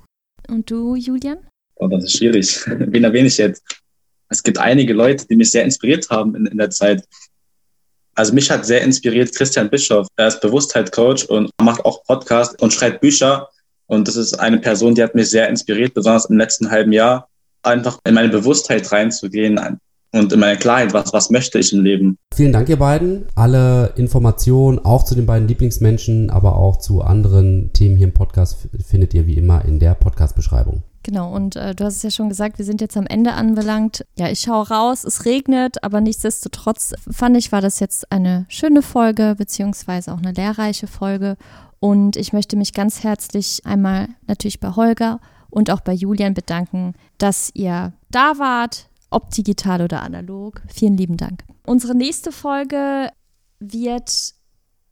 Und 0.47 0.70
du, 0.72 0.95
Julian? 0.95 1.38
Oh, 1.76 1.88
das 1.88 2.06
ist 2.06 2.18
schwierig. 2.18 2.60
Wen 2.68 3.04
erwähne 3.04 3.28
ich 3.28 3.38
jetzt? 3.38 3.64
Es 4.30 4.41
gibt 4.41 4.58
einige 4.58 4.93
Leute, 4.93 5.28
die 5.28 5.36
mich 5.36 5.51
sehr 5.51 5.64
inspiriert 5.64 6.10
haben 6.10 6.36
in, 6.36 6.45
in 6.45 6.58
der 6.58 6.70
Zeit. 6.70 7.04
Also 8.16 8.34
mich 8.34 8.49
hat 8.49 8.66
sehr 8.66 8.82
inspiriert 8.82 9.36
Christian 9.36 9.70
Bischoff. 9.70 10.08
Er 10.16 10.28
ist 10.28 10.41
Bewusstheitscoach 10.41 11.30
und 11.30 11.49
macht 11.62 11.84
auch 11.86 12.04
Podcasts 12.06 12.62
und 12.62 12.72
schreibt 12.72 13.01
Bücher. 13.01 13.49
Und 13.88 14.08
das 14.08 14.16
ist 14.16 14.34
eine 14.39 14.60
Person, 14.60 14.95
die 14.95 15.04
hat 15.04 15.16
mich 15.16 15.30
sehr 15.30 15.49
inspiriert, 15.49 15.93
besonders 15.93 16.26
im 16.26 16.38
letzten 16.38 16.70
halben 16.70 16.93
Jahr. 16.93 17.28
einfach 17.64 17.99
in 18.06 18.14
meine 18.14 18.30
Bewusstheit 18.30 18.91
reinzugehen 18.91 19.58
und 20.14 20.32
in 20.32 20.39
meine 20.39 20.57
Klarheit, 20.57 20.93
was, 20.93 21.11
was 21.11 21.30
möchte 21.30 21.59
ich 21.59 21.74
im 21.74 21.84
Leben. 21.84 22.18
Vielen 22.34 22.53
Dank, 22.53 22.70
ihr 22.70 22.78
beiden. 22.78 23.26
Alle 23.36 23.93
Informationen 23.95 24.80
auch 24.80 25.03
zu 25.03 25.16
den 25.16 25.26
beiden 25.26 25.47
Lieblingsmenschen, 25.47 26.30
aber 26.30 26.55
auch 26.55 26.78
zu 26.78 27.01
anderen 27.01 27.74
Themen 27.74 27.97
hier 27.97 28.07
im 28.07 28.14
Podcast 28.14 28.70
findet 28.86 29.14
ihr 29.14 29.26
wie 29.26 29.38
immer 29.38 29.66
in 29.66 29.80
der 29.80 29.95
Podcast-Beschreibung. 29.95 30.84
Genau, 31.01 31.34
und 31.34 31.57
äh, 31.57 31.76
du 31.76 31.84
hast 31.84 31.97
es 31.97 32.03
ja 32.03 32.11
schon 32.11 32.30
gesagt, 32.30 32.59
wir 32.59 32.66
sind 32.66 32.80
jetzt 32.80 32.95
am 32.95 33.07
Ende 33.07 33.34
anbelangt. 33.34 34.05
Ja, 34.18 34.30
ich 34.30 34.39
schaue 34.39 34.70
raus, 34.70 35.03
es 35.03 35.26
regnet, 35.26 35.84
aber 35.84 35.99
nichtsdestotrotz 35.99 36.93
fand 37.11 37.36
ich, 37.36 37.51
war 37.51 37.59
das 37.59 37.82
jetzt 37.82 38.09
eine 38.09 38.45
schöne 38.47 38.82
Folge, 38.82 39.36
beziehungsweise 39.38 40.14
auch 40.14 40.20
eine 40.20 40.32
lehrreiche 40.32 40.88
Folge. 40.88 41.36
Und 41.80 42.16
ich 42.16 42.32
möchte 42.32 42.55
mich 42.55 42.72
ganz 42.72 43.03
herzlich 43.03 43.61
einmal 43.66 44.07
natürlich 44.28 44.61
bei 44.61 44.70
Holger 44.70 45.20
und 45.49 45.70
auch 45.70 45.82
bei 45.82 45.91
Julian 45.91 46.34
bedanken, 46.34 46.93
dass 47.18 47.51
ihr 47.53 47.91
da 48.09 48.34
wart, 48.38 48.88
ob 49.14 49.32
digital 49.32 49.82
oder 49.82 50.01
analog. 50.01 50.61
Vielen 50.68 50.97
lieben 50.97 51.18
Dank. 51.18 51.43
Unsere 51.66 51.95
nächste 51.95 52.32
Folge 52.32 53.09
wird 53.59 54.34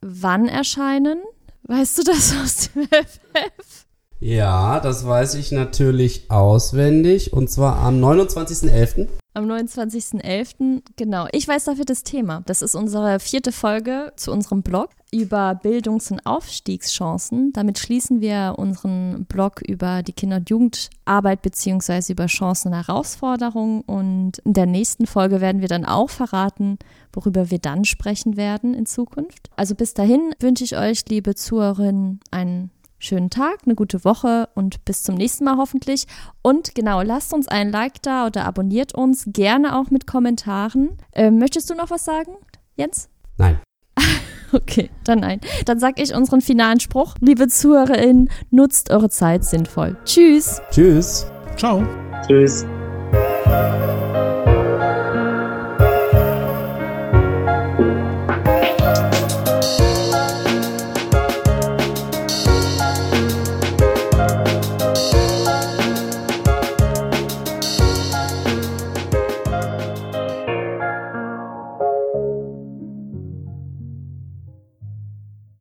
wann 0.01 0.47
erscheinen? 0.47 1.19
Weißt 1.63 1.97
du 1.97 2.03
das 2.03 2.35
aus 2.41 2.69
dem 2.71 2.83
FF? 2.83 3.85
Ja, 4.19 4.79
das 4.79 5.05
weiß 5.05 5.35
ich 5.35 5.51
natürlich 5.51 6.29
auswendig 6.29 7.33
und 7.33 7.49
zwar 7.49 7.77
am 7.77 8.03
29.11. 8.03 9.07
Am 9.33 9.45
29.11. 9.49 10.81
genau. 10.97 11.25
Ich 11.31 11.47
weiß 11.47 11.63
dafür 11.63 11.85
das 11.85 12.03
Thema. 12.03 12.41
Das 12.47 12.61
ist 12.61 12.75
unsere 12.75 13.19
vierte 13.21 13.53
Folge 13.53 14.11
zu 14.17 14.29
unserem 14.29 14.61
Blog 14.61 14.89
über 15.09 15.55
Bildungs- 15.55 16.11
und 16.11 16.25
Aufstiegschancen. 16.25 17.53
Damit 17.53 17.79
schließen 17.79 18.19
wir 18.19 18.55
unseren 18.57 19.25
Blog 19.25 19.61
über 19.61 20.03
die 20.03 20.11
Kinder- 20.11 20.37
und 20.37 20.49
Jugendarbeit 20.49 21.41
beziehungsweise 21.41 22.11
über 22.11 22.25
Chancen 22.25 22.69
und 22.69 22.73
Herausforderungen. 22.73 23.81
Und 23.81 24.39
in 24.39 24.51
der 24.51 24.65
nächsten 24.65 25.07
Folge 25.07 25.39
werden 25.39 25.61
wir 25.61 25.69
dann 25.69 25.85
auch 25.85 26.09
verraten, 26.09 26.77
worüber 27.13 27.49
wir 27.49 27.59
dann 27.59 27.85
sprechen 27.85 28.35
werden 28.35 28.73
in 28.73 28.85
Zukunft. 28.85 29.49
Also 29.55 29.75
bis 29.75 29.93
dahin 29.93 30.33
wünsche 30.41 30.65
ich 30.65 30.75
euch, 30.75 31.05
liebe 31.07 31.35
Zuhörerinnen, 31.35 32.19
einen 32.31 32.69
schönen 33.01 33.29
Tag, 33.29 33.59
eine 33.65 33.75
gute 33.75 34.05
Woche 34.05 34.49
und 34.55 34.85
bis 34.85 35.03
zum 35.03 35.15
nächsten 35.15 35.43
Mal 35.43 35.57
hoffentlich. 35.57 36.05
Und 36.41 36.75
genau, 36.75 37.01
lasst 37.01 37.33
uns 37.33 37.47
ein 37.47 37.71
Like 37.71 38.01
da 38.01 38.27
oder 38.27 38.45
abonniert 38.45 38.93
uns, 38.93 39.25
gerne 39.27 39.77
auch 39.77 39.89
mit 39.89 40.07
Kommentaren. 40.07 40.97
Ähm, 41.13 41.37
möchtest 41.39 41.69
du 41.69 41.75
noch 41.75 41.89
was 41.89 42.05
sagen, 42.05 42.31
Jens? 42.75 43.09
Nein. 43.37 43.59
okay, 44.53 44.89
dann 45.03 45.19
nein. 45.19 45.41
Dann 45.65 45.79
sage 45.79 46.01
ich 46.01 46.13
unseren 46.13 46.41
finalen 46.41 46.79
Spruch. 46.79 47.15
Liebe 47.19 47.47
ZuhörerInnen, 47.47 48.29
nutzt 48.49 48.91
eure 48.91 49.09
Zeit 49.09 49.43
sinnvoll. 49.43 49.97
Tschüss. 50.05 50.61
Tschüss. 50.71 51.27
Ciao. 51.57 51.83
Tschüss. 52.27 52.65